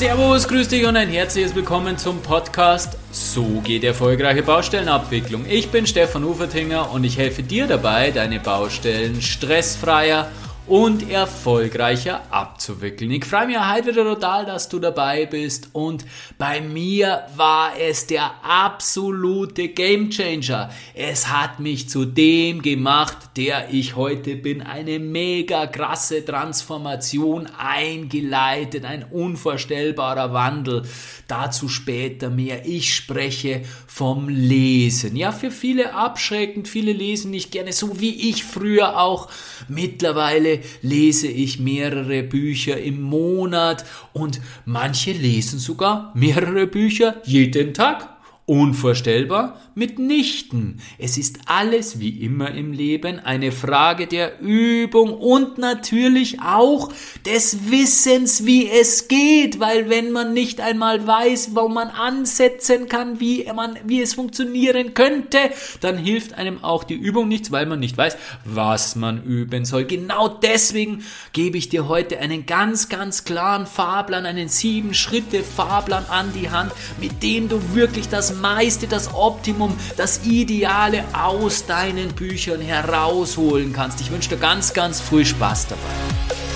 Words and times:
Servus, 0.00 0.48
grüß 0.48 0.68
dich 0.68 0.86
und 0.86 0.96
ein 0.96 1.10
herzliches 1.10 1.54
Willkommen 1.54 1.98
zum 1.98 2.22
Podcast 2.22 2.96
So 3.12 3.60
geht 3.62 3.84
erfolgreiche 3.84 4.42
Baustellenabwicklung. 4.42 5.44
Ich 5.46 5.70
bin 5.70 5.86
Stefan 5.86 6.24
Ufertinger 6.24 6.90
und 6.90 7.04
ich 7.04 7.18
helfe 7.18 7.42
dir 7.42 7.66
dabei, 7.66 8.10
deine 8.10 8.40
Baustellen 8.40 9.20
stressfreier 9.20 10.30
und 10.70 11.10
erfolgreicher 11.10 12.22
abzuwickeln. 12.30 13.10
Ich 13.10 13.24
freue 13.24 13.48
mich 13.48 13.58
heute 13.58 13.88
wieder 13.88 14.04
total, 14.04 14.46
dass 14.46 14.68
du 14.68 14.78
dabei 14.78 15.26
bist 15.26 15.70
und 15.72 16.04
bei 16.38 16.60
mir 16.60 17.24
war 17.34 17.72
es 17.76 18.06
der 18.06 18.30
absolute 18.44 19.70
Gamechanger. 19.70 20.70
Es 20.94 21.26
hat 21.26 21.58
mich 21.58 21.88
zu 21.88 22.04
dem 22.04 22.62
gemacht, 22.62 23.16
der 23.36 23.74
ich 23.74 23.96
heute 23.96 24.36
bin. 24.36 24.62
Eine 24.62 25.00
mega 25.00 25.66
krasse 25.66 26.24
Transformation 26.24 27.48
eingeleitet, 27.58 28.84
ein 28.84 29.02
unvorstellbarer 29.02 30.32
Wandel. 30.32 30.84
Dazu 31.26 31.68
später 31.68 32.30
mehr. 32.30 32.64
Ich 32.64 32.94
spreche 32.94 33.62
vom 33.88 34.28
Lesen. 34.28 35.16
Ja, 35.16 35.32
für 35.32 35.50
viele 35.50 35.94
abschreckend, 35.94 36.68
viele 36.68 36.92
lesen 36.92 37.32
nicht 37.32 37.50
gerne, 37.50 37.72
so 37.72 38.00
wie 38.00 38.30
ich 38.30 38.44
früher 38.44 39.00
auch. 39.00 39.28
Mittlerweile 39.68 40.59
lese 40.82 41.28
ich 41.28 41.60
mehrere 41.60 42.22
Bücher 42.22 42.78
im 42.78 43.02
Monat 43.02 43.84
und 44.12 44.40
manche 44.64 45.12
lesen 45.12 45.58
sogar 45.58 46.12
mehrere 46.14 46.66
Bücher 46.66 47.16
jeden 47.24 47.74
Tag. 47.74 48.08
Unvorstellbar? 48.46 49.60
Mitnichten. 49.80 50.78
Es 50.98 51.16
ist 51.16 51.38
alles 51.46 52.00
wie 52.00 52.22
immer 52.22 52.50
im 52.50 52.72
Leben 52.72 53.18
eine 53.18 53.50
Frage 53.50 54.06
der 54.06 54.38
Übung 54.40 55.14
und 55.14 55.56
natürlich 55.56 56.42
auch 56.42 56.92
des 57.24 57.70
Wissens, 57.70 58.44
wie 58.44 58.68
es 58.68 59.08
geht, 59.08 59.58
weil 59.58 59.88
wenn 59.88 60.12
man 60.12 60.34
nicht 60.34 60.60
einmal 60.60 61.06
weiß, 61.06 61.52
wo 61.54 61.68
man 61.68 61.88
ansetzen 61.88 62.88
kann, 62.88 63.20
wie 63.20 63.50
man, 63.54 63.78
wie 63.86 64.02
es 64.02 64.12
funktionieren 64.12 64.92
könnte, 64.92 65.38
dann 65.80 65.96
hilft 65.96 66.34
einem 66.34 66.62
auch 66.62 66.84
die 66.84 66.94
Übung 66.94 67.28
nichts, 67.28 67.50
weil 67.50 67.64
man 67.64 67.80
nicht 67.80 67.96
weiß, 67.96 68.18
was 68.44 68.96
man 68.96 69.24
üben 69.24 69.64
soll. 69.64 69.86
Genau 69.86 70.28
deswegen 70.28 71.04
gebe 71.32 71.56
ich 71.56 71.70
dir 71.70 71.88
heute 71.88 72.18
einen 72.18 72.44
ganz, 72.44 72.90
ganz 72.90 73.24
klaren 73.24 73.64
Fahrplan, 73.64 74.26
einen 74.26 74.50
sieben 74.50 74.92
Schritte 74.92 75.42
Fahrplan 75.42 76.04
an 76.10 76.34
die 76.34 76.50
Hand, 76.50 76.70
mit 77.00 77.22
dem 77.22 77.48
du 77.48 77.74
wirklich 77.74 78.10
das 78.10 78.36
meiste, 78.36 78.86
das 78.86 79.14
Optimum, 79.14 79.69
das 79.96 80.24
Ideale 80.24 81.04
aus 81.12 81.66
deinen 81.66 82.08
Büchern 82.14 82.60
herausholen 82.60 83.72
kannst. 83.72 84.00
Ich 84.00 84.10
wünsche 84.10 84.30
dir 84.30 84.38
ganz, 84.38 84.72
ganz 84.72 85.00
viel 85.00 85.24
Spaß 85.24 85.68
dabei. 85.68 86.49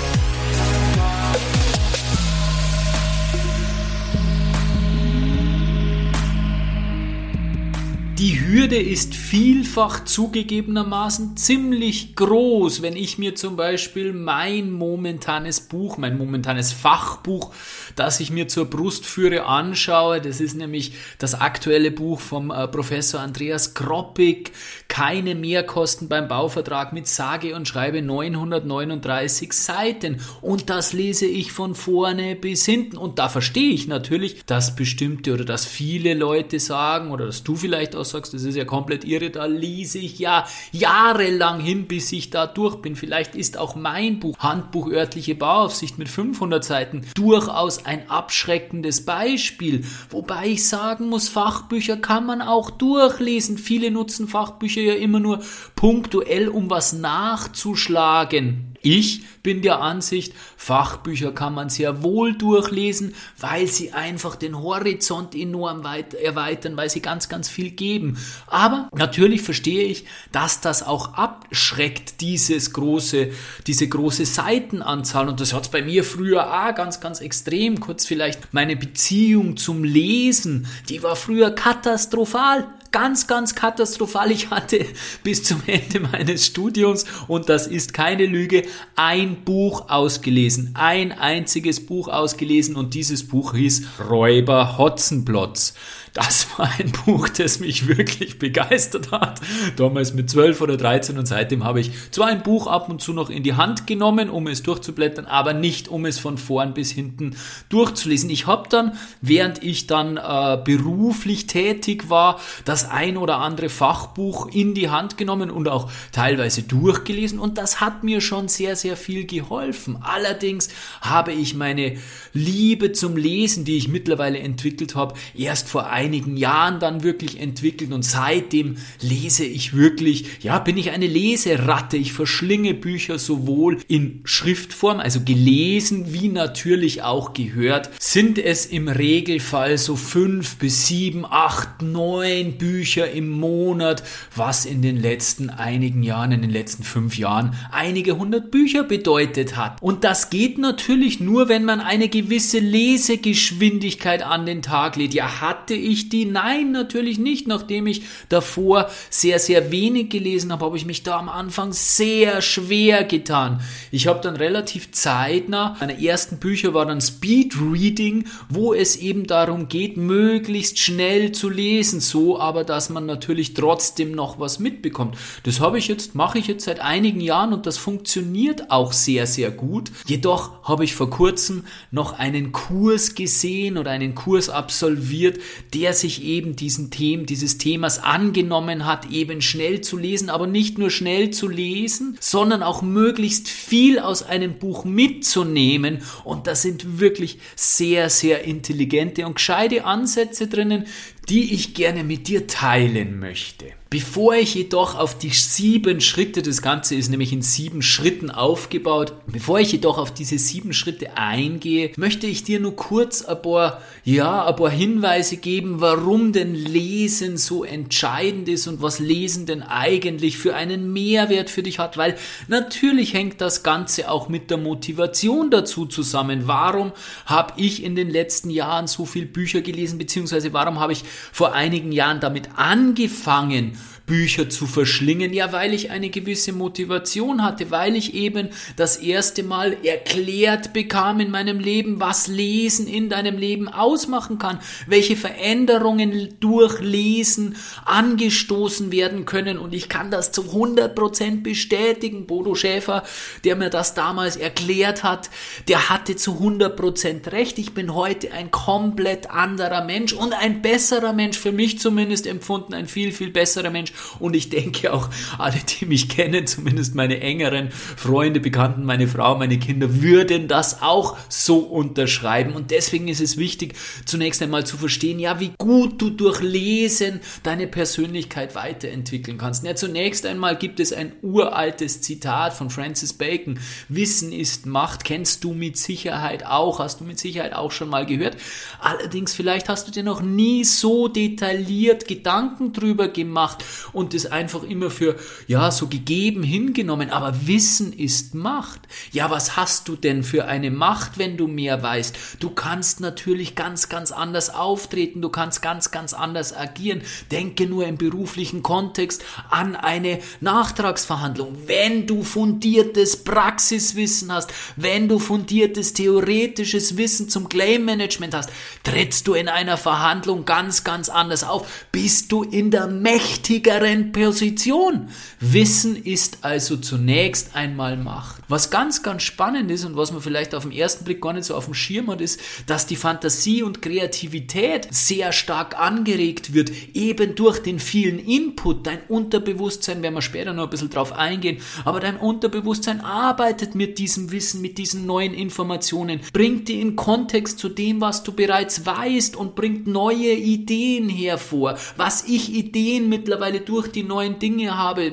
Hürde 8.55 8.81
ist 8.81 9.17
vielfach 9.17 10.05
zugegebenermaßen 10.05 11.37
ziemlich 11.37 12.15
groß, 12.15 12.83
wenn 12.83 12.95
ich 12.95 13.19
mir 13.19 13.35
zum 13.35 13.57
Beispiel 13.57 14.13
mein 14.13 14.71
momentanes 14.71 15.61
Buch, 15.61 15.99
mein 15.99 16.17
momentanes 16.17 16.71
Fachbuch, 16.71 17.53
das 17.97 18.21
ich 18.21 18.31
mir 18.31 18.47
zur 18.47 18.67
Brust 18.67 19.07
führe, 19.07 19.47
anschaue. 19.47 20.21
Das 20.21 20.41
ist 20.41 20.55
nämlich 20.55 20.93
das 21.19 21.35
aktuelle 21.35 21.91
Buch 21.91 22.21
vom 22.21 22.53
äh, 22.53 22.69
Professor 22.69 23.19
Andreas 23.21 23.75
Kroppig, 23.75 24.53
keine 24.87 25.35
Mehrkosten 25.35 26.09
beim 26.09 26.29
Bauvertrag 26.29 26.93
mit 26.93 27.09
sage 27.09 27.57
und 27.57 27.67
schreibe 27.67 28.03
939 28.03 29.53
Seiten. 29.53 30.21
Und 30.43 30.71
das 30.71 30.93
lese 30.93 31.27
ich 31.27 31.51
von 31.51 31.75
vorne 31.75 32.37
bis 32.37 32.65
hinten. 32.65 32.99
Und 32.99 33.19
da 33.19 33.29
verstehe 33.29 33.73
ich 33.73 33.89
natürlich, 33.89 34.45
dass 34.47 34.77
bestimmte 34.77 35.35
oder 35.35 35.45
dass 35.45 35.67
viele 35.67 36.15
Leute 36.15 36.61
sagen 36.61 37.11
oder 37.11 37.27
dass 37.27 37.43
du 37.43 37.57
vielleicht 37.57 37.97
auch 37.97 38.05
sagst, 38.05 38.33
das 38.33 38.44
ist 38.45 38.57
ja 38.57 38.65
komplett 38.65 39.05
irre, 39.05 39.31
da 39.31 39.47
lese 39.47 39.99
ich 39.99 40.19
ja 40.19 40.47
jahrelang 40.73 41.61
hin, 41.61 41.87
bis 41.87 42.13
ich 42.13 42.31
da 42.31 42.47
durch 42.47 42.77
bin. 42.77 42.97
Vielleicht 42.97 43.35
ist 43.35 43.59
auch 43.59 43.75
mein 43.75 44.21
Buch 44.21 44.39
Handbuch 44.39 44.89
örtliche 44.91 45.35
Bauaufsicht 45.35 45.99
mit 45.99 46.09
500 46.09 46.65
Seiten 46.65 47.03
durchaus 47.15 47.85
ein 47.85 48.11
abschreckendes 48.11 49.05
Beispiel. 49.05 49.85
Wobei 50.11 50.49
ich 50.49 50.69
sagen 50.69 51.09
muss, 51.09 51.29
Fachbücher 51.29 51.97
kann 51.97 52.27
man 52.27 52.43
auch 52.43 52.71
durchlesen. 52.71 53.59
Viele 53.59 53.91
nutzen 53.91 54.29
Fachbücher 54.29 54.81
ja 54.81 54.95
immer 54.95 55.21
nur 55.21 55.41
punktuell, 55.77 56.49
um 56.49 56.71
was 56.71 56.93
nachzuschlagen. 56.93 58.74
Ich 58.85 59.23
bin 59.43 59.63
der 59.63 59.81
Ansicht, 59.81 60.35
Fachbücher 60.59 61.33
kann 61.33 61.55
man 61.55 61.71
sehr 61.71 62.03
wohl 62.03 62.37
durchlesen, 62.37 63.15
weil 63.41 63.67
sie 63.67 63.93
einfach 63.93 64.37
den 64.37 64.63
Horizont 64.63 65.35
enorm 65.35 65.85
weit 65.85 66.13
erweitern, 66.13 66.77
weil 66.77 66.91
sie 66.91 67.01
ganz, 67.01 67.31
ganz 67.31 67.49
viel 67.49 67.71
geben. 67.71 68.19
Aber 68.47 68.91
natürlich 68.95 69.41
verstehe 69.41 69.85
ich, 69.85 70.05
dass 70.33 70.61
das 70.61 70.83
auch 70.83 71.15
abschreckt, 71.15 72.21
dieses 72.21 72.75
große, 72.75 73.31
diese 73.67 73.89
große 73.89 74.27
Seitenanzahl. 74.27 75.31
Und 75.31 75.41
das 75.41 75.55
hat 75.55 75.63
es 75.63 75.69
bei 75.71 75.81
mir 75.81 76.05
früher 76.05 76.47
auch 76.47 76.75
ganz, 76.75 77.01
ganz 77.01 77.23
extrem. 77.23 77.81
Kurz 77.81 78.05
vielleicht 78.05 78.53
meine 78.53 78.77
Beziehung 78.77 79.57
zum 79.57 79.83
Lesen, 79.83 80.67
die 80.91 81.03
war 81.03 81.17
früher 81.17 81.53
katastrophal 81.53 82.67
ganz, 82.95 83.27
ganz 83.27 83.57
katastrophal. 83.57 84.31
Ich 84.31 84.51
hatte 84.51 84.87
bis 85.25 85.43
zum 85.43 85.61
Ende 85.67 85.99
meines 85.99 86.47
Studiums, 86.47 87.05
und 87.27 87.49
das 87.49 87.67
ist 87.67 87.93
keine 87.93 88.25
Lüge, 88.25 88.63
ein 88.95 89.43
Buch 89.45 89.91
ausgelesen. 89.91 90.71
Ein 90.75 91.11
einziges 91.11 91.85
Buch 91.85 92.07
ausgelesen 92.07 92.77
und 92.77 92.95
dieses 92.95 93.27
Buch 93.27 93.55
hieß 93.55 93.85
Räuber 94.09 94.79
Hotzenplotz. 94.79 95.75
Das 96.15 96.47
war 96.57 96.71
ein 96.79 96.93
Buch, 96.93 97.29
das 97.29 97.59
mich 97.59 97.89
wirklich 97.89 98.39
begeistert 98.39 99.11
hat. 99.11 99.41
Damals 99.75 100.15
mit 100.15 100.31
12 100.31 100.61
oder 100.61 100.77
13 100.77 101.19
und 101.19 101.27
seitdem 101.27 101.65
habe 101.65 101.81
ich 101.81 101.91
zwar 102.13 102.29
ein 102.29 102.45
Buch 102.45 102.69
ab 102.69 102.89
und 102.89 103.03
zu 103.03 103.13
noch 103.13 103.31
in 103.31 103.43
die 103.43 103.55
Hand 103.55 103.89
genommen, 103.89 104.31
um 104.31 104.47
es 104.47 104.63
durchzublättern, 104.63 105.27
aber 105.27 105.55
nicht, 105.55 105.89
um 105.89 106.07
es 106.07 106.21
von 106.21 106.39
vorn 106.39 106.73
bis 106.73 106.93
hinten 106.93 107.35
durchzulesen. 107.69 108.31
Ich 108.31 108.47
habe 108.47 108.69
dann, 108.69 108.93
während 109.23 109.65
ich 109.65 109.89
dann 109.89 110.17
äh, 110.17 110.57
beruflich 110.65 111.49
tätig 111.49 112.09
war, 112.11 112.39
das 112.65 112.89
ein 112.89 113.17
oder 113.17 113.39
andere 113.39 113.69
Fachbuch 113.69 114.47
in 114.53 114.75
die 114.75 114.91
Hand 114.91 115.19
genommen 115.19 115.51
und 115.51 115.67
auch 115.67 115.91
teilweise 116.13 116.63
durchgelesen 116.63 117.41
und 117.41 117.59
das 117.59 117.81
hat 117.81 118.05
mir 118.05 118.21
schon 118.21 118.47
sehr, 118.47 118.77
sehr 118.77 118.97
viel 118.97 119.27
geholfen. 119.27 119.99
Allerdings 120.01 120.69
habe 121.01 121.33
ich 121.33 121.57
meine 121.57 121.97
Liebe 122.33 122.93
zum 122.93 123.17
Lesen, 123.17 123.65
die 123.65 123.77
ich 123.77 123.89
mittlerweile 123.89 124.39
entwickelt 124.39 124.95
habe, 124.95 125.15
erst 125.35 125.69
vor 125.69 125.87
ein 125.87 126.04
einigen 126.05 126.37
Jahren 126.37 126.81
dann 126.81 127.03
wirklich 127.03 127.41
entwickelt 127.41 127.93
und 127.93 128.05
seitdem 128.05 128.77
lese 129.01 129.45
ich 129.45 129.75
wirklich, 129.75 130.43
ja, 130.43 130.59
bin 130.59 130.77
ich 130.77 130.91
eine 130.91 131.07
Leseratte. 131.07 131.97
Ich 131.97 132.13
verschlinge 132.13 132.75
Bücher 132.75 133.19
sowohl 133.19 133.79
in 133.89 134.21
Schriftform, 134.25 135.01
also 135.01 135.21
gelesen, 135.25 136.13
wie 136.13 136.29
natürlich 136.29 137.03
auch 137.03 137.33
gehört. 137.33 137.91
Sind 137.99 138.39
es 138.39 138.67
im 138.67 138.89
Regelfall 138.89 139.79
so 139.79 139.97
fünf 139.97 140.57
bis 140.57 140.87
sieben, 140.87 141.25
acht, 141.25 141.81
neun 141.83 142.59
Bücher 142.59 143.11
im 143.11 143.31
Monat, 143.31 144.03
was 144.37 144.67
in 144.67 144.83
den 144.83 145.01
letzten 145.01 145.49
einigen 145.49 146.03
Jahren, 146.03 146.33
in 146.33 146.43
den 146.43 146.51
letzten 146.51 146.85
fünf 146.85 147.17
Jahren 147.17 147.55
einige 147.71 148.19
hundert 148.19 148.51
Bücher 148.51 148.85
bedeutet 148.85 149.57
hat. 149.57 149.81
Und 149.81 150.05
das 150.05 150.29
geht 150.29 150.59
natürlich 150.59 151.21
nur, 151.21 151.49
wenn 151.49 151.65
man 151.65 151.81
eine 151.81 152.09
gewisse 152.09 152.59
Lesegeschwindigkeit 152.59 154.23
an 154.23 154.45
den 154.45 154.61
Tag 154.61 154.97
legt. 154.97 155.15
Ja, 155.15 155.41
hatte 155.41 155.75
ich 155.75 155.94
ich 155.95 156.09
die? 156.11 156.27
Nein, 156.27 156.73
natürlich 156.73 157.19
nicht. 157.19 157.49
Nachdem 157.49 157.87
ich 157.87 158.03
davor 158.29 158.91
sehr, 159.11 159.39
sehr 159.39 159.71
wenig 159.71 160.11
gelesen 160.11 160.53
habe, 160.53 160.65
habe 160.65 160.77
ich 160.77 160.87
mich 160.87 161.03
da 161.03 161.19
am 161.19 161.29
Anfang 161.29 161.73
sehr 161.73 162.43
schwer 162.43 163.05
getan. 163.05 163.61
Ich 163.91 164.07
habe 164.07 164.21
dann 164.21 164.37
relativ 164.37 164.93
zeitnah, 164.93 165.77
meine 165.81 166.05
ersten 166.05 166.39
Bücher 166.39 166.75
war 166.75 166.87
dann 166.87 167.01
Speed 167.01 167.55
Reading, 167.61 168.27
wo 168.49 168.75
es 168.75 168.97
eben 168.97 169.27
darum 169.27 169.69
geht, 169.69 169.97
möglichst 169.97 170.79
schnell 170.79 171.33
zu 171.33 171.49
lesen, 171.49 172.01
so 172.01 172.39
aber, 172.41 172.65
dass 172.65 172.91
man 172.91 173.07
natürlich 173.07 173.55
trotzdem 173.55 174.13
noch 174.13 174.39
was 174.39 174.59
mitbekommt. 174.59 175.17
Das 175.45 175.61
habe 175.61 175.79
ich 175.79 175.89
jetzt, 175.89 176.15
mache 176.15 176.39
ich 176.39 176.47
jetzt 176.47 176.65
seit 176.65 176.81
einigen 176.81 177.21
Jahren 177.21 177.53
und 177.53 177.67
das 177.67 177.79
funktioniert 177.79 178.71
auch 178.71 178.93
sehr, 178.93 179.27
sehr 179.27 179.51
gut. 179.51 179.93
Jedoch 180.07 180.63
habe 180.65 180.85
ich 180.85 180.95
vor 180.95 181.11
kurzem 181.11 181.65
noch 181.91 182.19
einen 182.19 182.53
Kurs 182.53 183.15
gesehen 183.15 183.77
oder 183.77 183.91
einen 183.91 184.15
Kurs 184.15 184.49
absolviert, 184.49 185.39
der 185.75 185.84
der 185.85 185.93
sich 185.93 186.25
eben 186.25 186.57
diesen 186.57 186.91
Themen, 186.91 187.27
dieses 187.27 187.59
Themas 187.59 187.99
angenommen 187.99 188.87
hat, 188.87 189.11
eben 189.11 189.43
schnell 189.43 189.83
zu 189.83 189.99
lesen, 189.99 190.31
aber 190.31 190.47
nicht 190.47 190.79
nur 190.79 190.89
schnell 190.89 191.29
zu 191.29 191.47
lesen, 191.47 192.17
sondern 192.21 192.63
auch 192.63 192.81
möglichst 192.81 193.51
viel 193.51 193.99
aus 193.99 194.23
einem 194.23 194.55
Buch 194.55 194.87
mitzunehmen. 194.87 195.99
Und 196.25 196.47
da 196.47 196.55
sind 196.55 197.01
wirklich 197.01 197.39
sehr, 197.55 198.09
sehr 198.09 198.45
intelligente 198.45 199.27
und 199.27 199.35
gescheite 199.35 199.85
Ansätze 199.85 200.47
drinnen, 200.47 200.87
die 201.29 201.53
ich 201.53 201.75
gerne 201.75 202.03
mit 202.03 202.29
dir 202.29 202.47
teilen 202.47 203.19
möchte. 203.19 203.67
Bevor 203.95 204.35
ich 204.35 204.57
jedoch 204.57 204.99
auf 204.99 205.17
die 205.19 205.29
sieben 205.31 206.01
Schritte, 206.01 206.43
das 206.43 206.63
Ganze 206.63 206.97
ist 206.97 207.11
nämlich 207.11 207.33
in 207.33 207.43
sieben 207.43 207.81
Schritten 207.81 208.29
aufgebaut, 208.29 209.13
bevor 209.29 209.61
ich 209.61 209.71
jedoch 209.71 209.99
auf 209.99 210.13
diese 210.13 210.37
sieben 210.37 210.73
Schritte 210.73 211.17
eingehe, 211.17 211.93
möchte 211.97 212.27
ich 212.27 212.43
dir 212.43 212.59
nur 212.59 212.75
kurz 212.75 213.23
ein 213.23 213.41
paar, 213.41 213.81
ja, 214.03 214.47
ein 214.47 214.57
paar 214.57 214.71
Hinweise 214.71 215.37
geben, 215.37 215.81
warum 215.81 216.33
denn 216.33 216.57
Lesen 216.57 217.37
so 217.37 217.63
entscheidend 217.63 218.49
ist 218.49 218.67
und 218.67 218.83
was 218.83 218.99
Lesen 218.99 219.47
denn 219.47 219.63
eigentlich 219.63 220.39
für 220.39 220.57
einen 220.57 220.93
Mehrwert 220.93 221.49
für 221.49 221.63
dich 221.63 221.79
hat, 221.79 221.97
weil 221.97 222.17
natürlich 222.49 223.15
hängt 223.15 223.41
das 223.41 223.63
Ganze 223.63 224.11
auch 224.11 224.29
mit 224.29 224.51
der 224.51 224.59
Motivation 224.59 225.53
dazu 225.53 225.87
zusammen. 225.87 226.49
Warum 226.49 226.91
habe 227.27 227.53
ich 227.59 227.85
in 227.85 227.95
den 227.95 228.11
letzten 228.11 228.51
Jahren 228.51 228.89
so 228.89 229.07
viel 229.07 229.27
Bücher 229.27 229.61
gelesen, 229.61 229.99
beziehungsweise 229.99 230.53
warum 230.53 230.81
habe 230.81 230.93
ich 230.93 231.05
vor 231.31 231.53
einigen 231.53 231.93
Jahren 231.93 232.19
damit 232.19 232.49
angefangen, 232.57 233.79
Bücher 234.07 234.51
zu 234.51 234.67
verschlingen? 234.67 235.33
Ja, 235.33 235.53
weil 235.53 235.73
ich 235.73 235.91
eine 235.91 236.11
gewisse 236.11 236.53
Motivation 236.53 237.43
hatte, 237.43 237.71
weil 237.71 237.97
ich 237.97 238.15
eben 238.15 238.51
das 238.77 238.97
erste 238.97 239.43
Mal 239.43 239.77
erklärt 239.83 240.73
bekam 240.73 241.21
in 241.21 241.31
meinem 241.31 241.59
Leben, 241.59 242.01
was 242.01 242.27
Lesen 242.27 242.87
in 242.87 243.09
deinem 243.09 243.39
Leben 243.39 243.69
ausmachen 243.69 244.39
kann, 244.39 244.59
welche 244.87 245.17
Veränderungen 245.17 246.35
durch 246.41 246.81
Lesen 246.81 247.57
angestoßen 247.87 248.93
werden 248.93 249.25
können 249.25 249.59
und 249.59 249.73
ich 249.75 249.89
kann 249.89 250.11
das 250.11 250.33
zu 250.33 250.43
100% 250.43 251.43
bestätigen. 251.43 252.27
Bodo 252.27 252.55
Schäfer, 252.55 253.05
der 253.45 253.57
mir 253.57 253.71
das 253.71 253.95
damals 253.95 254.37
erklärt 254.37 255.03
hat, 255.03 255.31
der 255.69 255.89
hatte 255.89 256.17
zu 256.17 256.33
100% 256.33 257.33
recht. 257.33 257.59
Ich 257.59 257.73
bin 257.73 257.95
heute 257.95 258.33
ein 258.33 258.51
komplett 258.51 259.31
anderer 259.31 259.85
Mensch 259.85 260.13
und 260.13 260.35
ein 260.35 260.61
besserer 260.61 261.13
Mensch, 261.15 261.39
für 261.39 261.53
mich 261.53 261.79
zumindest 261.79 262.27
empfunden, 262.27 262.75
ein 262.75 262.87
viel, 262.87 263.13
viel 263.13 263.31
besserer 263.31 263.71
Mensch 263.71 263.94
und 264.19 264.35
ich 264.35 264.51
denke 264.51 264.93
auch 264.93 265.09
alle, 265.39 265.59
die 265.59 265.87
mich 265.87 266.09
kennen, 266.09 266.47
zumindest 266.47 266.95
meine 266.95 267.21
engeren 267.21 267.71
Freunde, 267.71 268.41
Bekannten, 268.41 268.85
meine 268.85 269.09
Frau, 269.09 269.37
meine 269.37 269.59
Kinder, 269.59 270.03
würden 270.03 270.49
das 270.49 270.83
auch 270.83 271.17
so 271.29 271.59
unterschreiben. 271.59 272.53
Und 272.53 272.71
deswegen 272.71 273.09
ist 273.09 273.21
es 273.21 273.37
wichtig, 273.37 273.75
zunächst 274.05 274.43
einmal 274.43 274.65
zu 274.65 274.77
verstehen, 274.77 275.19
ja, 275.19 275.41
wie 275.41 275.53
gut 275.59 276.01
du 276.01 276.11
durch 276.11 276.41
Lesen 276.41 277.21
deine 277.43 277.67
Persönlichkeit 277.67 278.55
weiterentwickeln 278.55 279.39
kannst. 279.39 279.65
Ja, 279.65 279.75
zunächst 279.75 280.27
einmal 280.27 280.57
gibt 280.57 280.81
es 280.81 280.93
ein 280.93 281.13
uraltes 281.23 282.01
Zitat 282.01 282.55
von 282.55 282.71
Francis 282.71 283.13
Bacon. 283.13 283.59
Wissen 283.89 284.33
ist 284.33 284.67
Macht. 284.67 285.05
Kennst 285.05 285.45
du 285.45 285.53
mit 285.53 285.77
Sicherheit 285.77 286.47
auch, 286.47 286.79
hast 286.79 287.01
du 287.01 287.05
mit 287.05 287.19
Sicherheit 287.19 287.55
auch 287.55 287.73
schon 287.73 287.89
mal 287.89 288.07
gehört. 288.07 288.37
Allerdings 288.81 289.35
vielleicht 289.35 289.69
hast 289.69 289.89
du 289.89 289.93
dir 289.93 290.03
noch 290.03 290.23
nie 290.23 290.65
so 290.65 291.09
detailliert 291.09 292.07
Gedanken 292.07 292.73
drüber 292.73 293.09
gemacht 293.09 293.65
und 293.93 294.15
das 294.15 294.27
einfach 294.27 294.63
immer 294.63 294.91
für, 294.91 295.17
ja, 295.47 295.71
so 295.71 295.89
gegeben 295.89 296.43
hingenommen. 296.43 297.11
Aber 297.11 297.47
Wissen 297.47 297.93
ist 297.93 298.35
Macht. 298.35 298.81
Ja, 299.13 299.31
was 299.31 299.57
hast 299.57 299.89
du 299.89 299.97
denn 299.97 300.25
für 300.25 300.47
eine 300.47 300.71
Macht, 300.71 301.19
wenn 301.19 301.37
du 301.37 301.47
mehr 301.47 301.83
weißt? 301.83 302.17
Du 302.41 302.51
kannst 302.51 303.01
natürlich 303.01 303.55
ganz, 303.55 303.89
ganz 303.89 304.13
anders 304.13 304.51
auftreten. 304.51 305.21
Du 305.21 305.29
kannst 305.29 305.63
ganz, 305.63 305.91
ganz 305.91 306.15
anders 306.15 306.57
agieren. 306.57 307.03
Denke 307.31 307.67
nur 307.67 307.87
im 307.87 307.97
beruflichen 307.97 308.63
Kontext 308.63 309.25
an 309.51 309.77
eine 309.77 310.21
Nachtragsverhandlung. 310.41 311.57
Wenn 311.67 312.07
du 312.07 312.23
fundiertes 312.23 313.25
Praxiswissen 313.25 314.33
hast, 314.33 314.53
wenn 314.77 315.09
du 315.09 315.19
fundiertes 315.19 315.93
theoretisches 315.93 316.97
Wissen 316.97 317.29
zum 317.29 317.49
Claim 317.49 317.85
Management 317.85 318.35
hast, 318.35 318.51
trittst 318.83 319.27
du 319.27 319.35
in 319.35 319.49
einer 319.49 319.77
Verhandlung 319.77 320.45
ganz, 320.45 320.85
ganz 320.85 321.09
anders 321.09 321.45
auf. 321.45 321.87
Bist 321.93 322.33
du 322.33 322.43
in 322.43 322.71
der 322.71 322.87
mächtigeren 322.87 323.74
besseren 323.75 324.13
Position. 324.13 325.09
Wissen 325.41 325.97
ist 325.97 326.39
also 326.43 326.77
zunächst 326.77 327.55
einmal 327.55 327.97
Macht. 327.97 328.43
Was 328.49 328.71
ganz, 328.71 329.03
ganz 329.03 329.23
spannend 329.23 329.71
ist 329.71 329.85
und 329.85 329.97
was 329.97 330.13
man 330.13 330.21
vielleicht 330.21 330.55
auf 330.55 330.65
den 330.65 330.73
ersten 330.73 331.05
Blick 331.05 331.21
gar 331.21 331.33
nicht 331.33 331.47
so 331.47 331.55
auf 331.55 331.65
dem 331.65 331.75
Schirm 331.75 332.11
hat, 332.11 332.21
ist, 332.21 332.41
dass 332.67 332.87
die 332.87 332.97
Fantasie 332.97 333.63
und 333.63 333.83
Kreativität 333.83 334.89
sehr 334.91 335.33
stark 335.33 335.79
angeregt 335.79 336.55
wird, 336.55 336.71
eben 336.95 337.35
durch 337.35 337.61
den 337.61 337.79
vielen 337.79 338.19
Input. 338.19 338.87
Dein 338.87 339.01
Unterbewusstsein, 339.09 340.03
werden 340.03 340.15
wir 340.15 340.23
später 340.23 340.53
noch 340.53 340.65
ein 340.65 340.71
bisschen 340.71 340.91
drauf 340.91 341.13
eingehen, 341.13 341.59
aber 341.85 342.01
dein 342.01 342.17
Unterbewusstsein 342.17 343.01
arbeitet 343.01 343.75
mit 343.75 343.99
diesem 343.99 344.31
Wissen, 344.31 344.61
mit 344.61 344.79
diesen 344.79 345.07
neuen 345.07 345.35
Informationen, 345.35 346.21
bringt 346.33 346.69
die 346.69 346.81
in 346.81 346.97
Kontext 346.97 347.59
zu 347.59 347.69
dem, 347.69 348.01
was 348.01 348.23
du 348.23 348.33
bereits 348.33 348.87
weißt 348.87 349.37
und 349.37 349.55
bringt 349.55 349.87
neue 349.87 350.33
Ideen 350.33 351.09
hervor. 351.09 351.77
Was 351.97 352.25
ich 352.29 352.55
Ideen 352.55 353.09
mittlerweile 353.09 353.64
durch 353.69 353.89
die 353.89 354.03
neuen 354.03 354.39
Dinge 354.39 354.77
habe. 354.77 355.13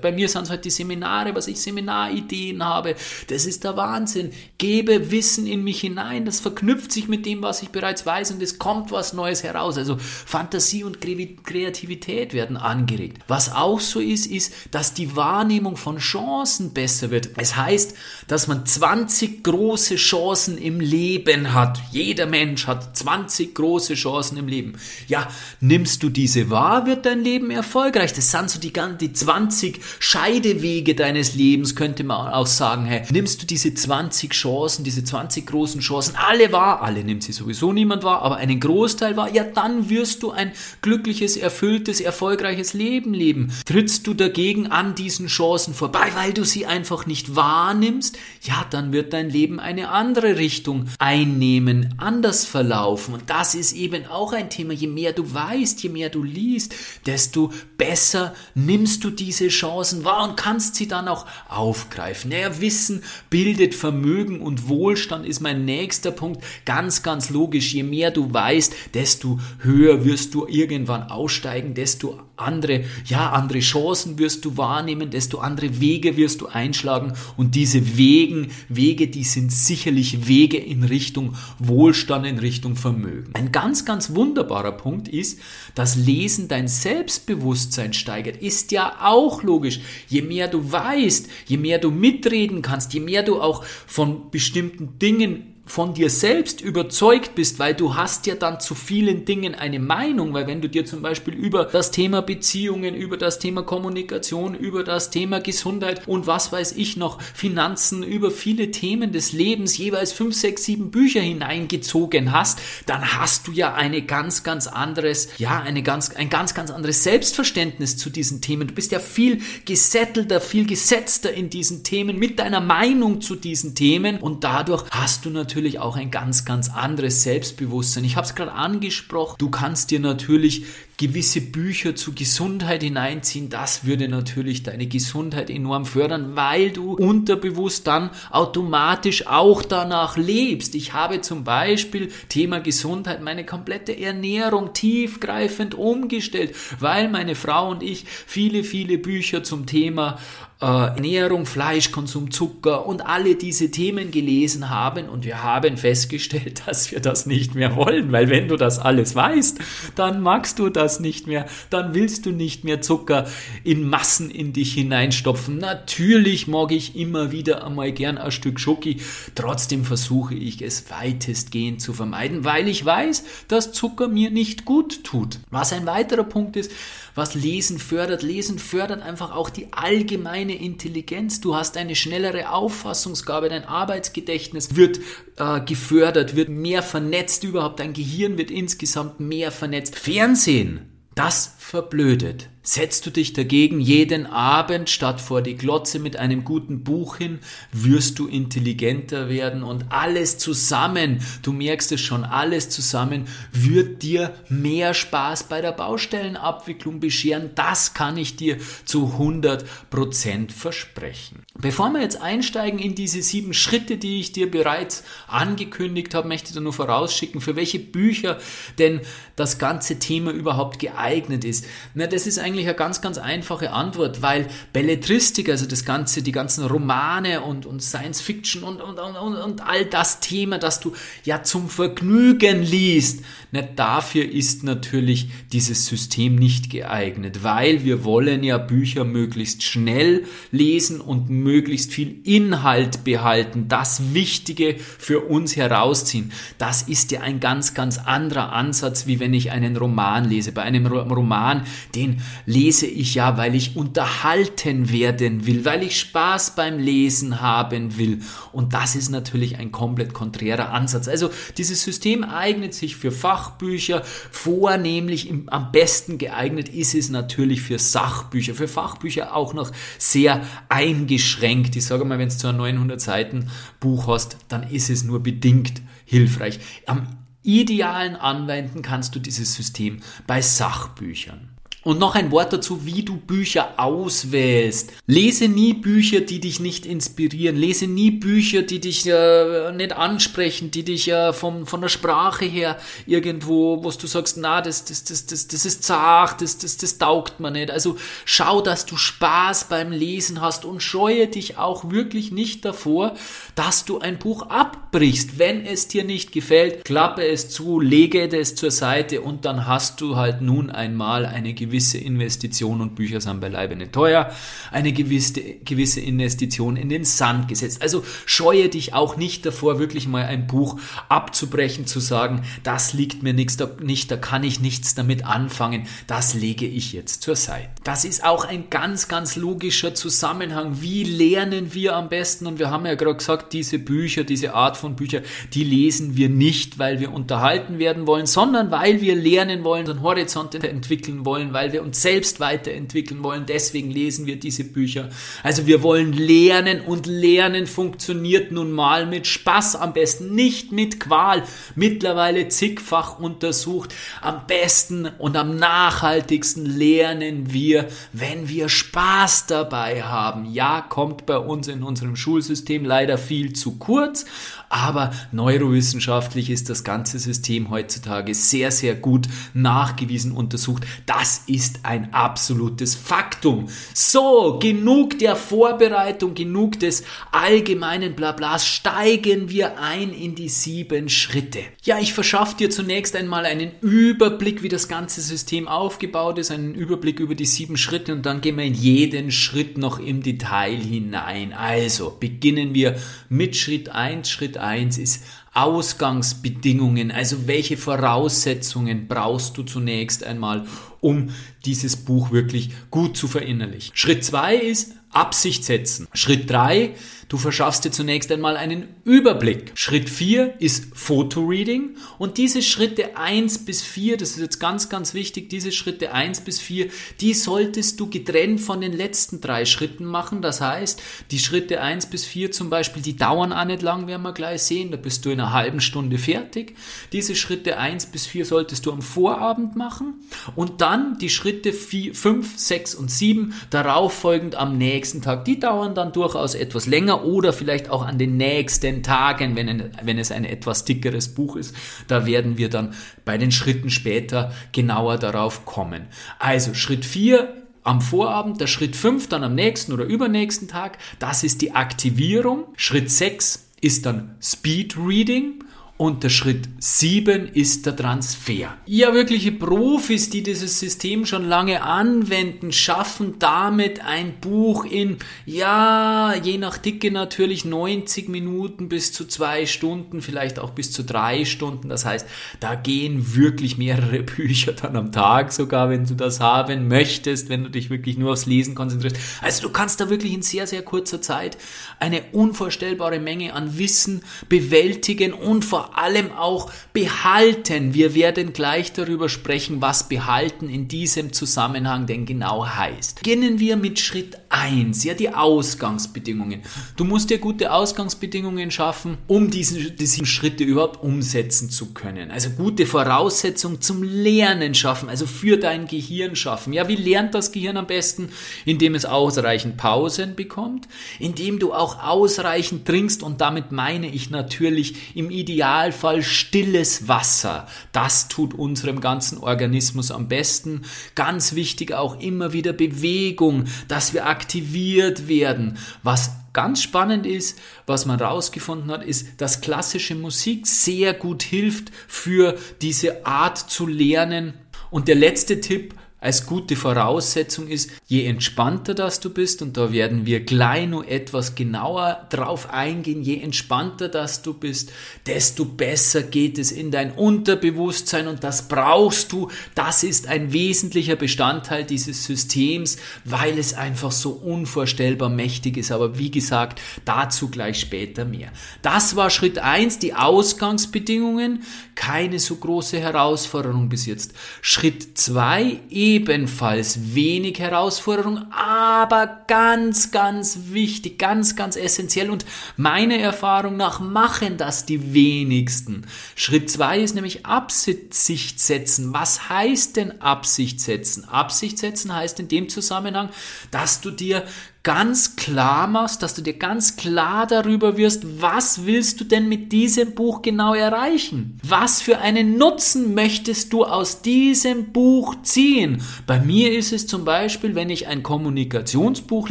Bei 0.00 0.12
mir 0.12 0.28
sind 0.28 0.42
es 0.42 0.50
halt 0.50 0.64
die 0.64 0.70
Seminare, 0.70 1.34
was 1.34 1.48
ich 1.48 1.60
Seminarideen 1.60 2.64
habe. 2.64 2.94
Das 3.28 3.46
ist 3.46 3.64
der 3.64 3.76
Wahnsinn. 3.76 4.30
Gebe 4.58 5.10
Wissen 5.10 5.46
in 5.46 5.64
mich 5.64 5.80
hinein. 5.80 6.24
Das 6.24 6.40
verknüpft 6.40 6.92
sich 6.92 7.08
mit 7.08 7.26
dem, 7.26 7.42
was 7.42 7.62
ich 7.62 7.70
bereits 7.70 8.06
weiß 8.06 8.32
und 8.32 8.42
es 8.42 8.58
kommt 8.58 8.92
was 8.92 9.12
Neues 9.12 9.42
heraus. 9.42 9.76
Also 9.76 9.96
Fantasie 9.98 10.84
und 10.84 11.00
Kreativität 11.00 12.34
werden 12.34 12.56
angeregt. 12.56 13.22
Was 13.28 13.52
auch 13.52 13.80
so 13.80 14.00
ist, 14.00 14.26
ist, 14.26 14.52
dass 14.70 14.94
die 14.94 15.16
Wahrnehmung 15.16 15.76
von 15.76 15.98
Chancen 15.98 16.72
besser 16.72 17.10
wird. 17.10 17.30
Es 17.36 17.56
heißt, 17.56 17.96
dass 18.28 18.46
man 18.46 18.66
20 18.66 19.42
große 19.42 19.96
Chancen 19.96 20.58
im 20.58 20.80
Leben 20.80 21.52
hat. 21.54 21.80
Jeder 21.90 22.26
Mensch 22.26 22.66
hat 22.66 22.96
20 22.96 23.54
große 23.54 23.94
Chancen 23.94 24.36
im 24.36 24.48
Leben. 24.48 24.74
Ja, 25.08 25.28
nimmst 25.60 26.02
du 26.02 26.08
diese 26.08 26.50
wahr, 26.50 26.86
wird 26.86 27.06
dein 27.06 27.24
Leben 27.24 27.50
erfolgreich 27.50 27.79
erfolgreich. 27.80 28.12
Das 28.12 28.30
sind 28.30 28.50
so 28.50 28.60
die, 28.60 28.72
die 29.00 29.12
20 29.12 29.80
Scheidewege 29.98 30.94
deines 30.94 31.34
Lebens, 31.34 31.74
könnte 31.74 32.04
man 32.04 32.32
auch 32.32 32.46
sagen. 32.46 32.84
Hey, 32.84 33.02
nimmst 33.10 33.42
du 33.42 33.46
diese 33.46 33.72
20 33.72 34.32
Chancen, 34.32 34.84
diese 34.84 35.02
20 35.02 35.46
großen 35.46 35.80
Chancen, 35.80 36.14
alle 36.16 36.52
wahr, 36.52 36.82
alle 36.82 37.02
nimmt 37.04 37.22
sie 37.22 37.32
sowieso 37.32 37.72
niemand 37.72 38.02
wahr, 38.04 38.22
aber 38.22 38.36
einen 38.36 38.60
Großteil 38.60 39.16
wahr, 39.16 39.32
ja, 39.32 39.44
dann 39.44 39.88
wirst 39.88 40.22
du 40.22 40.30
ein 40.30 40.52
glückliches, 40.82 41.36
erfülltes, 41.36 42.00
erfolgreiches 42.00 42.74
Leben 42.74 43.14
leben. 43.14 43.50
Trittst 43.64 44.06
du 44.06 44.12
dagegen 44.12 44.66
an 44.66 44.94
diesen 44.94 45.28
Chancen 45.28 45.72
vorbei, 45.72 46.10
weil 46.14 46.34
du 46.34 46.44
sie 46.44 46.66
einfach 46.66 47.06
nicht 47.06 47.34
wahrnimmst, 47.34 48.18
ja, 48.42 48.66
dann 48.70 48.92
wird 48.92 49.14
dein 49.14 49.30
Leben 49.30 49.58
eine 49.58 49.88
andere 49.88 50.36
Richtung 50.36 50.86
einnehmen, 50.98 51.94
anders 51.96 52.44
verlaufen. 52.44 53.14
Und 53.14 53.30
das 53.30 53.54
ist 53.54 53.72
eben 53.72 54.06
auch 54.06 54.32
ein 54.32 54.50
Thema. 54.50 54.74
Je 54.74 54.86
mehr 54.86 55.12
du 55.12 55.32
weißt, 55.32 55.82
je 55.82 55.88
mehr 55.88 56.10
du 56.10 56.22
liest, 56.22 56.74
desto 57.06 57.52
besser 57.78 58.34
nimmst 58.54 59.04
du 59.04 59.10
diese 59.10 59.48
Chancen 59.48 60.04
wahr 60.04 60.28
und 60.28 60.36
kannst 60.36 60.74
sie 60.74 60.88
dann 60.88 61.08
auch 61.08 61.26
aufgreifen. 61.48 62.30
Naja, 62.30 62.60
Wissen 62.60 63.02
bildet 63.30 63.74
Vermögen 63.74 64.40
und 64.40 64.68
Wohlstand 64.68 65.26
ist 65.26 65.40
mein 65.40 65.64
nächster 65.64 66.10
Punkt. 66.10 66.42
Ganz, 66.64 67.02
ganz 67.02 67.30
logisch. 67.30 67.72
Je 67.72 67.82
mehr 67.82 68.10
du 68.10 68.32
weißt, 68.32 68.74
desto 68.94 69.40
höher 69.60 70.04
wirst 70.04 70.34
du 70.34 70.46
irgendwann 70.46 71.04
aussteigen, 71.04 71.74
desto 71.74 72.20
andere, 72.40 72.84
ja, 73.06 73.30
andere 73.30 73.60
Chancen 73.60 74.18
wirst 74.18 74.44
du 74.44 74.56
wahrnehmen, 74.56 75.10
desto 75.10 75.38
andere 75.38 75.80
Wege 75.80 76.16
wirst 76.16 76.40
du 76.40 76.46
einschlagen 76.46 77.12
und 77.36 77.54
diese 77.54 77.96
Wegen, 77.96 78.48
Wege, 78.68 79.08
die 79.08 79.24
sind 79.24 79.52
sicherlich 79.52 80.26
Wege 80.28 80.56
in 80.56 80.84
Richtung 80.84 81.34
Wohlstand, 81.58 82.26
in 82.26 82.38
Richtung 82.38 82.76
Vermögen. 82.76 83.30
Ein 83.34 83.52
ganz, 83.52 83.84
ganz 83.84 84.14
wunderbarer 84.14 84.72
Punkt 84.72 85.08
ist, 85.08 85.40
dass 85.74 85.96
Lesen 85.96 86.48
dein 86.48 86.68
Selbstbewusstsein 86.68 87.92
steigert. 87.92 88.36
Ist 88.36 88.72
ja 88.72 88.96
auch 89.02 89.42
logisch. 89.42 89.80
Je 90.08 90.22
mehr 90.22 90.48
du 90.48 90.70
weißt, 90.70 91.28
je 91.46 91.56
mehr 91.56 91.78
du 91.78 91.90
mitreden 91.90 92.62
kannst, 92.62 92.94
je 92.94 93.00
mehr 93.00 93.22
du 93.22 93.40
auch 93.40 93.64
von 93.86 94.30
bestimmten 94.30 94.98
Dingen 94.98 95.54
von 95.70 95.94
dir 95.94 96.10
selbst 96.10 96.60
überzeugt 96.60 97.36
bist, 97.36 97.60
weil 97.60 97.74
du 97.74 97.94
hast 97.94 98.26
ja 98.26 98.34
dann 98.34 98.58
zu 98.58 98.74
vielen 98.74 99.24
Dingen 99.24 99.54
eine 99.54 99.78
Meinung, 99.78 100.34
weil 100.34 100.48
wenn 100.48 100.60
du 100.60 100.68
dir 100.68 100.84
zum 100.84 101.00
Beispiel 101.00 101.32
über 101.32 101.64
das 101.64 101.92
Thema 101.92 102.22
Beziehungen, 102.22 102.96
über 102.96 103.16
das 103.16 103.38
Thema 103.38 103.62
Kommunikation, 103.62 104.54
über 104.54 104.82
das 104.82 105.10
Thema 105.10 105.38
Gesundheit 105.40 106.08
und 106.08 106.26
was 106.26 106.50
weiß 106.50 106.72
ich 106.72 106.96
noch, 106.96 107.22
Finanzen, 107.22 108.02
über 108.02 108.32
viele 108.32 108.72
Themen 108.72 109.12
des 109.12 109.30
Lebens 109.30 109.78
jeweils 109.78 110.12
fünf, 110.12 110.34
sechs, 110.34 110.64
sieben 110.64 110.90
Bücher 110.90 111.20
hineingezogen 111.20 112.32
hast, 112.32 112.58
dann 112.86 113.16
hast 113.16 113.46
du 113.46 113.52
ja 113.52 113.72
eine 113.72 114.02
ganz, 114.02 114.42
ganz 114.42 114.66
anderes, 114.66 115.28
ja, 115.38 115.60
eine 115.60 115.84
ganz, 115.84 116.10
ein 116.10 116.30
ganz, 116.30 116.52
ganz 116.52 116.72
anderes 116.72 117.04
Selbstverständnis 117.04 117.96
zu 117.96 118.10
diesen 118.10 118.40
Themen. 118.40 118.66
Du 118.66 118.74
bist 118.74 118.90
ja 118.90 118.98
viel 118.98 119.40
gesettelter, 119.66 120.40
viel 120.40 120.66
gesetzter 120.66 121.32
in 121.32 121.48
diesen 121.48 121.84
Themen 121.84 122.18
mit 122.18 122.40
deiner 122.40 122.60
Meinung 122.60 123.20
zu 123.20 123.36
diesen 123.36 123.76
Themen 123.76 124.18
und 124.18 124.42
dadurch 124.42 124.84
hast 124.90 125.24
du 125.24 125.30
natürlich 125.30 125.59
natürlich 125.60 125.78
auch 125.78 125.96
ein 125.96 126.10
ganz, 126.10 126.46
ganz 126.46 126.70
anderes 126.70 127.22
Selbstbewusstsein. 127.22 128.04
Ich 128.04 128.16
habe 128.16 128.26
es 128.26 128.34
gerade 128.34 128.52
angesprochen, 128.52 129.36
du 129.38 129.50
kannst 129.50 129.90
dir 129.90 130.00
natürlich 130.00 130.64
gewisse 131.00 131.40
Bücher 131.40 131.96
zu 131.96 132.12
Gesundheit 132.12 132.82
hineinziehen. 132.82 133.48
Das 133.48 133.86
würde 133.86 134.06
natürlich 134.06 134.64
deine 134.64 134.86
Gesundheit 134.86 135.48
enorm 135.48 135.86
fördern, 135.86 136.36
weil 136.36 136.72
du 136.72 136.92
unterbewusst 136.92 137.86
dann 137.86 138.10
automatisch 138.30 139.26
auch 139.26 139.62
danach 139.62 140.18
lebst. 140.18 140.74
Ich 140.74 140.92
habe 140.92 141.22
zum 141.22 141.42
Beispiel 141.42 142.10
Thema 142.28 142.60
Gesundheit 142.60 143.22
meine 143.22 143.46
komplette 143.46 143.98
Ernährung 143.98 144.74
tiefgreifend 144.74 145.74
umgestellt, 145.74 146.54
weil 146.80 147.08
meine 147.08 147.34
Frau 147.34 147.70
und 147.70 147.82
ich 147.82 148.04
viele, 148.26 148.62
viele 148.62 148.98
Bücher 148.98 149.42
zum 149.42 149.64
Thema 149.64 150.18
äh, 150.60 150.66
Ernährung, 150.66 151.46
Fleischkonsum, 151.46 152.30
Zucker 152.30 152.86
und 152.86 153.06
alle 153.06 153.34
diese 153.34 153.70
Themen 153.70 154.10
gelesen 154.10 154.68
haben 154.68 155.08
und 155.08 155.24
wir 155.24 155.42
haben 155.42 155.76
festgestellt, 155.76 156.62
dass 156.66 156.92
wir 156.92 157.00
das 157.00 157.24
nicht 157.24 157.54
mehr 157.54 157.76
wollen, 157.76 158.12
weil 158.12 158.28
wenn 158.28 158.48
du 158.48 158.56
das 158.56 158.78
alles 158.78 159.14
weißt, 159.14 159.58
dann 159.94 160.20
magst 160.20 160.58
du 160.58 160.68
das 160.68 160.89
nicht 160.98 161.28
mehr, 161.28 161.46
dann 161.68 161.94
willst 161.94 162.26
du 162.26 162.32
nicht 162.32 162.64
mehr 162.64 162.80
Zucker 162.80 163.28
in 163.62 163.88
Massen 163.88 164.30
in 164.30 164.52
dich 164.52 164.72
hineinstopfen. 164.74 165.58
Natürlich 165.58 166.48
mag 166.48 166.72
ich 166.72 166.96
immer 166.96 167.30
wieder 167.30 167.64
einmal 167.64 167.92
gern 167.92 168.18
ein 168.18 168.32
Stück 168.32 168.58
Schoki, 168.58 168.96
trotzdem 169.36 169.84
versuche 169.84 170.34
ich 170.34 170.62
es 170.62 170.90
weitestgehend 170.90 171.80
zu 171.80 171.92
vermeiden, 171.92 172.44
weil 172.44 172.66
ich 172.66 172.84
weiß, 172.84 173.24
dass 173.46 173.72
Zucker 173.72 174.08
mir 174.08 174.30
nicht 174.30 174.64
gut 174.64 175.04
tut. 175.04 175.38
Was 175.50 175.72
ein 175.72 175.86
weiterer 175.86 176.24
Punkt 176.24 176.56
ist, 176.56 176.72
was 177.14 177.34
Lesen 177.34 177.78
fördert. 177.78 178.22
Lesen 178.22 178.58
fördert 178.58 179.02
einfach 179.02 179.34
auch 179.34 179.50
die 179.50 179.72
allgemeine 179.72 180.54
Intelligenz. 180.54 181.40
Du 181.40 181.54
hast 181.54 181.76
eine 181.76 181.94
schnellere 181.94 182.50
Auffassungsgabe, 182.50 183.48
dein 183.48 183.64
Arbeitsgedächtnis 183.64 184.76
wird 184.76 185.00
äh, 185.36 185.60
gefördert, 185.60 186.36
wird 186.36 186.48
mehr 186.48 186.82
vernetzt 186.82 187.44
überhaupt, 187.44 187.80
dein 187.80 187.92
Gehirn 187.92 188.38
wird 188.38 188.50
insgesamt 188.50 189.20
mehr 189.20 189.50
vernetzt. 189.50 189.96
Fernsehen, 189.96 190.79
das 191.14 191.52
verblödet. 191.70 192.48
Setzt 192.62 193.06
du 193.06 193.10
dich 193.10 193.32
dagegen 193.32 193.80
jeden 193.80 194.26
Abend 194.26 194.90
statt 194.90 195.18
vor 195.20 195.40
die 195.40 195.56
Glotze 195.56 195.98
mit 195.98 196.16
einem 196.16 196.44
guten 196.44 196.84
Buch 196.84 197.16
hin, 197.16 197.38
wirst 197.72 198.18
du 198.18 198.26
intelligenter 198.26 199.30
werden 199.30 199.62
und 199.62 199.86
alles 199.88 200.36
zusammen, 200.36 201.22
du 201.42 201.52
merkst 201.52 201.90
es 201.92 202.02
schon, 202.02 202.22
alles 202.22 202.68
zusammen 202.68 203.28
wird 203.52 204.02
dir 204.02 204.34
mehr 204.50 204.92
Spaß 204.92 205.44
bei 205.44 205.62
der 205.62 205.72
Baustellenabwicklung 205.72 207.00
bescheren. 207.00 207.50
Das 207.54 207.94
kann 207.94 208.18
ich 208.18 208.36
dir 208.36 208.58
zu 208.84 209.12
100 209.12 209.64
Prozent 209.88 210.52
versprechen. 210.52 211.42
Bevor 211.58 211.90
wir 211.90 212.02
jetzt 212.02 212.20
einsteigen 212.20 212.78
in 212.78 212.94
diese 212.94 213.22
sieben 213.22 213.54
Schritte, 213.54 213.96
die 213.96 214.20
ich 214.20 214.32
dir 214.32 214.50
bereits 214.50 215.02
angekündigt 215.28 216.14
habe, 216.14 216.28
möchte 216.28 216.48
ich 216.48 216.54
dir 216.54 216.60
nur 216.60 216.74
vorausschicken, 216.74 217.40
für 217.40 217.56
welche 217.56 217.78
Bücher 217.78 218.38
denn 218.78 219.00
das 219.36 219.58
ganze 219.58 219.98
Thema 219.98 220.30
überhaupt 220.30 220.78
geeignet 220.78 221.46
ist. 221.46 221.59
Na, 221.94 222.06
das 222.06 222.26
ist 222.26 222.38
eigentlich 222.38 222.66
eine 222.66 222.74
ganz, 222.74 223.00
ganz 223.00 223.18
einfache 223.18 223.72
Antwort, 223.72 224.22
weil 224.22 224.48
Belletristik, 224.72 225.48
also 225.48 225.66
das 225.66 225.84
Ganze, 225.84 226.22
die 226.22 226.32
ganzen 226.32 226.66
Romane 226.66 227.40
und, 227.42 227.66
und 227.66 227.82
Science 227.82 228.20
Fiction 228.20 228.62
und, 228.62 228.80
und, 228.80 228.98
und, 228.98 229.36
und 229.36 229.66
all 229.66 229.84
das 229.84 230.20
Thema, 230.20 230.58
das 230.58 230.80
du 230.80 230.94
ja 231.24 231.42
zum 231.42 231.68
Vergnügen 231.68 232.62
liest, 232.62 233.24
na, 233.52 233.62
dafür 233.62 234.30
ist 234.30 234.62
natürlich 234.62 235.28
dieses 235.52 235.86
System 235.86 236.36
nicht 236.36 236.70
geeignet, 236.70 237.42
weil 237.42 237.84
wir 237.84 238.04
wollen 238.04 238.44
ja 238.44 238.58
Bücher 238.58 239.04
möglichst 239.04 239.64
schnell 239.64 240.24
lesen 240.52 241.00
und 241.00 241.30
möglichst 241.30 241.92
viel 241.92 242.20
Inhalt 242.22 243.02
behalten, 243.02 243.66
das 243.66 244.14
Wichtige 244.14 244.76
für 244.78 245.20
uns 245.20 245.56
herausziehen. 245.56 246.30
Das 246.58 246.82
ist 246.82 247.10
ja 247.10 247.22
ein 247.22 247.40
ganz, 247.40 247.74
ganz 247.74 247.98
anderer 247.98 248.52
Ansatz, 248.52 249.08
wie 249.08 249.18
wenn 249.18 249.34
ich 249.34 249.50
einen 249.50 249.76
Roman 249.76 250.28
lese. 250.28 250.52
Bei 250.52 250.62
einem 250.62 250.86
Roman, 250.86 251.64
den 251.96 252.22
lese 252.46 252.86
ich 252.86 253.14
ja, 253.14 253.36
weil 253.36 253.56
ich 253.56 253.76
unterhalten 253.76 254.92
werden 254.92 255.46
will, 255.46 255.64
weil 255.64 255.82
ich 255.82 255.98
Spaß 255.98 256.54
beim 256.54 256.78
Lesen 256.78 257.40
haben 257.40 257.98
will. 257.98 258.20
Und 258.52 258.74
das 258.74 258.94
ist 258.94 259.08
natürlich 259.08 259.58
ein 259.58 259.72
komplett 259.72 260.14
konträrer 260.14 260.70
Ansatz. 260.70 261.08
Also 261.08 261.30
dieses 261.58 261.82
System 261.82 262.22
eignet 262.22 262.74
sich 262.74 262.94
für 262.94 263.10
Fachbücher, 263.40 264.02
vornehmlich 264.30 265.28
im, 265.28 265.48
am 265.48 265.72
besten 265.72 266.18
geeignet 266.18 266.68
ist 266.68 266.94
es 266.94 267.08
natürlich 267.08 267.62
für 267.62 267.78
Sachbücher, 267.78 268.54
für 268.54 268.68
Fachbücher 268.68 269.34
auch 269.34 269.54
noch 269.54 269.70
sehr 269.98 270.44
eingeschränkt. 270.68 271.74
Ich 271.76 271.86
sage 271.86 272.04
mal, 272.04 272.18
wenn 272.18 272.28
du 272.28 272.34
so 272.34 272.48
ein 272.48 272.56
900 272.56 273.00
Seiten 273.00 273.50
Buch 273.80 274.08
hast, 274.08 274.36
dann 274.48 274.64
ist 274.64 274.90
es 274.90 275.04
nur 275.04 275.22
bedingt 275.22 275.80
hilfreich. 276.04 276.60
Am 276.86 277.06
idealen 277.42 278.16
anwenden 278.16 278.82
kannst 278.82 279.14
du 279.14 279.20
dieses 279.20 279.54
System 279.54 280.00
bei 280.26 280.42
Sachbüchern. 280.42 281.49
Und 281.82 281.98
noch 281.98 282.14
ein 282.14 282.30
Wort 282.30 282.52
dazu, 282.52 282.84
wie 282.84 283.02
du 283.02 283.16
Bücher 283.16 283.70
auswählst. 283.78 284.92
Lese 285.06 285.48
nie 285.48 285.72
Bücher, 285.72 286.20
die 286.20 286.38
dich 286.38 286.60
nicht 286.60 286.84
inspirieren. 286.84 287.56
Lese 287.56 287.86
nie 287.86 288.10
Bücher, 288.10 288.60
die 288.60 288.80
dich 288.80 289.06
äh, 289.06 289.72
nicht 289.72 289.94
ansprechen, 289.94 290.70
die 290.70 290.84
dich 290.84 291.08
äh, 291.08 291.32
vom, 291.32 291.66
von 291.66 291.80
der 291.80 291.88
Sprache 291.88 292.44
her 292.44 292.76
irgendwo, 293.06 293.82
wo 293.82 293.90
du 293.90 294.06
sagst, 294.06 294.36
na, 294.36 294.60
das, 294.60 294.84
das, 294.84 295.04
das, 295.04 295.24
das, 295.24 295.48
das 295.48 295.64
ist 295.64 295.82
zart, 295.82 296.42
das, 296.42 296.58
das, 296.58 296.76
das 296.76 296.98
taugt 296.98 297.40
mir 297.40 297.50
nicht. 297.50 297.70
Also 297.70 297.96
schau, 298.26 298.60
dass 298.60 298.84
du 298.84 298.98
Spaß 298.98 299.68
beim 299.70 299.90
Lesen 299.90 300.42
hast 300.42 300.66
und 300.66 300.82
scheue 300.82 301.28
dich 301.28 301.56
auch 301.56 301.90
wirklich 301.90 302.30
nicht 302.30 302.66
davor, 302.66 303.14
dass 303.54 303.86
du 303.86 304.00
ein 304.00 304.18
Buch 304.18 304.42
abbrichst. 304.50 305.38
Wenn 305.38 305.64
es 305.64 305.88
dir 305.88 306.04
nicht 306.04 306.32
gefällt, 306.32 306.84
klappe 306.84 307.26
es 307.26 307.48
zu, 307.48 307.80
lege 307.80 308.28
es 308.36 308.54
zur 308.54 308.70
Seite 308.70 309.22
und 309.22 309.46
dann 309.46 309.66
hast 309.66 310.02
du 310.02 310.16
halt 310.16 310.42
nun 310.42 310.68
einmal 310.68 311.24
eine 311.24 311.54
gewisse 311.54 311.69
gewisse 311.70 311.98
Investition 311.98 312.80
und 312.80 312.96
Bücher 312.96 313.20
sind 313.20 313.40
beileibe 313.40 313.76
nicht 313.76 313.92
teuer, 313.92 314.30
eine 314.72 314.92
gewisse, 314.92 315.40
gewisse 315.64 316.00
Investition 316.00 316.76
in 316.76 316.88
den 316.88 317.04
Sand 317.04 317.46
gesetzt. 317.46 317.80
Also 317.80 318.04
scheue 318.26 318.68
dich 318.68 318.92
auch 318.92 319.16
nicht 319.16 319.46
davor, 319.46 319.78
wirklich 319.78 320.08
mal 320.08 320.24
ein 320.24 320.48
Buch 320.48 320.80
abzubrechen, 321.08 321.86
zu 321.86 322.00
sagen, 322.00 322.42
das 322.64 322.92
liegt 322.92 323.22
mir 323.22 323.34
nichts, 323.34 323.56
da, 323.56 323.70
nicht, 323.80 324.10
da 324.10 324.16
kann 324.16 324.42
ich 324.42 324.60
nichts 324.60 324.96
damit 324.96 325.24
anfangen, 325.24 325.86
das 326.08 326.34
lege 326.34 326.66
ich 326.66 326.92
jetzt 326.92 327.22
zur 327.22 327.36
Seite. 327.36 327.68
Das 327.84 328.04
ist 328.04 328.24
auch 328.24 328.44
ein 328.44 328.68
ganz, 328.68 329.06
ganz 329.06 329.36
logischer 329.36 329.94
Zusammenhang. 329.94 330.80
Wie 330.80 331.04
lernen 331.04 331.72
wir 331.72 331.94
am 331.94 332.08
besten? 332.08 332.46
Und 332.46 332.58
wir 332.58 332.70
haben 332.70 332.84
ja 332.84 332.94
gerade 332.94 333.16
gesagt, 333.16 333.52
diese 333.52 333.78
Bücher, 333.78 334.24
diese 334.24 334.54
Art 334.54 334.76
von 334.76 334.96
Bücher, 334.96 335.22
die 335.54 335.62
lesen 335.62 336.16
wir 336.16 336.28
nicht, 336.28 336.78
weil 336.80 336.98
wir 336.98 337.12
unterhalten 337.12 337.78
werden 337.78 338.08
wollen, 338.08 338.26
sondern 338.26 338.72
weil 338.72 339.00
wir 339.00 339.14
lernen 339.14 339.62
wollen, 339.62 339.88
einen 339.88 340.02
Horizont 340.02 340.54
entwickeln 340.54 341.24
wollen, 341.24 341.52
weil 341.52 341.59
weil 341.60 341.74
wir 341.74 341.82
uns 341.82 342.00
selbst 342.00 342.40
weiterentwickeln 342.40 343.22
wollen. 343.22 343.44
Deswegen 343.44 343.90
lesen 343.90 344.24
wir 344.24 344.40
diese 344.40 344.64
Bücher. 344.64 345.10
Also 345.42 345.66
wir 345.66 345.82
wollen 345.82 346.14
lernen 346.14 346.80
und 346.80 347.06
Lernen 347.06 347.66
funktioniert 347.66 348.50
nun 348.50 348.72
mal 348.72 349.04
mit 349.04 349.26
Spaß 349.26 349.76
am 349.76 349.92
besten, 349.92 350.34
nicht 350.34 350.72
mit 350.72 351.00
Qual. 351.00 351.42
Mittlerweile 351.74 352.48
zigfach 352.48 353.18
untersucht. 353.18 353.94
Am 354.22 354.46
besten 354.46 355.06
und 355.18 355.36
am 355.36 355.56
nachhaltigsten 355.56 356.64
lernen 356.64 357.52
wir, 357.52 357.88
wenn 358.14 358.48
wir 358.48 358.70
Spaß 358.70 359.44
dabei 359.44 360.02
haben. 360.02 360.46
Ja, 360.50 360.80
kommt 360.80 361.26
bei 361.26 361.36
uns 361.36 361.68
in 361.68 361.82
unserem 361.82 362.16
Schulsystem 362.16 362.86
leider 362.86 363.18
viel 363.18 363.52
zu 363.52 363.76
kurz, 363.76 364.24
aber 364.70 365.10
neurowissenschaftlich 365.32 366.48
ist 366.48 366.70
das 366.70 366.84
ganze 366.84 367.18
System 367.18 367.70
heutzutage 367.70 368.34
sehr, 368.34 368.70
sehr 368.70 368.94
gut 368.94 369.26
nachgewiesen 369.52 370.30
untersucht. 370.30 370.86
Das 371.06 371.42
ist 371.48 371.80
ein 371.82 372.14
absolutes 372.14 372.94
Faktum. 372.94 373.66
So, 373.92 374.60
genug 374.62 375.18
der 375.18 375.34
Vorbereitung, 375.34 376.34
genug 376.34 376.78
des 376.78 377.02
allgemeinen 377.32 378.14
Blablas, 378.14 378.64
steigen 378.64 379.50
wir 379.50 379.80
ein 379.80 380.12
in 380.12 380.36
die 380.36 380.48
sieben 380.48 381.08
Schritte. 381.08 381.58
Ja, 381.82 381.98
ich 381.98 382.14
verschaffe 382.14 382.56
dir 382.56 382.70
zunächst 382.70 383.16
einmal 383.16 383.46
einen 383.46 383.72
Überblick, 383.80 384.62
wie 384.62 384.68
das 384.68 384.86
ganze 384.86 385.20
System 385.20 385.66
aufgebaut 385.66 386.38
ist, 386.38 386.52
einen 386.52 386.76
Überblick 386.76 387.18
über 387.18 387.34
die 387.34 387.44
sieben 387.44 387.76
Schritte 387.76 388.12
und 388.12 388.24
dann 388.24 388.40
gehen 388.40 388.56
wir 388.56 388.64
in 388.64 388.74
jeden 388.74 389.32
Schritt 389.32 389.78
noch 389.78 389.98
im 389.98 390.22
Detail 390.22 390.76
hinein. 390.76 391.52
Also, 391.52 392.16
beginnen 392.20 392.72
wir 392.72 392.96
mit 393.28 393.56
Schritt 393.56 393.88
1. 393.88 394.30
Schritt 394.30 394.59
1 394.60 394.98
ist 394.98 395.24
Ausgangsbedingungen, 395.52 397.10
also 397.10 397.46
welche 397.46 397.76
Voraussetzungen 397.76 399.08
brauchst 399.08 399.56
du 399.56 399.62
zunächst 399.62 400.24
einmal, 400.24 400.66
um 401.00 401.30
dieses 401.64 401.96
Buch 401.96 402.30
wirklich 402.30 402.70
gut 402.90 403.16
zu 403.16 403.28
verinnerlichen. 403.28 403.94
Schritt 403.94 404.24
zwei 404.24 404.56
ist 404.56 404.94
Absicht 405.10 405.64
setzen. 405.64 406.06
Schritt 406.14 406.48
drei 406.48 406.94
Du 407.30 407.36
verschaffst 407.36 407.84
dir 407.84 407.92
zunächst 407.92 408.32
einmal 408.32 408.56
einen 408.56 408.88
Überblick. 409.04 409.70
Schritt 409.74 410.10
4 410.10 410.60
ist 410.60 410.86
Fotoreading 410.96 411.94
und 412.18 412.38
diese 412.38 412.60
Schritte 412.60 413.16
1 413.16 413.66
bis 413.66 413.82
4, 413.82 414.16
das 414.16 414.30
ist 414.30 414.40
jetzt 414.40 414.58
ganz, 414.58 414.88
ganz 414.88 415.14
wichtig, 415.14 415.48
diese 415.48 415.70
Schritte 415.70 416.12
1 416.12 416.40
bis 416.40 416.58
4, 416.58 416.88
die 417.20 417.32
solltest 417.34 418.00
du 418.00 418.10
getrennt 418.10 418.60
von 418.60 418.80
den 418.80 418.92
letzten 418.92 419.40
drei 419.40 419.64
Schritten 419.64 420.06
machen. 420.06 420.42
Das 420.42 420.60
heißt, 420.60 421.00
die 421.30 421.38
Schritte 421.38 421.80
1 421.80 422.06
bis 422.06 422.24
4 422.24 422.50
zum 422.50 422.68
Beispiel, 422.68 423.00
die 423.00 423.14
dauern 423.14 423.52
auch 423.52 423.64
nicht 423.64 423.82
lang, 423.82 424.08
werden 424.08 424.22
wir 424.22 424.32
gleich 424.32 424.62
sehen, 424.62 424.90
da 424.90 424.96
bist 424.96 425.24
du 425.24 425.30
in 425.30 425.38
einer 425.38 425.52
halben 425.52 425.80
Stunde 425.80 426.18
fertig. 426.18 426.74
Diese 427.12 427.36
Schritte 427.36 427.78
1 427.78 428.06
bis 428.06 428.26
4 428.26 428.44
solltest 428.44 428.86
du 428.86 428.90
am 428.90 429.02
Vorabend 429.02 429.76
machen 429.76 430.14
und 430.56 430.80
dann 430.80 431.16
die 431.18 431.30
Schritte 431.30 431.49
4, 431.52 432.14
5, 432.14 432.58
6 432.58 432.94
und 432.94 433.10
7 433.10 433.54
darauf 433.70 434.12
folgend 434.12 434.54
am 434.54 434.78
nächsten 434.78 435.22
Tag. 435.22 435.44
Die 435.44 435.60
dauern 435.60 435.94
dann 435.94 436.12
durchaus 436.12 436.54
etwas 436.54 436.86
länger 436.86 437.24
oder 437.24 437.52
vielleicht 437.52 437.90
auch 437.90 438.04
an 438.04 438.18
den 438.18 438.36
nächsten 438.36 439.02
Tagen, 439.02 439.56
wenn, 439.56 439.90
wenn 440.02 440.18
es 440.18 440.32
ein 440.32 440.44
etwas 440.44 440.84
dickeres 440.84 441.34
Buch 441.34 441.56
ist. 441.56 441.74
Da 442.08 442.26
werden 442.26 442.58
wir 442.58 442.68
dann 442.68 442.94
bei 443.24 443.38
den 443.38 443.52
Schritten 443.52 443.90
später 443.90 444.52
genauer 444.72 445.18
darauf 445.18 445.64
kommen. 445.64 446.06
Also 446.38 446.74
Schritt 446.74 447.04
4 447.04 447.54
am 447.82 448.00
Vorabend, 448.00 448.60
der 448.60 448.66
Schritt 448.66 448.96
5 448.96 449.28
dann 449.28 449.44
am 449.44 449.54
nächsten 449.54 449.92
oder 449.92 450.04
übernächsten 450.04 450.68
Tag, 450.68 450.98
das 451.18 451.42
ist 451.42 451.62
die 451.62 451.72
Aktivierung. 451.72 452.64
Schritt 452.76 453.10
6 453.10 453.70
ist 453.80 454.06
dann 454.06 454.36
Speed 454.40 454.96
Reading 454.98 455.64
und 456.00 456.22
der 456.22 456.30
Schritt 456.30 456.66
7 456.78 457.46
ist 457.52 457.84
der 457.84 457.94
Transfer. 457.94 458.74
Ja, 458.86 459.12
wirkliche 459.12 459.52
Profis, 459.52 460.30
die 460.30 460.42
dieses 460.42 460.80
System 460.80 461.26
schon 461.26 461.46
lange 461.46 461.82
anwenden, 461.82 462.72
schaffen 462.72 463.34
damit 463.38 464.02
ein 464.02 464.40
Buch 464.40 464.86
in, 464.86 465.18
ja, 465.44 466.32
je 466.42 466.56
nach 466.56 466.78
Dicke 466.78 467.10
natürlich 467.10 467.66
90 467.66 468.30
Minuten 468.30 468.88
bis 468.88 469.12
zu 469.12 469.26
zwei 469.26 469.66
Stunden, 469.66 470.22
vielleicht 470.22 470.58
auch 470.58 470.70
bis 470.70 470.90
zu 470.90 471.04
drei 471.04 471.44
Stunden. 471.44 471.90
Das 471.90 472.06
heißt, 472.06 472.26
da 472.60 472.76
gehen 472.76 473.36
wirklich 473.36 473.76
mehrere 473.76 474.22
Bücher 474.22 474.72
dann 474.72 474.96
am 474.96 475.12
Tag 475.12 475.52
sogar, 475.52 475.90
wenn 475.90 476.06
du 476.06 476.14
das 476.14 476.40
haben 476.40 476.88
möchtest, 476.88 477.50
wenn 477.50 477.64
du 477.64 477.68
dich 477.68 477.90
wirklich 477.90 478.16
nur 478.16 478.32
aufs 478.32 478.46
Lesen 478.46 478.74
konzentrierst. 478.74 479.18
Also 479.42 479.64
du 479.64 479.68
kannst 479.68 480.00
da 480.00 480.08
wirklich 480.08 480.32
in 480.32 480.40
sehr, 480.40 480.66
sehr 480.66 480.80
kurzer 480.80 481.20
Zeit 481.20 481.58
eine 481.98 482.22
unvorstellbare 482.32 483.20
Menge 483.20 483.52
an 483.52 483.76
Wissen 483.76 484.22
bewältigen 484.48 485.34
und 485.34 485.62
vor 485.62 485.89
allem 485.96 486.32
auch 486.32 486.70
behalten. 486.92 487.94
Wir 487.94 488.14
werden 488.14 488.52
gleich 488.52 488.92
darüber 488.92 489.28
sprechen, 489.28 489.80
was 489.80 490.08
behalten 490.08 490.68
in 490.68 490.88
diesem 490.88 491.32
Zusammenhang 491.32 492.06
denn 492.06 492.26
genau 492.26 492.66
heißt. 492.66 493.16
Beginnen 493.16 493.58
wir 493.58 493.76
mit 493.76 493.98
Schritt 493.98 494.38
1, 494.48 495.04
ja 495.04 495.14
die 495.14 495.32
Ausgangsbedingungen. 495.32 496.62
Du 496.96 497.04
musst 497.04 497.30
dir 497.30 497.38
gute 497.38 497.72
Ausgangsbedingungen 497.72 498.70
schaffen, 498.70 499.18
um 499.26 499.50
diesen, 499.50 499.96
diesen 499.96 500.26
Schritte 500.26 500.64
überhaupt 500.64 501.02
umsetzen 501.02 501.70
zu 501.70 501.92
können. 501.92 502.30
Also 502.30 502.50
gute 502.50 502.86
Voraussetzungen 502.86 503.80
zum 503.80 504.02
Lernen 504.02 504.74
schaffen, 504.74 505.08
also 505.08 505.26
für 505.26 505.56
dein 505.56 505.86
Gehirn 505.86 506.36
schaffen. 506.36 506.72
Ja, 506.72 506.88
wie 506.88 506.96
lernt 506.96 507.34
das 507.34 507.52
Gehirn 507.52 507.76
am 507.76 507.86
besten? 507.86 508.30
Indem 508.64 508.94
es 508.94 509.04
ausreichend 509.04 509.76
Pausen 509.76 510.34
bekommt, 510.34 510.88
indem 511.18 511.58
du 511.58 511.72
auch 511.72 512.02
ausreichend 512.02 512.86
trinkst 512.86 513.22
und 513.22 513.40
damit 513.40 513.72
meine 513.72 514.08
ich 514.08 514.30
natürlich 514.30 515.16
im 515.16 515.30
Ideal 515.30 515.79
Idealfall 515.80 516.22
stilles 516.22 517.08
Wasser. 517.08 517.66
Das 517.92 518.28
tut 518.28 518.52
unserem 518.52 519.00
ganzen 519.00 519.38
Organismus 519.38 520.10
am 520.10 520.28
besten. 520.28 520.82
Ganz 521.14 521.54
wichtig 521.54 521.94
auch 521.94 522.20
immer 522.20 522.52
wieder 522.52 522.74
Bewegung, 522.74 523.64
dass 523.88 524.12
wir 524.12 524.26
aktiviert 524.26 525.26
werden. 525.26 525.78
Was 526.02 526.32
ganz 526.52 526.82
spannend 526.82 527.24
ist, 527.24 527.58
was 527.86 528.04
man 528.04 528.18
herausgefunden 528.18 528.90
hat, 528.90 529.02
ist, 529.02 529.40
dass 529.40 529.62
klassische 529.62 530.14
Musik 530.14 530.66
sehr 530.66 531.14
gut 531.14 531.42
hilft 531.42 531.90
für 532.06 532.58
diese 532.82 533.24
Art 533.24 533.56
zu 533.56 533.86
lernen. 533.86 534.52
Und 534.90 535.08
der 535.08 535.14
letzte 535.14 535.62
Tipp, 535.62 535.94
als 536.20 536.44
gute 536.44 536.76
Voraussetzung 536.76 537.68
ist, 537.68 537.90
je 538.06 538.26
entspannter 538.26 538.94
das 538.94 539.20
du 539.20 539.30
bist, 539.30 539.62
und 539.62 539.76
da 539.76 539.92
werden 539.92 540.26
wir 540.26 540.40
gleich 540.40 540.86
noch 540.86 541.04
etwas 541.04 541.54
genauer 541.54 542.26
drauf 542.28 542.70
eingehen, 542.72 543.22
je 543.22 543.40
entspannter 543.40 544.08
das 544.08 544.42
du 544.42 544.52
bist, 544.52 544.92
desto 545.26 545.64
besser 545.64 546.22
geht 546.22 546.58
es 546.58 546.72
in 546.72 546.90
dein 546.90 547.12
Unterbewusstsein 547.12 548.28
und 548.28 548.44
das 548.44 548.68
brauchst 548.68 549.32
du. 549.32 549.50
Das 549.74 550.02
ist 550.02 550.26
ein 550.26 550.52
wesentlicher 550.52 551.16
Bestandteil 551.16 551.84
dieses 551.84 552.24
Systems, 552.24 552.98
weil 553.24 553.58
es 553.58 553.74
einfach 553.74 554.12
so 554.12 554.30
unvorstellbar 554.30 555.30
mächtig 555.30 555.76
ist. 555.76 555.90
Aber 555.90 556.18
wie 556.18 556.30
gesagt, 556.30 556.80
dazu 557.04 557.48
gleich 557.48 557.80
später 557.80 558.24
mehr. 558.24 558.52
Das 558.82 559.16
war 559.16 559.30
Schritt 559.30 559.58
eins, 559.58 559.98
die 559.98 560.14
Ausgangsbedingungen. 560.14 561.62
Keine 561.94 562.38
so 562.38 562.56
große 562.56 562.98
Herausforderung 562.98 563.88
bis 563.88 564.06
jetzt. 564.06 564.34
Schritt 564.62 565.18
zwei 565.18 565.80
ebenfalls 566.10 567.14
wenig 567.14 567.60
Herausforderung, 567.60 568.44
aber 568.52 569.44
ganz, 569.46 570.10
ganz 570.10 570.58
wichtig, 570.70 571.18
ganz, 571.18 571.54
ganz 571.54 571.76
essentiell 571.76 572.30
und 572.30 572.44
meiner 572.76 573.16
Erfahrung 573.16 573.76
nach 573.76 574.00
machen 574.00 574.56
das 574.56 574.86
die 574.86 575.14
wenigsten. 575.14 576.06
Schritt 576.34 576.70
zwei 576.70 577.00
ist 577.00 577.14
nämlich 577.14 577.46
Absicht 577.46 578.58
setzen. 578.58 579.12
Was 579.12 579.48
heißt 579.48 579.96
denn 579.96 580.20
Absicht 580.20 580.80
setzen? 580.80 581.24
Absicht 581.24 581.78
setzen 581.78 582.14
heißt 582.14 582.40
in 582.40 582.48
dem 582.48 582.68
Zusammenhang, 582.68 583.28
dass 583.70 584.00
du 584.00 584.10
dir 584.10 584.44
ganz 584.82 585.36
klar 585.36 585.86
machst, 585.86 586.22
dass 586.22 586.34
du 586.34 586.40
dir 586.40 586.54
ganz 586.54 586.96
klar 586.96 587.46
darüber 587.46 587.98
wirst, 587.98 588.40
was 588.40 588.86
willst 588.86 589.20
du 589.20 589.24
denn 589.24 589.48
mit 589.48 589.72
diesem 589.72 590.14
Buch 590.14 590.40
genau 590.40 590.72
erreichen? 590.72 591.58
Was 591.62 592.00
für 592.00 592.18
einen 592.18 592.56
Nutzen 592.56 593.14
möchtest 593.14 593.74
du 593.74 593.84
aus 593.84 594.22
diesem 594.22 594.92
Buch 594.92 595.36
ziehen? 595.42 596.02
Bei 596.26 596.40
mir 596.40 596.72
ist 596.72 596.92
es 596.92 597.06
zum 597.06 597.26
Beispiel, 597.26 597.74
wenn 597.74 597.90
ich 597.90 598.06
ein 598.06 598.22
Kommunikationsbuch 598.22 599.50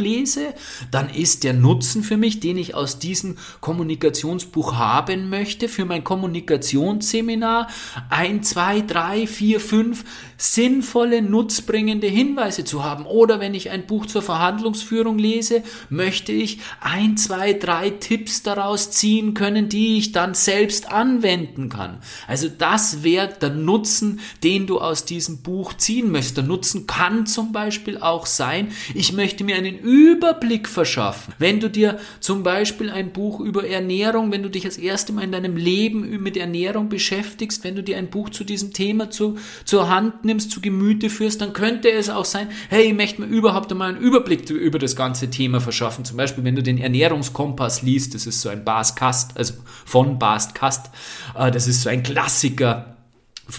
lese, 0.00 0.52
dann 0.90 1.08
ist 1.08 1.44
der 1.44 1.54
Nutzen 1.54 2.02
für 2.02 2.16
mich, 2.16 2.40
den 2.40 2.58
ich 2.58 2.74
aus 2.74 2.98
diesem 2.98 3.36
Kommunikationsbuch 3.60 4.74
haben 4.74 5.28
möchte, 5.28 5.68
für 5.68 5.84
mein 5.84 6.02
Kommunikationsseminar, 6.02 7.68
ein, 8.08 8.42
zwei, 8.42 8.80
drei, 8.80 9.28
vier, 9.28 9.60
fünf 9.60 10.04
sinnvolle, 10.40 11.20
nutzbringende 11.20 12.06
Hinweise 12.06 12.64
zu 12.64 12.82
haben. 12.82 13.04
Oder 13.04 13.40
wenn 13.40 13.52
ich 13.52 13.70
ein 13.70 13.86
Buch 13.86 14.06
zur 14.06 14.22
Verhandlungsführung 14.22 15.18
lese, 15.18 15.62
möchte 15.90 16.32
ich 16.32 16.60
ein, 16.80 17.18
zwei, 17.18 17.52
drei 17.52 17.90
Tipps 17.90 18.42
daraus 18.42 18.90
ziehen 18.90 19.34
können, 19.34 19.68
die 19.68 19.98
ich 19.98 20.12
dann 20.12 20.32
selbst 20.32 20.90
anwenden 20.90 21.68
kann. 21.68 21.98
Also 22.26 22.48
das 22.48 23.04
wäre 23.04 23.28
der 23.38 23.50
Nutzen, 23.50 24.20
den 24.42 24.66
du 24.66 24.80
aus 24.80 25.04
diesem 25.04 25.42
Buch 25.42 25.74
ziehen 25.74 26.10
möchtest. 26.10 26.38
Der 26.38 26.44
Nutzen 26.44 26.86
kann 26.86 27.26
zum 27.26 27.52
Beispiel 27.52 27.98
auch 27.98 28.24
sein, 28.24 28.72
ich 28.94 29.12
möchte 29.12 29.44
mir 29.44 29.56
einen 29.56 29.78
Überblick 29.78 30.68
verschaffen. 30.68 31.34
Wenn 31.38 31.60
du 31.60 31.68
dir 31.68 31.98
zum 32.20 32.42
Beispiel 32.42 32.88
ein 32.88 33.12
Buch 33.12 33.40
über 33.40 33.68
Ernährung, 33.68 34.32
wenn 34.32 34.42
du 34.42 34.48
dich 34.48 34.62
das 34.62 34.78
erste 34.78 35.12
Mal 35.12 35.24
in 35.24 35.32
deinem 35.32 35.58
Leben 35.58 36.22
mit 36.22 36.38
Ernährung 36.38 36.88
beschäftigst, 36.88 37.62
wenn 37.62 37.76
du 37.76 37.82
dir 37.82 37.98
ein 37.98 38.08
Buch 38.08 38.30
zu 38.30 38.42
diesem 38.42 38.72
Thema 38.72 39.10
zu, 39.10 39.36
zur 39.66 39.90
Hand 39.90 40.24
nimmst, 40.24 40.29
zu 40.38 40.60
Gemüte 40.60 41.10
führst, 41.10 41.40
dann 41.40 41.52
könnte 41.52 41.90
es 41.90 42.08
auch 42.08 42.24
sein, 42.24 42.48
hey, 42.68 42.84
ich 42.84 42.94
möchte 42.94 43.20
mir 43.20 43.26
überhaupt 43.26 43.70
einmal 43.70 43.90
einen 43.90 43.98
Überblick 43.98 44.48
über 44.48 44.78
das 44.78 44.96
Ganze 44.96 45.10
ganze 45.10 45.28
Thema 45.28 45.60
verschaffen. 45.60 46.04
Zum 46.04 46.16
Beispiel, 46.16 46.44
wenn 46.44 46.54
du 46.54 46.62
den 46.62 46.78
Ernährungskompass 46.78 47.82
liest, 47.82 48.14
das 48.14 48.26
ist 48.26 48.40
so 48.40 48.48
ein 48.48 48.64
Bas 48.64 48.94
Kast, 48.94 49.36
also 49.36 49.54
von 49.84 50.18
Bas 50.18 50.54
Kast, 50.54 50.90
äh, 51.36 51.50
das 51.50 51.66
ist 51.66 51.82
so 51.82 51.90
ein 51.90 52.02
Klassiker 52.02 52.96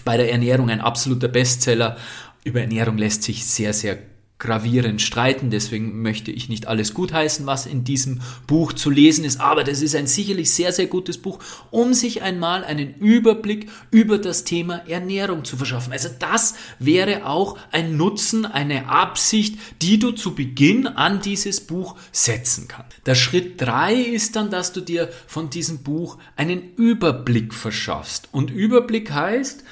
bei 0.05 0.17
der 0.17 0.31
Ernährung, 0.31 0.69
ein 0.69 0.81
absoluter 0.81 1.27
Bestseller. 1.27 1.97
Über 2.43 2.61
Ernährung 2.61 2.97
lässt 2.97 3.23
sich 3.23 3.45
sehr, 3.45 3.73
sehr 3.73 3.97
gravierend 4.41 5.01
streiten. 5.01 5.51
Deswegen 5.51 6.01
möchte 6.01 6.31
ich 6.31 6.49
nicht 6.49 6.67
alles 6.67 6.93
gutheißen, 6.93 7.45
was 7.45 7.67
in 7.67 7.85
diesem 7.85 8.21
Buch 8.47 8.73
zu 8.73 8.89
lesen 8.89 9.23
ist. 9.23 9.39
Aber 9.39 9.63
das 9.63 9.81
ist 9.81 9.95
ein 9.95 10.07
sicherlich 10.07 10.51
sehr, 10.51 10.73
sehr 10.73 10.87
gutes 10.87 11.19
Buch, 11.19 11.39
um 11.69 11.93
sich 11.93 12.23
einmal 12.23 12.65
einen 12.65 12.95
Überblick 12.95 13.69
über 13.91 14.17
das 14.17 14.43
Thema 14.43 14.77
Ernährung 14.87 15.45
zu 15.45 15.55
verschaffen. 15.55 15.93
Also 15.93 16.09
das 16.19 16.55
wäre 16.79 17.27
auch 17.27 17.57
ein 17.71 17.95
Nutzen, 17.95 18.45
eine 18.45 18.89
Absicht, 18.89 19.57
die 19.81 19.99
du 19.99 20.11
zu 20.11 20.33
Beginn 20.33 20.87
an 20.87 21.21
dieses 21.21 21.61
Buch 21.61 21.95
setzen 22.11 22.67
kannst. 22.67 22.97
Der 23.05 23.15
Schritt 23.15 23.61
drei 23.61 23.93
ist 23.93 24.35
dann, 24.35 24.49
dass 24.49 24.73
du 24.73 24.81
dir 24.81 25.09
von 25.27 25.51
diesem 25.51 25.83
Buch 25.83 26.17
einen 26.35 26.73
Überblick 26.75 27.53
verschaffst. 27.53 28.29
Und 28.31 28.49
Überblick 28.49 29.11
heißt, 29.11 29.63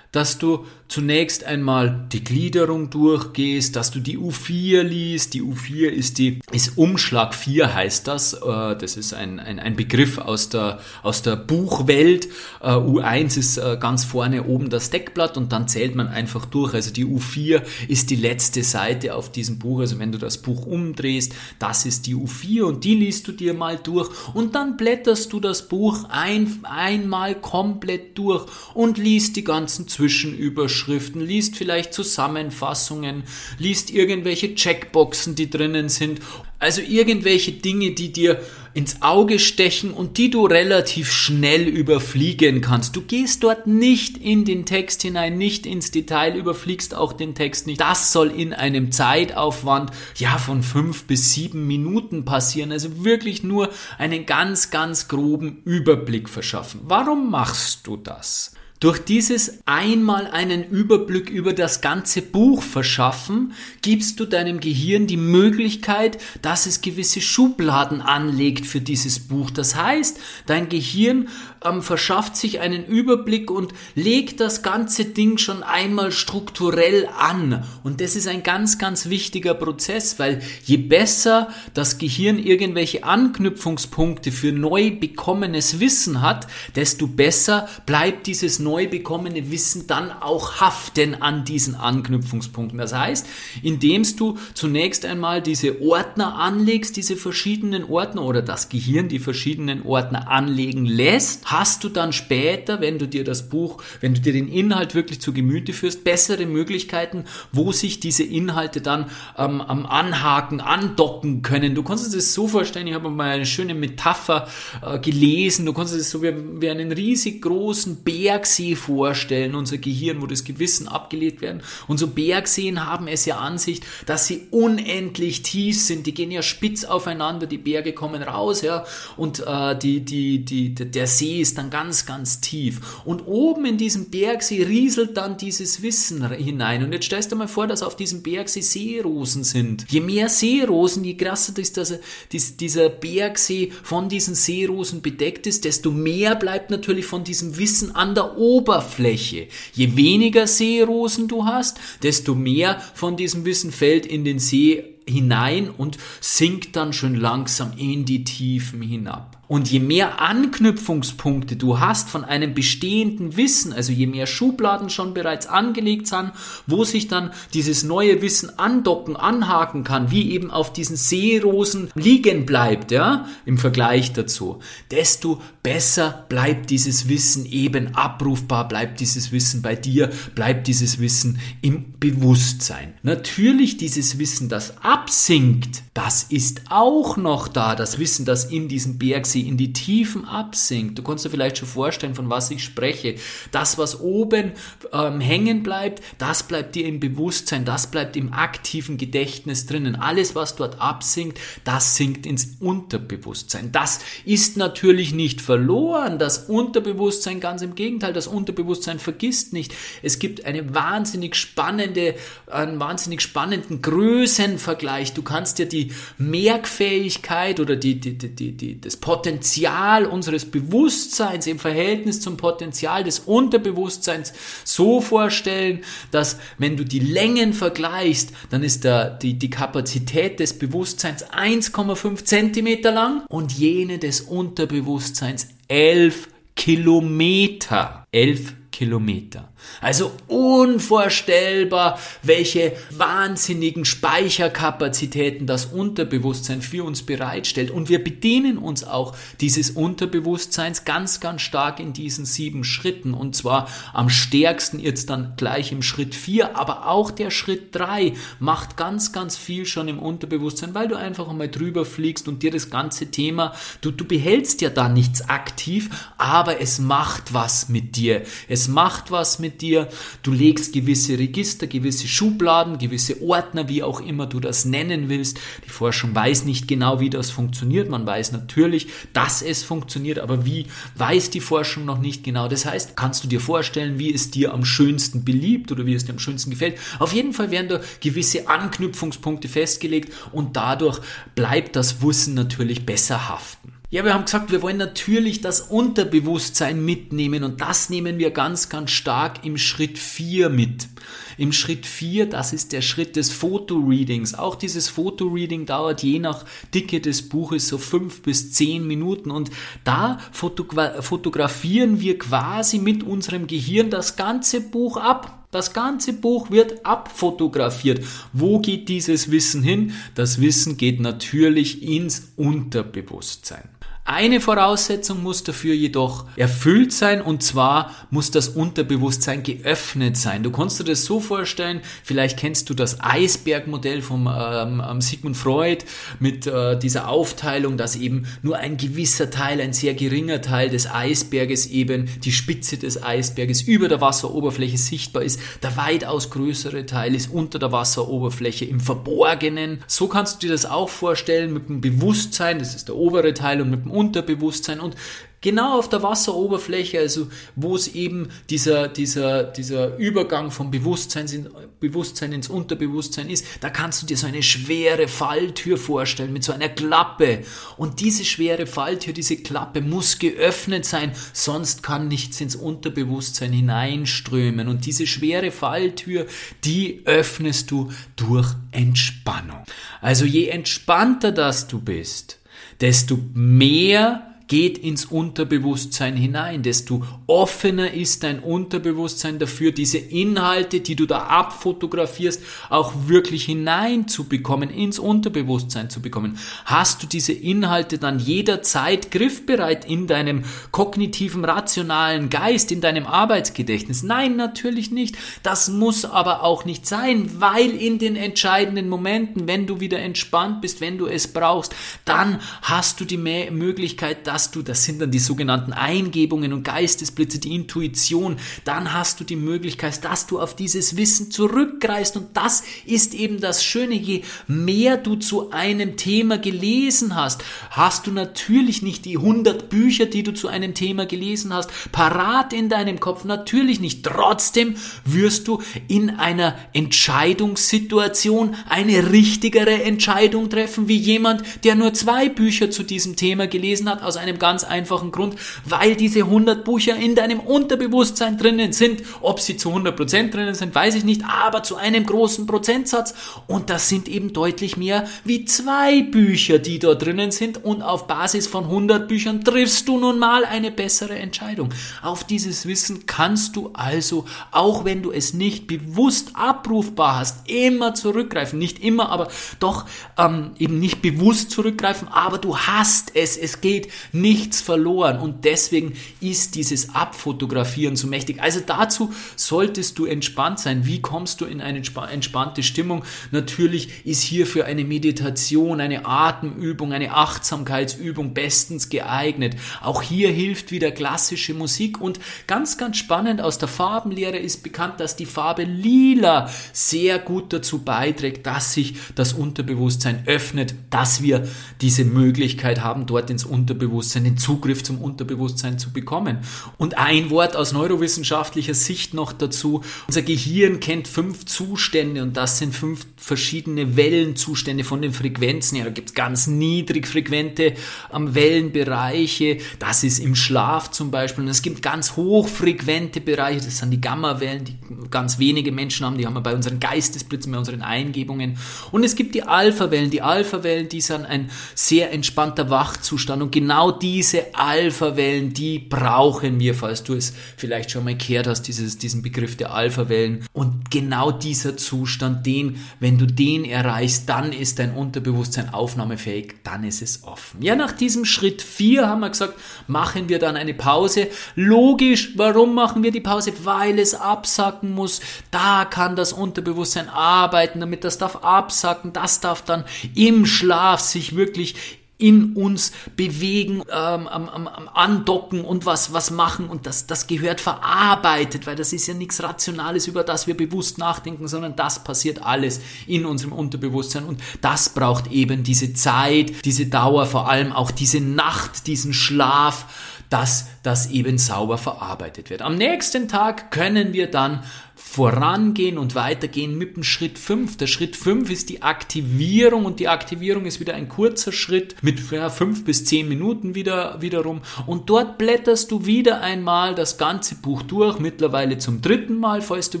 dass 0.10 0.38
du 0.38 0.66
zunächst 0.92 1.44
einmal 1.44 2.06
die 2.12 2.22
Gliederung 2.22 2.90
durchgehst, 2.90 3.76
dass 3.76 3.90
du 3.90 3.98
die 3.98 4.18
U4 4.18 4.82
liest. 4.82 5.32
Die 5.32 5.42
U4 5.42 5.88
ist 5.88 6.18
die, 6.18 6.40
ist 6.52 6.76
Umschlag 6.76 7.34
4 7.34 7.72
heißt 7.72 8.06
das. 8.06 8.34
Äh, 8.34 8.76
das 8.76 8.98
ist 8.98 9.14
ein, 9.14 9.40
ein, 9.40 9.58
ein 9.58 9.74
Begriff 9.74 10.18
aus 10.18 10.50
der, 10.50 10.80
aus 11.02 11.22
der 11.22 11.36
Buchwelt. 11.36 12.26
Äh, 12.60 12.72
U1 12.72 13.38
ist 13.38 13.56
äh, 13.56 13.78
ganz 13.80 14.04
vorne 14.04 14.44
oben 14.44 14.68
das 14.68 14.90
Deckblatt 14.90 15.38
und 15.38 15.50
dann 15.52 15.66
zählt 15.66 15.94
man 15.94 16.08
einfach 16.08 16.44
durch. 16.44 16.74
Also 16.74 16.92
die 16.92 17.06
U4 17.06 17.62
ist 17.88 18.10
die 18.10 18.16
letzte 18.16 18.62
Seite 18.62 19.14
auf 19.14 19.32
diesem 19.32 19.58
Buch. 19.58 19.80
Also 19.80 19.98
wenn 19.98 20.12
du 20.12 20.18
das 20.18 20.36
Buch 20.36 20.66
umdrehst, 20.66 21.34
das 21.58 21.86
ist 21.86 22.06
die 22.06 22.14
U4 22.14 22.64
und 22.64 22.84
die 22.84 22.96
liest 22.96 23.26
du 23.28 23.32
dir 23.32 23.54
mal 23.54 23.78
durch 23.82 24.10
und 24.34 24.54
dann 24.54 24.76
blätterst 24.76 25.32
du 25.32 25.40
das 25.40 25.68
Buch 25.68 26.04
ein, 26.10 26.60
einmal 26.64 27.34
komplett 27.34 28.18
durch 28.18 28.44
und 28.74 28.98
liest 28.98 29.36
die 29.36 29.44
ganzen 29.44 29.88
Zwischenüberschriften, 29.88 30.81
liest 30.86 31.56
vielleicht 31.56 31.94
Zusammenfassungen, 31.94 33.24
liest 33.58 33.90
irgendwelche 33.90 34.54
Checkboxen, 34.54 35.34
die 35.34 35.50
drinnen 35.50 35.88
sind 35.88 36.20
also 36.62 36.80
irgendwelche 36.80 37.50
Dinge, 37.50 37.90
die 37.90 38.12
dir 38.12 38.40
ins 38.72 39.02
Auge 39.02 39.40
stechen 39.40 39.90
und 39.92 40.16
die 40.16 40.30
du 40.30 40.46
relativ 40.46 41.10
schnell 41.10 41.66
überfliegen 41.66 42.60
kannst. 42.60 42.94
Du 42.94 43.02
gehst 43.02 43.42
dort 43.42 43.66
nicht 43.66 44.16
in 44.16 44.44
den 44.44 44.64
Text 44.64 45.02
hinein, 45.02 45.36
nicht 45.36 45.66
ins 45.66 45.90
Detail, 45.90 46.36
überfliegst 46.36 46.94
auch 46.94 47.12
den 47.12 47.34
Text 47.34 47.66
nicht. 47.66 47.80
Das 47.80 48.12
soll 48.12 48.30
in 48.30 48.54
einem 48.54 48.92
Zeitaufwand 48.92 49.90
ja 50.16 50.38
von 50.38 50.62
fünf 50.62 51.04
bis 51.04 51.34
sieben 51.34 51.66
Minuten 51.66 52.24
passieren. 52.24 52.70
Also 52.70 53.04
wirklich 53.04 53.42
nur 53.42 53.68
einen 53.98 54.24
ganz, 54.24 54.70
ganz 54.70 55.08
groben 55.08 55.62
Überblick 55.64 56.28
verschaffen. 56.28 56.82
Warum 56.84 57.28
machst 57.28 57.88
du 57.88 57.96
das? 57.96 58.52
Durch 58.82 58.98
dieses 58.98 59.60
einmal 59.64 60.26
einen 60.26 60.64
Überblick 60.64 61.30
über 61.30 61.52
das 61.52 61.82
ganze 61.82 62.20
Buch 62.20 62.64
verschaffen, 62.64 63.52
gibst 63.80 64.18
du 64.18 64.24
deinem 64.24 64.58
Gehirn 64.58 65.06
die 65.06 65.16
Möglichkeit, 65.16 66.18
dass 66.42 66.66
es 66.66 66.80
gewisse 66.80 67.20
Schubladen 67.20 68.00
anlegt 68.00 68.66
für 68.66 68.80
dieses 68.80 69.20
Buch. 69.20 69.52
Das 69.52 69.76
heißt, 69.76 70.18
dein 70.46 70.68
Gehirn 70.68 71.28
ähm, 71.64 71.80
verschafft 71.80 72.34
sich 72.34 72.58
einen 72.58 72.84
Überblick 72.84 73.52
und 73.52 73.72
legt 73.94 74.40
das 74.40 74.64
ganze 74.64 75.04
Ding 75.04 75.38
schon 75.38 75.62
einmal 75.62 76.10
strukturell 76.10 77.08
an. 77.16 77.62
Und 77.84 78.00
das 78.00 78.16
ist 78.16 78.26
ein 78.26 78.42
ganz, 78.42 78.78
ganz 78.78 79.08
wichtiger 79.08 79.54
Prozess, 79.54 80.18
weil 80.18 80.42
je 80.64 80.78
besser 80.78 81.50
das 81.72 81.98
Gehirn 81.98 82.36
irgendwelche 82.36 83.04
Anknüpfungspunkte 83.04 84.32
für 84.32 84.50
neu 84.50 84.90
bekommenes 84.90 85.78
Wissen 85.78 86.20
hat, 86.20 86.48
desto 86.74 87.06
besser 87.06 87.68
bleibt 87.86 88.26
dieses 88.26 88.58
neu 88.58 88.71
neu 88.72 88.88
bekommene 88.88 89.50
Wissen 89.50 89.86
dann 89.86 90.10
auch 90.10 90.60
haften 90.60 91.20
an 91.20 91.44
diesen 91.44 91.74
Anknüpfungspunkten. 91.74 92.78
Das 92.78 92.94
heißt, 92.94 93.26
indem 93.62 94.02
du 94.16 94.38
zunächst 94.54 95.04
einmal 95.04 95.42
diese 95.42 95.82
Ordner 95.82 96.38
anlegst, 96.38 96.96
diese 96.96 97.16
verschiedenen 97.16 97.84
Ordner 97.84 98.24
oder 98.24 98.40
das 98.40 98.70
Gehirn 98.70 99.08
die 99.08 99.18
verschiedenen 99.18 99.82
Ordner 99.82 100.30
anlegen 100.30 100.86
lässt, 100.86 101.44
hast 101.52 101.84
du 101.84 101.90
dann 101.90 102.14
später, 102.14 102.80
wenn 102.80 102.98
du 102.98 103.06
dir 103.06 103.24
das 103.24 103.50
Buch, 103.50 103.82
wenn 104.00 104.14
du 104.14 104.22
dir 104.22 104.32
den 104.32 104.48
Inhalt 104.48 104.94
wirklich 104.94 105.20
zu 105.20 105.34
Gemüte 105.34 105.74
führst, 105.74 106.02
bessere 106.02 106.46
Möglichkeiten, 106.46 107.24
wo 107.52 107.72
sich 107.72 108.00
diese 108.00 108.22
Inhalte 108.24 108.80
dann 108.80 109.10
ähm, 109.36 109.60
am 109.60 109.84
Anhaken, 109.84 110.62
andocken 110.62 111.42
können. 111.42 111.74
Du 111.74 111.82
kannst 111.82 112.14
es 112.14 112.32
so 112.32 112.48
vorstellen, 112.48 112.86
ich 112.86 112.94
habe 112.94 113.10
mal 113.10 113.32
eine 113.32 113.44
schöne 113.44 113.74
Metapher 113.74 114.48
äh, 114.80 114.98
gelesen, 114.98 115.66
du 115.66 115.74
kannst 115.74 115.94
es 115.94 116.10
so 116.10 116.22
wie, 116.22 116.32
wie 116.60 116.70
einen 116.70 116.90
riesig 116.90 117.42
großen 117.42 118.02
Bergsee 118.02 118.61
Bergsee 118.62 118.76
vorstellen, 118.76 119.54
unser 119.54 119.78
Gehirn, 119.78 120.22
wo 120.22 120.26
das 120.26 120.44
Gewissen 120.44 120.88
abgelegt 120.88 121.40
werden. 121.40 121.62
Und 121.88 121.98
so 121.98 122.06
Bergseen 122.06 122.86
haben 122.86 123.08
es 123.08 123.24
ja 123.24 123.38
an 123.38 123.58
sich, 123.58 123.80
dass 124.06 124.26
sie 124.26 124.46
unendlich 124.50 125.42
tief 125.42 125.80
sind. 125.80 126.06
Die 126.06 126.14
gehen 126.14 126.30
ja 126.30 126.42
spitz 126.42 126.84
aufeinander, 126.84 127.46
die 127.46 127.58
Berge 127.58 127.92
kommen 127.92 128.22
raus, 128.22 128.62
ja, 128.62 128.84
und 129.16 129.42
äh, 129.46 129.76
die, 129.78 130.00
die, 130.00 130.44
die, 130.44 130.74
der 130.74 131.06
See 131.06 131.40
ist 131.40 131.58
dann 131.58 131.70
ganz, 131.70 132.06
ganz 132.06 132.40
tief. 132.40 132.80
Und 133.04 133.26
oben 133.26 133.64
in 133.64 133.78
diesem 133.78 134.10
Bergsee 134.10 134.62
rieselt 134.62 135.16
dann 135.16 135.36
dieses 135.36 135.82
Wissen 135.82 136.28
hinein. 136.30 136.84
Und 136.84 136.92
jetzt 136.92 137.06
stellst 137.06 137.32
du 137.32 137.36
mal 137.36 137.48
vor, 137.48 137.66
dass 137.66 137.82
auf 137.82 137.96
diesem 137.96 138.22
Bergsee 138.22 138.60
Seerosen 138.60 139.44
sind. 139.44 139.86
Je 139.88 140.00
mehr 140.00 140.28
Seerosen, 140.28 141.04
je 141.04 141.16
krasser 141.16 141.56
ist 141.58 141.76
das, 141.76 141.98
dieser 142.32 142.88
Bergsee 142.88 143.72
von 143.82 144.08
diesen 144.08 144.34
Seerosen 144.34 145.02
bedeckt 145.02 145.46
ist, 145.46 145.64
desto 145.64 145.90
mehr 145.90 146.34
bleibt 146.34 146.70
natürlich 146.70 147.06
von 147.06 147.24
diesem 147.24 147.58
Wissen 147.58 147.94
an 147.94 148.14
der 148.14 148.36
Oberfläche 148.36 148.51
Oberfläche. 148.52 149.48
Je 149.72 149.96
weniger 149.96 150.46
Seerosen 150.46 151.26
du 151.26 151.46
hast, 151.46 151.78
desto 152.02 152.34
mehr 152.34 152.82
von 152.94 153.16
diesem 153.16 153.46
Wissen 153.46 153.72
fällt 153.72 154.04
in 154.04 154.24
den 154.24 154.38
See 154.38 154.84
hinein 155.06 155.70
und 155.70 155.98
sinkt 156.20 156.76
dann 156.76 156.92
schon 156.92 157.14
langsam 157.14 157.72
in 157.76 158.04
die 158.04 158.24
Tiefen 158.24 158.82
hinab. 158.82 159.38
Und 159.48 159.70
je 159.70 159.80
mehr 159.80 160.22
Anknüpfungspunkte 160.22 161.56
du 161.56 161.78
hast 161.78 162.08
von 162.08 162.24
einem 162.24 162.54
bestehenden 162.54 163.36
Wissen, 163.36 163.74
also 163.74 163.92
je 163.92 164.06
mehr 164.06 164.26
Schubladen 164.26 164.88
schon 164.88 165.12
bereits 165.12 165.46
angelegt 165.46 166.06
sind, 166.06 166.32
wo 166.66 166.84
sich 166.84 167.06
dann 167.06 167.32
dieses 167.52 167.82
neue 167.82 168.22
Wissen 168.22 168.58
andocken, 168.58 169.14
anhaken 169.14 169.84
kann, 169.84 170.10
wie 170.10 170.30
eben 170.30 170.50
auf 170.50 170.72
diesen 170.72 170.96
Seerosen 170.96 171.90
liegen 171.94 172.46
bleibt, 172.46 172.92
ja, 172.92 173.26
im 173.44 173.58
Vergleich 173.58 174.14
dazu, 174.14 174.60
desto 174.90 175.42
besser 175.62 176.26
bleibt 176.28 176.70
dieses 176.70 177.08
Wissen 177.08 177.46
eben 177.46 177.94
abrufbar, 177.94 178.66
bleibt 178.66 178.98
dieses 179.00 179.30
Wissen 179.30 179.62
bei 179.62 179.76
dir, 179.76 180.10
bleibt 180.34 180.66
dieses 180.66 180.98
Wissen 180.98 181.38
im 181.60 181.92
Bewusstsein. 182.00 182.94
Natürlich 183.02 183.76
dieses 183.76 184.18
Wissen, 184.18 184.48
das 184.48 184.82
absinkt, 184.82 185.82
das 185.94 186.24
ist 186.24 186.62
auch 186.70 187.16
noch 187.16 187.46
da, 187.46 187.76
das 187.76 187.98
Wissen, 187.98 188.24
das 188.24 188.46
in 188.46 188.66
diesem 188.66 188.98
Bergsee 188.98 189.40
in 189.40 189.56
die 189.56 189.72
Tiefen 189.72 190.24
absinkt. 190.24 190.98
Du 190.98 191.02
kannst 191.02 191.24
dir 191.24 191.30
vielleicht 191.30 191.58
schon 191.58 191.68
vorstellen, 191.68 192.14
von 192.14 192.28
was 192.28 192.50
ich 192.50 192.64
spreche. 192.64 193.16
Das, 193.52 193.78
was 193.78 194.00
oben 194.00 194.52
ähm, 194.92 195.20
hängen 195.20 195.62
bleibt, 195.62 196.02
das 196.18 196.42
bleibt 196.42 196.74
dir 196.74 196.86
im 196.86 196.98
Bewusstsein, 196.98 197.64
das 197.64 197.88
bleibt 197.90 198.16
im 198.16 198.32
aktiven 198.32 198.96
Gedächtnis 198.96 199.66
drinnen. 199.66 199.94
Alles, 199.94 200.34
was 200.34 200.56
dort 200.56 200.80
absinkt, 200.80 201.38
das 201.62 201.96
sinkt 201.96 202.26
ins 202.26 202.56
Unterbewusstsein. 202.58 203.70
Das 203.70 204.00
ist 204.24 204.56
natürlich 204.56 205.12
nicht 205.12 205.40
verloren. 205.52 206.18
Das 206.18 206.38
Unterbewusstsein, 206.48 207.38
ganz 207.38 207.60
im 207.60 207.74
Gegenteil, 207.74 208.14
das 208.14 208.26
Unterbewusstsein 208.26 208.98
vergisst 208.98 209.52
nicht. 209.52 209.74
Es 210.02 210.18
gibt 210.18 210.46
eine 210.46 210.74
wahnsinnig 210.74 211.34
spannende, 211.36 212.14
einen 212.50 212.80
wahnsinnig 212.80 213.20
spannenden 213.20 213.82
Größenvergleich. 213.82 215.12
Du 215.12 215.20
kannst 215.20 215.58
dir 215.58 215.66
die 215.66 215.92
Merkfähigkeit 216.16 217.60
oder 217.60 217.76
die, 217.76 218.00
die, 218.00 218.16
die, 218.16 218.52
die, 218.52 218.80
das 218.80 218.96
Potenzial 218.96 220.06
unseres 220.06 220.46
Bewusstseins 220.46 221.46
im 221.46 221.58
Verhältnis 221.58 222.22
zum 222.22 222.38
Potenzial 222.38 223.04
des 223.04 223.18
Unterbewusstseins 223.18 224.32
so 224.64 225.02
vorstellen, 225.02 225.80
dass 226.12 226.38
wenn 226.56 226.78
du 226.78 226.84
die 226.86 227.00
Längen 227.00 227.52
vergleichst, 227.52 228.30
dann 228.48 228.62
ist 228.62 228.86
da 228.86 229.10
die, 229.10 229.34
die 229.34 229.50
Kapazität 229.50 230.40
des 230.40 230.58
Bewusstseins 230.58 231.26
1,5 231.26 232.24
Zentimeter 232.24 232.90
lang 232.90 233.24
und 233.28 233.52
jene 233.52 233.98
des 233.98 234.22
Unterbewusstseins 234.22 235.41
11 235.68 236.28
Kilometer. 236.54 238.06
11 238.12 238.56
Kilometer. 238.70 239.51
Also 239.80 240.12
unvorstellbar, 240.28 241.98
welche 242.22 242.72
wahnsinnigen 242.90 243.84
Speicherkapazitäten 243.84 245.46
das 245.46 245.66
Unterbewusstsein 245.66 246.62
für 246.62 246.84
uns 246.84 247.02
bereitstellt. 247.02 247.70
Und 247.70 247.88
wir 247.88 248.02
bedienen 248.02 248.58
uns 248.58 248.84
auch 248.84 249.16
dieses 249.40 249.70
Unterbewusstseins 249.70 250.84
ganz, 250.84 251.20
ganz 251.20 251.42
stark 251.42 251.80
in 251.80 251.92
diesen 251.92 252.24
sieben 252.24 252.64
Schritten. 252.64 253.14
Und 253.14 253.34
zwar 253.34 253.68
am 253.92 254.08
stärksten 254.08 254.78
jetzt 254.78 255.10
dann 255.10 255.34
gleich 255.36 255.72
im 255.72 255.82
Schritt 255.82 256.14
vier, 256.14 256.56
aber 256.56 256.88
auch 256.88 257.10
der 257.10 257.30
Schritt 257.30 257.74
drei 257.74 258.14
macht 258.38 258.76
ganz, 258.76 259.12
ganz 259.12 259.36
viel 259.36 259.66
schon 259.66 259.88
im 259.88 259.98
Unterbewusstsein, 259.98 260.74
weil 260.74 260.88
du 260.88 260.96
einfach 260.96 261.28
einmal 261.28 261.48
drüber 261.48 261.84
fliegst 261.84 262.28
und 262.28 262.42
dir 262.42 262.50
das 262.50 262.70
ganze 262.70 263.10
Thema, 263.10 263.54
du, 263.80 263.90
du 263.90 264.04
behältst 264.04 264.60
ja 264.60 264.70
da 264.70 264.88
nichts 264.88 265.28
aktiv, 265.28 265.90
aber 266.18 266.60
es 266.60 266.78
macht 266.78 267.34
was 267.34 267.68
mit 267.68 267.96
dir. 267.96 268.22
Es 268.48 268.68
macht 268.68 269.10
was 269.10 269.38
mit 269.38 269.51
dir. 269.60 269.88
Du 270.22 270.32
legst 270.32 270.72
gewisse 270.72 271.18
Register, 271.18 271.66
gewisse 271.66 272.08
Schubladen, 272.08 272.78
gewisse 272.78 273.20
Ordner, 273.22 273.68
wie 273.68 273.82
auch 273.82 274.00
immer 274.00 274.26
du 274.26 274.40
das 274.40 274.64
nennen 274.64 275.08
willst. 275.08 275.38
Die 275.66 275.70
Forschung 275.70 276.14
weiß 276.14 276.44
nicht 276.44 276.68
genau, 276.68 277.00
wie 277.00 277.10
das 277.10 277.30
funktioniert. 277.30 277.90
Man 277.90 278.06
weiß 278.06 278.32
natürlich, 278.32 278.88
dass 279.12 279.42
es 279.42 279.62
funktioniert, 279.62 280.18
aber 280.18 280.46
wie 280.46 280.66
weiß 280.96 281.30
die 281.30 281.40
Forschung 281.40 281.84
noch 281.84 281.98
nicht 281.98 282.24
genau. 282.24 282.48
Das 282.48 282.64
heißt, 282.64 282.96
kannst 282.96 283.24
du 283.24 283.28
dir 283.28 283.40
vorstellen, 283.40 283.98
wie 283.98 284.12
es 284.12 284.30
dir 284.30 284.54
am 284.54 284.64
schönsten 284.64 285.24
beliebt 285.24 285.72
oder 285.72 285.86
wie 285.86 285.94
es 285.94 286.04
dir 286.04 286.12
am 286.12 286.18
schönsten 286.18 286.50
gefällt. 286.50 286.78
Auf 286.98 287.12
jeden 287.12 287.32
Fall 287.32 287.50
werden 287.50 287.68
da 287.68 287.80
gewisse 288.00 288.48
Anknüpfungspunkte 288.48 289.48
festgelegt 289.48 290.12
und 290.32 290.56
dadurch 290.56 291.00
bleibt 291.34 291.76
das 291.76 292.02
Wissen 292.02 292.34
natürlich 292.34 292.86
besser 292.86 293.28
haften. 293.28 293.71
Ja, 293.92 294.06
wir 294.06 294.14
haben 294.14 294.24
gesagt, 294.24 294.50
wir 294.50 294.62
wollen 294.62 294.78
natürlich 294.78 295.42
das 295.42 295.60
Unterbewusstsein 295.60 296.82
mitnehmen 296.82 297.44
und 297.44 297.60
das 297.60 297.90
nehmen 297.90 298.18
wir 298.18 298.30
ganz, 298.30 298.70
ganz 298.70 298.90
stark 298.90 299.44
im 299.44 299.58
Schritt 299.58 299.98
4 299.98 300.48
mit. 300.48 300.88
Im 301.36 301.52
Schritt 301.52 301.84
4, 301.84 302.24
das 302.24 302.54
ist 302.54 302.72
der 302.72 302.80
Schritt 302.80 303.16
des 303.16 303.30
Fotoreadings. 303.30 304.32
Auch 304.32 304.54
dieses 304.54 304.88
Fotoreading 304.88 305.66
dauert 305.66 306.02
je 306.02 306.20
nach 306.20 306.46
Dicke 306.72 307.02
des 307.02 307.28
Buches 307.28 307.68
so 307.68 307.76
fünf 307.76 308.22
bis 308.22 308.54
zehn 308.54 308.86
Minuten 308.86 309.30
und 309.30 309.50
da 309.84 310.20
fotografieren 310.32 312.00
wir 312.00 312.18
quasi 312.18 312.78
mit 312.78 313.02
unserem 313.02 313.46
Gehirn 313.46 313.90
das 313.90 314.16
ganze 314.16 314.62
Buch 314.62 314.96
ab. 314.96 315.41
Das 315.52 315.74
ganze 315.74 316.14
Buch 316.14 316.50
wird 316.50 316.86
abfotografiert. 316.86 318.02
Wo 318.32 318.58
geht 318.60 318.88
dieses 318.88 319.30
Wissen 319.30 319.62
hin? 319.62 319.92
Das 320.14 320.40
Wissen 320.40 320.78
geht 320.78 320.98
natürlich 320.98 321.82
ins 321.82 322.32
Unterbewusstsein. 322.36 323.68
Eine 324.04 324.40
Voraussetzung 324.40 325.22
muss 325.22 325.44
dafür 325.44 325.74
jedoch 325.74 326.26
erfüllt 326.34 326.92
sein 326.92 327.22
und 327.22 327.44
zwar 327.44 327.94
muss 328.10 328.32
das 328.32 328.48
Unterbewusstsein 328.48 329.44
geöffnet 329.44 330.16
sein. 330.16 330.42
Du 330.42 330.50
kannst 330.50 330.80
dir 330.80 330.84
das 330.84 331.04
so 331.04 331.20
vorstellen, 331.20 331.82
vielleicht 332.02 332.36
kennst 332.36 332.68
du 332.68 332.74
das 332.74 332.98
Eisbergmodell 333.00 334.02
vom 334.02 334.26
ähm, 334.26 334.82
ähm, 334.84 335.00
Sigmund 335.00 335.36
Freud 335.36 335.84
mit 336.18 336.48
äh, 336.48 336.76
dieser 336.76 337.06
Aufteilung, 337.06 337.76
dass 337.76 337.94
eben 337.94 338.26
nur 338.42 338.56
ein 338.56 338.76
gewisser 338.76 339.30
Teil, 339.30 339.60
ein 339.60 339.72
sehr 339.72 339.94
geringer 339.94 340.42
Teil 340.42 340.68
des 340.68 340.90
Eisberges 340.90 341.66
eben 341.66 342.08
die 342.24 342.32
Spitze 342.32 342.78
des 342.78 343.00
Eisberges 343.04 343.62
über 343.62 343.86
der 343.86 344.00
Wasseroberfläche 344.00 344.78
sichtbar 344.78 345.22
ist. 345.22 345.38
Der 345.62 345.76
weitaus 345.76 346.30
größere 346.30 346.86
Teil 346.86 347.14
ist 347.14 347.30
unter 347.30 347.60
der 347.60 347.70
Wasseroberfläche 347.70 348.64
im 348.64 348.80
Verborgenen. 348.80 349.78
So 349.86 350.08
kannst 350.08 350.42
du 350.42 350.48
dir 350.48 350.52
das 350.52 350.66
auch 350.66 350.88
vorstellen 350.88 351.52
mit 351.52 351.68
dem 351.68 351.80
Bewusstsein, 351.80 352.58
das 352.58 352.74
ist 352.74 352.88
der 352.88 352.96
obere 352.96 353.32
Teil 353.32 353.62
und 353.62 353.70
mit 353.70 353.84
dem 353.84 353.91
Unterbewusstsein 353.92 354.80
und 354.80 354.96
genau 355.42 355.78
auf 355.78 355.90
der 355.90 356.02
Wasseroberfläche, 356.02 356.98
also 356.98 357.28
wo 357.56 357.76
es 357.76 357.88
eben 357.88 358.30
dieser, 358.48 358.88
dieser, 358.88 359.42
dieser 359.44 359.96
Übergang 359.98 360.50
vom 360.50 360.70
Bewusstsein, 360.70 361.26
in, 361.26 361.48
Bewusstsein 361.80 362.32
ins 362.32 362.48
Unterbewusstsein 362.48 363.28
ist, 363.28 363.44
da 363.60 363.68
kannst 363.68 364.00
du 364.00 364.06
dir 364.06 364.16
so 364.16 364.26
eine 364.26 364.42
schwere 364.42 365.08
Falltür 365.08 365.76
vorstellen 365.76 366.32
mit 366.32 366.44
so 366.44 366.52
einer 366.52 366.70
Klappe. 366.70 367.42
Und 367.76 368.00
diese 368.00 368.24
schwere 368.24 368.66
Falltür, 368.66 369.12
diese 369.12 369.36
Klappe 369.36 369.82
muss 369.82 370.18
geöffnet 370.18 370.86
sein, 370.86 371.12
sonst 371.34 371.82
kann 371.82 372.08
nichts 372.08 372.40
ins 372.40 372.56
Unterbewusstsein 372.56 373.52
hineinströmen. 373.52 374.68
Und 374.68 374.86
diese 374.86 375.06
schwere 375.06 375.50
Falltür, 375.50 376.26
die 376.64 377.02
öffnest 377.04 377.70
du 377.70 377.92
durch 378.16 378.48
Entspannung. 378.70 379.64
Also 380.00 380.24
je 380.24 380.46
entspannter 380.46 381.32
das 381.32 381.66
du 381.66 381.80
bist, 381.80 382.38
desto 382.82 383.18
mehr 383.32 384.31
geht 384.52 384.76
ins 384.76 385.06
Unterbewusstsein 385.06 386.14
hinein, 386.14 386.62
desto 386.62 387.02
offener 387.26 387.94
ist 387.94 388.22
dein 388.22 388.38
Unterbewusstsein 388.38 389.38
dafür, 389.38 389.72
diese 389.72 389.96
Inhalte, 389.96 390.80
die 390.80 390.94
du 390.94 391.06
da 391.06 391.20
abfotografierst, 391.20 392.42
auch 392.68 392.92
wirklich 393.06 393.46
hineinzubekommen, 393.46 394.68
ins 394.68 394.98
Unterbewusstsein 394.98 395.88
zu 395.88 396.02
bekommen. 396.02 396.36
Hast 396.66 397.02
du 397.02 397.06
diese 397.06 397.32
Inhalte 397.32 397.96
dann 397.96 398.18
jederzeit 398.18 399.10
griffbereit 399.10 399.86
in 399.86 400.06
deinem 400.06 400.42
kognitiven, 400.70 401.46
rationalen 401.46 402.28
Geist, 402.28 402.72
in 402.72 402.82
deinem 402.82 403.06
Arbeitsgedächtnis? 403.06 404.02
Nein, 404.02 404.36
natürlich 404.36 404.90
nicht. 404.90 405.16
Das 405.42 405.70
muss 405.70 406.04
aber 406.04 406.42
auch 406.42 406.66
nicht 406.66 406.86
sein, 406.86 407.30
weil 407.40 407.70
in 407.70 407.98
den 407.98 408.16
entscheidenden 408.16 408.90
Momenten, 408.90 409.48
wenn 409.48 409.66
du 409.66 409.80
wieder 409.80 410.00
entspannt 410.00 410.60
bist, 410.60 410.82
wenn 410.82 410.98
du 410.98 411.06
es 411.06 411.32
brauchst, 411.32 411.74
dann 412.04 412.38
hast 412.60 413.00
du 413.00 413.06
die 413.06 413.16
Möglichkeit, 413.16 414.26
dass 414.26 414.41
hast 414.42 414.56
du, 414.56 414.62
das 414.62 414.84
sind 414.84 415.00
dann 415.00 415.12
die 415.12 415.20
sogenannten 415.20 415.72
Eingebungen 415.72 416.52
und 416.52 416.64
Geistesblitze, 416.64 417.38
die 417.38 417.54
Intuition, 417.54 418.38
dann 418.64 418.92
hast 418.92 419.20
du 419.20 419.24
die 419.24 419.36
Möglichkeit, 419.36 420.04
dass 420.04 420.26
du 420.26 420.40
auf 420.40 420.56
dieses 420.56 420.96
Wissen 420.96 421.30
zurückgreifst 421.30 422.16
und 422.16 422.36
das 422.36 422.64
ist 422.84 423.14
eben 423.14 423.40
das 423.40 423.62
Schöne, 423.64 423.94
je 423.94 424.22
mehr 424.48 424.96
du 424.96 425.14
zu 425.14 425.52
einem 425.52 425.96
Thema 425.96 426.38
gelesen 426.38 427.14
hast, 427.14 427.44
hast 427.70 428.08
du 428.08 428.10
natürlich 428.10 428.82
nicht 428.82 429.04
die 429.04 429.16
100 429.16 429.68
Bücher, 429.68 430.06
die 430.06 430.24
du 430.24 430.34
zu 430.34 430.48
einem 430.48 430.74
Thema 430.74 431.06
gelesen 431.06 431.54
hast, 431.54 431.70
parat 431.92 432.52
in 432.52 432.68
deinem 432.68 432.98
Kopf, 432.98 433.22
natürlich 433.22 433.78
nicht. 433.78 434.02
Trotzdem 434.02 434.74
wirst 435.04 435.46
du 435.46 435.62
in 435.86 436.10
einer 436.10 436.56
Entscheidungssituation 436.72 438.56
eine 438.68 439.12
richtigere 439.12 439.84
Entscheidung 439.84 440.50
treffen, 440.50 440.88
wie 440.88 440.96
jemand, 440.96 441.44
der 441.62 441.76
nur 441.76 441.94
zwei 441.94 442.28
Bücher 442.28 442.72
zu 442.72 442.82
diesem 442.82 443.14
Thema 443.14 443.46
gelesen 443.46 443.88
hat, 443.88 444.02
aus 444.02 444.16
einem 444.22 444.38
ganz 444.38 444.64
einfachen 444.64 445.12
Grund, 445.12 445.36
weil 445.64 445.96
diese 445.96 446.20
100 446.20 446.64
Bücher 446.64 446.96
in 446.96 447.14
deinem 447.14 447.40
Unterbewusstsein 447.40 448.38
drinnen 448.38 448.72
sind. 448.72 449.02
Ob 449.20 449.40
sie 449.40 449.56
zu 449.56 449.70
100% 449.70 450.30
drinnen 450.30 450.54
sind, 450.54 450.74
weiß 450.74 450.94
ich 450.94 451.04
nicht, 451.04 451.22
aber 451.24 451.62
zu 451.62 451.76
einem 451.76 452.06
großen 452.06 452.46
Prozentsatz. 452.46 453.14
Und 453.46 453.70
das 453.70 453.88
sind 453.88 454.08
eben 454.08 454.32
deutlich 454.32 454.76
mehr 454.76 455.06
wie 455.24 455.44
zwei 455.44 456.02
Bücher, 456.02 456.58
die 456.58 456.78
dort 456.78 457.04
drinnen 457.04 457.30
sind. 457.30 457.64
Und 457.64 457.82
auf 457.82 458.06
Basis 458.06 458.46
von 458.46 458.64
100 458.64 459.08
Büchern 459.08 459.44
triffst 459.44 459.88
du 459.88 459.98
nun 459.98 460.18
mal 460.18 460.44
eine 460.44 460.70
bessere 460.70 461.16
Entscheidung. 461.16 461.70
Auf 462.02 462.24
dieses 462.24 462.66
Wissen 462.66 463.06
kannst 463.06 463.56
du 463.56 463.70
also, 463.74 464.24
auch 464.50 464.84
wenn 464.84 465.02
du 465.02 465.12
es 465.12 465.34
nicht 465.34 465.66
bewusst 465.66 466.30
abrufbar 466.34 467.18
hast, 467.18 467.48
immer 467.50 467.94
zurückgreifen. 467.94 468.58
Nicht 468.58 468.82
immer, 468.82 469.10
aber 469.10 469.28
doch 469.58 469.86
ähm, 470.18 470.52
eben 470.58 470.78
nicht 470.78 471.02
bewusst 471.02 471.50
zurückgreifen, 471.50 472.08
aber 472.08 472.38
du 472.38 472.56
hast 472.56 473.14
es. 473.14 473.36
Es 473.36 473.60
geht 473.60 473.88
nichts 474.12 474.60
verloren 474.60 475.18
und 475.18 475.44
deswegen 475.44 475.94
ist 476.20 476.54
dieses 476.54 476.94
Abfotografieren 476.94 477.96
so 477.96 478.06
mächtig. 478.06 478.42
Also 478.42 478.60
dazu 478.64 479.12
solltest 479.36 479.98
du 479.98 480.04
entspannt 480.04 480.58
sein. 480.58 480.86
Wie 480.86 481.00
kommst 481.00 481.40
du 481.40 481.46
in 481.46 481.60
eine 481.60 481.82
entspannte 482.10 482.62
Stimmung? 482.62 483.04
Natürlich 483.30 484.06
ist 484.06 484.22
hierfür 484.22 484.66
eine 484.66 484.84
Meditation, 484.84 485.80
eine 485.80 486.04
Atemübung, 486.04 486.92
eine 486.92 487.12
Achtsamkeitsübung 487.12 488.34
bestens 488.34 488.90
geeignet. 488.90 489.56
Auch 489.80 490.02
hier 490.02 490.30
hilft 490.30 490.70
wieder 490.70 490.90
klassische 490.90 491.54
Musik 491.54 492.00
und 492.00 492.20
ganz, 492.46 492.76
ganz 492.76 492.98
spannend 492.98 493.40
aus 493.40 493.58
der 493.58 493.68
Farbenlehre 493.68 494.36
ist 494.36 494.62
bekannt, 494.62 495.00
dass 495.00 495.16
die 495.16 495.26
Farbe 495.26 495.64
lila 495.64 496.50
sehr 496.72 497.18
gut 497.18 497.52
dazu 497.52 497.78
beiträgt, 497.78 498.46
dass 498.46 498.74
sich 498.74 498.94
das 499.14 499.32
Unterbewusstsein 499.32 500.24
öffnet, 500.26 500.74
dass 500.90 501.22
wir 501.22 501.48
diese 501.80 502.04
Möglichkeit 502.04 502.82
haben, 502.82 503.06
dort 503.06 503.30
ins 503.30 503.44
Unterbewusstsein 503.44 504.01
Unterbewusstsein, 504.02 504.24
den 504.24 504.36
Zugriff 504.36 504.82
zum 504.82 505.00
Unterbewusstsein 505.00 505.78
zu 505.78 505.92
bekommen. 505.92 506.38
Und 506.76 506.98
ein 506.98 507.30
Wort 507.30 507.56
aus 507.56 507.72
neurowissenschaftlicher 507.72 508.74
Sicht 508.74 509.14
noch 509.14 509.32
dazu. 509.32 509.82
Unser 510.08 510.22
Gehirn 510.22 510.80
kennt 510.80 511.08
fünf 511.08 511.46
Zustände 511.46 512.22
und 512.22 512.36
das 512.36 512.58
sind 512.58 512.74
fünf 512.74 513.06
verschiedene 513.16 513.96
Wellenzustände 513.96 514.84
von 514.84 515.02
den 515.02 515.12
Frequenzen. 515.12 515.76
Ja, 515.76 515.84
da 515.84 515.90
gibt 515.90 516.10
es 516.10 516.14
ganz 516.14 516.46
niedrig 516.46 517.06
frequente 517.06 517.74
ähm, 518.12 518.34
Wellenbereiche. 518.34 519.58
Das 519.78 520.02
ist 520.02 520.18
im 520.18 520.34
Schlaf 520.34 520.90
zum 520.90 521.10
Beispiel. 521.10 521.44
Und 521.44 521.50
es 521.50 521.62
gibt 521.62 521.82
ganz 521.82 522.16
hochfrequente 522.16 523.20
Bereiche. 523.20 523.64
Das 523.64 523.78
sind 523.78 523.90
die 523.90 524.00
Gammawellen, 524.00 524.64
die 524.64 524.78
ganz 525.10 525.38
wenige 525.38 525.70
Menschen 525.70 526.04
haben. 526.04 526.18
Die 526.18 526.26
haben 526.26 526.34
wir 526.34 526.40
bei 526.40 526.54
unseren 526.54 526.80
Geistesblitzen, 526.80 527.52
bei 527.52 527.58
unseren 527.58 527.82
Eingebungen. 527.82 528.58
Und 528.90 529.04
es 529.04 529.14
gibt 529.14 529.34
die 529.34 529.44
Alpha-Wellen. 529.44 530.10
Die 530.10 530.22
Alpha-Wellen, 530.22 530.88
die 530.88 531.00
sind 531.00 531.24
ein 531.24 531.50
sehr 531.74 532.12
entspannter 532.12 532.70
Wachzustand. 532.70 533.42
Und 533.42 533.52
genau 533.52 533.91
diese 533.98 534.54
Alpha-Wellen, 534.54 535.52
die 535.52 535.78
brauchen 535.78 536.58
wir, 536.60 536.74
falls 536.74 537.02
du 537.02 537.14
es 537.14 537.32
vielleicht 537.56 537.90
schon 537.90 538.04
mal 538.04 538.16
gehört 538.16 538.46
hast, 538.46 538.62
dieses, 538.62 538.98
diesen 538.98 539.22
Begriff 539.22 539.56
der 539.56 539.72
Alpha-Wellen. 539.72 540.46
Und 540.52 540.90
genau 540.90 541.30
dieser 541.30 541.76
Zustand, 541.76 542.46
den, 542.46 542.80
wenn 543.00 543.18
du 543.18 543.26
den 543.26 543.64
erreichst, 543.64 544.28
dann 544.28 544.52
ist 544.52 544.78
dein 544.78 544.92
Unterbewusstsein 544.92 545.72
aufnahmefähig, 545.72 546.54
dann 546.64 546.84
ist 546.84 547.02
es 547.02 547.24
offen. 547.24 547.62
Ja, 547.62 547.76
nach 547.76 547.92
diesem 547.92 548.24
Schritt 548.24 548.62
4 548.62 549.08
haben 549.08 549.20
wir 549.20 549.30
gesagt, 549.30 549.54
machen 549.86 550.28
wir 550.28 550.38
dann 550.38 550.56
eine 550.56 550.74
Pause. 550.74 551.28
Logisch, 551.54 552.32
warum 552.36 552.74
machen 552.74 553.02
wir 553.02 553.10
die 553.10 553.20
Pause? 553.20 553.52
Weil 553.64 553.98
es 553.98 554.14
absacken 554.14 554.92
muss. 554.92 555.20
Da 555.50 555.84
kann 555.84 556.16
das 556.16 556.32
Unterbewusstsein 556.32 557.08
arbeiten, 557.08 557.80
damit 557.80 558.04
das 558.04 558.18
darf 558.18 558.36
absacken. 558.36 559.12
Das 559.12 559.40
darf 559.40 559.62
dann 559.62 559.84
im 560.14 560.46
Schlaf 560.46 561.00
sich 561.00 561.36
wirklich 561.36 561.74
in 562.22 562.54
uns 562.54 562.92
bewegen, 563.16 563.82
ähm, 563.90 564.28
am, 564.28 564.48
am, 564.48 564.68
am 564.68 564.88
andocken 564.94 565.64
und 565.64 565.86
was, 565.86 566.12
was 566.12 566.30
machen. 566.30 566.68
Und 566.68 566.86
das, 566.86 567.06
das 567.06 567.26
gehört 567.26 567.60
verarbeitet, 567.60 568.66
weil 568.66 568.76
das 568.76 568.92
ist 568.92 569.08
ja 569.08 569.14
nichts 569.14 569.42
Rationales, 569.42 570.06
über 570.06 570.22
das 570.22 570.46
wir 570.46 570.56
bewusst 570.56 570.98
nachdenken, 570.98 571.48
sondern 571.48 571.74
das 571.74 572.04
passiert 572.04 572.42
alles 572.44 572.80
in 573.08 573.26
unserem 573.26 573.52
Unterbewusstsein. 573.52 574.24
Und 574.24 574.40
das 574.60 574.90
braucht 574.90 575.32
eben 575.32 575.64
diese 575.64 575.94
Zeit, 575.94 576.64
diese 576.64 576.86
Dauer, 576.86 577.26
vor 577.26 577.50
allem 577.50 577.72
auch 577.72 577.90
diese 577.90 578.20
Nacht, 578.20 578.86
diesen 578.86 579.12
Schlaf, 579.12 579.86
dass 580.30 580.66
das 580.82 581.10
eben 581.10 581.36
sauber 581.36 581.76
verarbeitet 581.76 582.48
wird. 582.48 582.62
Am 582.62 582.76
nächsten 582.76 583.28
Tag 583.28 583.70
können 583.70 584.12
wir 584.12 584.30
dann 584.30 584.62
vorangehen 585.12 585.98
und 585.98 586.14
weitergehen 586.14 586.78
mit 586.78 586.96
dem 586.96 587.02
Schritt 587.02 587.38
5. 587.38 587.76
Der 587.76 587.86
Schritt 587.86 588.16
5 588.16 588.50
ist 588.50 588.70
die 588.70 588.80
Aktivierung 588.80 589.84
und 589.84 590.00
die 590.00 590.08
Aktivierung 590.08 590.64
ist 590.64 590.80
wieder 590.80 590.94
ein 590.94 591.10
kurzer 591.10 591.52
Schritt 591.52 591.96
mit 592.00 592.30
ja, 592.30 592.48
5 592.48 592.86
bis 592.86 593.04
10 593.04 593.28
Minuten 593.28 593.74
wieder, 593.74 594.22
wiederum. 594.22 594.62
Und 594.86 595.10
dort 595.10 595.36
blätterst 595.36 595.90
du 595.90 596.06
wieder 596.06 596.40
einmal 596.40 596.94
das 596.94 597.18
ganze 597.18 597.56
Buch 597.56 597.82
durch, 597.82 598.20
mittlerweile 598.20 598.78
zum 598.78 599.02
dritten 599.02 599.36
Mal, 599.36 599.60
falls 599.60 599.90
du 599.90 600.00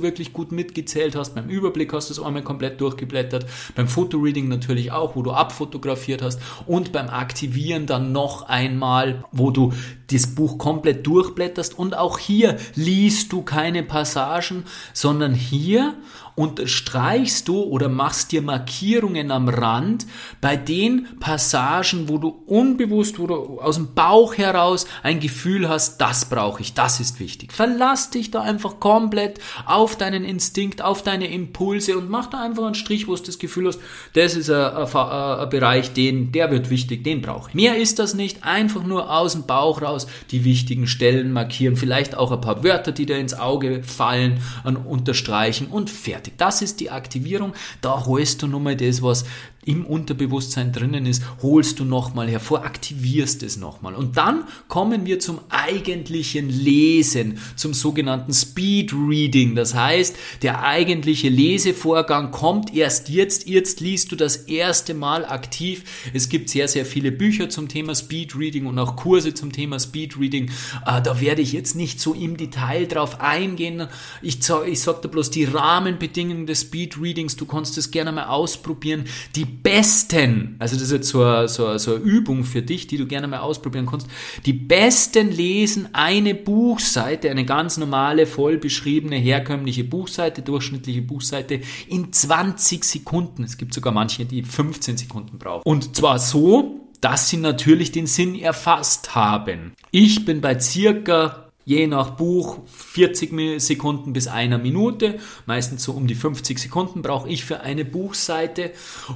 wirklich 0.00 0.32
gut 0.32 0.50
mitgezählt 0.50 1.14
hast. 1.14 1.34
Beim 1.34 1.50
Überblick 1.50 1.92
hast 1.92 2.08
du 2.08 2.14
es 2.14 2.18
einmal 2.18 2.42
komplett 2.42 2.80
durchgeblättert. 2.80 3.44
Beim 3.74 3.88
Fotoreading 3.88 4.48
natürlich 4.48 4.92
auch, 4.92 5.14
wo 5.14 5.20
du 5.20 5.32
abfotografiert 5.32 6.22
hast. 6.22 6.40
Und 6.66 6.90
beim 6.90 7.10
Aktivieren 7.10 7.84
dann 7.84 8.12
noch 8.12 8.48
einmal, 8.48 9.26
wo 9.30 9.50
du 9.50 9.74
das 10.10 10.26
Buch 10.34 10.58
komplett 10.58 11.06
durchblätterst. 11.06 11.78
Und 11.78 11.96
auch 11.96 12.18
hier 12.18 12.56
liest 12.74 13.32
du 13.32 13.42
keine 13.42 13.82
Passagen, 13.82 14.64
sondern 15.02 15.34
hier 15.34 15.94
unterstreichst 16.34 17.48
du 17.48 17.62
oder 17.62 17.88
machst 17.88 18.32
dir 18.32 18.42
Markierungen 18.42 19.30
am 19.30 19.48
Rand 19.48 20.06
bei 20.40 20.56
den 20.56 21.18
Passagen, 21.20 22.08
wo 22.08 22.18
du 22.18 22.28
unbewusst, 22.46 23.18
wo 23.18 23.26
du 23.26 23.60
aus 23.60 23.76
dem 23.76 23.94
Bauch 23.94 24.36
heraus 24.38 24.86
ein 25.02 25.20
Gefühl 25.20 25.68
hast, 25.68 25.98
das 25.98 26.26
brauche 26.26 26.62
ich, 26.62 26.74
das 26.74 27.00
ist 27.00 27.20
wichtig. 27.20 27.52
Verlass 27.52 28.10
dich 28.10 28.30
da 28.30 28.42
einfach 28.42 28.80
komplett 28.80 29.40
auf 29.66 29.96
deinen 29.96 30.24
Instinkt, 30.24 30.80
auf 30.80 31.02
deine 31.02 31.30
Impulse 31.32 31.98
und 31.98 32.08
mach 32.08 32.26
da 32.26 32.42
einfach 32.42 32.64
einen 32.64 32.74
Strich, 32.74 33.08
wo 33.08 33.14
du 33.14 33.22
das 33.22 33.38
Gefühl 33.38 33.66
hast, 33.66 33.80
das 34.14 34.34
ist 34.34 34.50
ein, 34.50 34.74
ein, 34.74 34.96
ein 34.96 35.48
Bereich, 35.50 35.92
den, 35.92 36.32
der 36.32 36.50
wird 36.50 36.70
wichtig, 36.70 37.04
den 37.04 37.20
brauche 37.20 37.50
ich. 37.50 37.54
Mehr 37.54 37.76
ist 37.76 37.98
das 37.98 38.14
nicht, 38.14 38.44
einfach 38.44 38.84
nur 38.84 39.14
aus 39.14 39.32
dem 39.32 39.44
Bauch 39.44 39.82
raus 39.82 40.06
die 40.30 40.44
wichtigen 40.44 40.86
Stellen 40.86 41.32
markieren, 41.32 41.76
vielleicht 41.76 42.16
auch 42.16 42.32
ein 42.32 42.40
paar 42.40 42.64
Wörter, 42.64 42.92
die 42.92 43.06
dir 43.06 43.18
ins 43.18 43.34
Auge 43.34 43.82
fallen, 43.82 44.40
unterstreichen 44.86 45.66
und 45.66 45.90
fertig 45.90 46.21
fertig. 46.22 46.38
Das 46.38 46.62
ist 46.62 46.80
die 46.80 46.90
Aktivierung. 46.90 47.52
Da 47.80 48.04
holst 48.06 48.42
du 48.42 48.46
nochmal 48.46 48.76
das, 48.76 49.02
was 49.02 49.24
im 49.64 49.86
Unterbewusstsein 49.86 50.72
drinnen 50.72 51.06
ist, 51.06 51.22
holst 51.40 51.78
du 51.78 51.84
nochmal 51.84 52.28
hervor, 52.28 52.64
aktivierst 52.64 53.44
es 53.44 53.56
nochmal. 53.56 53.94
Und 53.94 54.16
dann 54.16 54.44
kommen 54.66 55.06
wir 55.06 55.20
zum 55.20 55.38
eigentlichen 55.50 56.48
Lesen, 56.48 57.38
zum 57.54 57.72
sogenannten 57.72 58.32
Speed 58.32 58.92
Reading. 58.92 59.54
Das 59.54 59.74
heißt, 59.74 60.16
der 60.42 60.64
eigentliche 60.64 61.28
Lesevorgang 61.28 62.32
kommt 62.32 62.74
erst 62.74 63.08
jetzt. 63.08 63.48
Jetzt 63.48 63.80
liest 63.80 64.10
du 64.10 64.16
das 64.16 64.36
erste 64.36 64.94
Mal 64.94 65.24
aktiv. 65.24 65.84
Es 66.12 66.28
gibt 66.28 66.48
sehr, 66.48 66.66
sehr 66.66 66.84
viele 66.84 67.12
Bücher 67.12 67.48
zum 67.48 67.68
Thema 67.68 67.94
Speed 67.94 68.36
Reading 68.36 68.66
und 68.66 68.78
auch 68.80 68.96
Kurse 68.96 69.32
zum 69.32 69.52
Thema 69.52 69.78
Speed 69.78 70.18
Reading. 70.18 70.50
Äh, 70.86 71.00
da 71.02 71.20
werde 71.20 71.40
ich 71.40 71.52
jetzt 71.52 71.76
nicht 71.76 72.00
so 72.00 72.14
im 72.14 72.36
Detail 72.36 72.86
drauf 72.86 73.20
eingehen. 73.20 73.86
Ich, 74.22 74.40
ich 74.66 74.80
sage 74.80 74.98
da 75.02 75.08
bloß 75.08 75.30
die 75.30 75.44
Rahmenbedingungen 75.44 76.46
des 76.46 76.62
Speed 76.62 77.00
Readings. 77.00 77.36
Du 77.36 77.46
kannst 77.46 77.78
es 77.78 77.92
gerne 77.92 78.10
mal 78.10 78.26
ausprobieren. 78.26 79.04
Die 79.36 79.51
besten, 79.52 80.56
also 80.58 80.74
das 80.74 80.84
ist 80.84 80.92
jetzt 80.92 81.08
so 81.08 81.22
eine, 81.22 81.48
so, 81.48 81.66
eine, 81.66 81.78
so 81.78 81.94
eine 81.94 82.04
Übung 82.04 82.44
für 82.44 82.62
dich, 82.62 82.86
die 82.86 82.96
du 82.96 83.06
gerne 83.06 83.28
mal 83.28 83.40
ausprobieren 83.40 83.86
kannst, 83.86 84.08
die 84.46 84.52
besten 84.52 85.30
lesen 85.30 85.88
eine 85.92 86.34
Buchseite, 86.34 87.30
eine 87.30 87.44
ganz 87.44 87.76
normale, 87.76 88.26
voll 88.26 88.58
beschriebene, 88.58 89.16
herkömmliche 89.16 89.84
Buchseite, 89.84 90.42
durchschnittliche 90.42 91.02
Buchseite 91.02 91.60
in 91.88 92.12
20 92.12 92.84
Sekunden. 92.84 93.44
Es 93.44 93.56
gibt 93.56 93.74
sogar 93.74 93.92
manche, 93.92 94.24
die 94.24 94.42
15 94.42 94.96
Sekunden 94.96 95.38
brauchen. 95.38 95.62
Und 95.64 95.96
zwar 95.96 96.18
so, 96.18 96.80
dass 97.00 97.28
sie 97.28 97.36
natürlich 97.36 97.92
den 97.92 98.06
Sinn 98.06 98.38
erfasst 98.38 99.14
haben. 99.14 99.72
Ich 99.90 100.24
bin 100.24 100.40
bei 100.40 100.58
circa 100.58 101.41
je 101.64 101.86
nach 101.86 102.10
Buch 102.10 102.58
40 102.66 103.60
Sekunden 103.60 104.12
bis 104.12 104.28
einer 104.28 104.58
Minute, 104.58 105.18
meistens 105.46 105.84
so 105.84 105.92
um 105.92 106.06
die 106.06 106.14
50 106.14 106.58
Sekunden 106.58 107.02
brauche 107.02 107.28
ich 107.28 107.44
für 107.44 107.60
eine 107.60 107.84
Buchseite. 107.84 108.72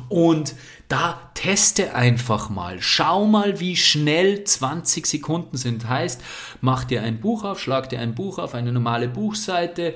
Und 0.08 0.54
da 0.88 1.26
teste 1.34 1.94
einfach 1.94 2.48
mal. 2.48 2.78
Schau 2.80 3.26
mal, 3.26 3.60
wie 3.60 3.76
schnell 3.76 4.44
20 4.44 5.06
Sekunden 5.06 5.56
sind. 5.56 5.88
Heißt, 5.88 6.20
mach 6.60 6.84
dir 6.84 7.02
ein 7.02 7.20
Buch 7.20 7.44
auf, 7.44 7.60
schlag 7.60 7.88
dir 7.90 8.00
ein 8.00 8.14
Buch 8.14 8.38
auf, 8.38 8.54
eine 8.54 8.72
normale 8.72 9.08
Buchseite, 9.08 9.94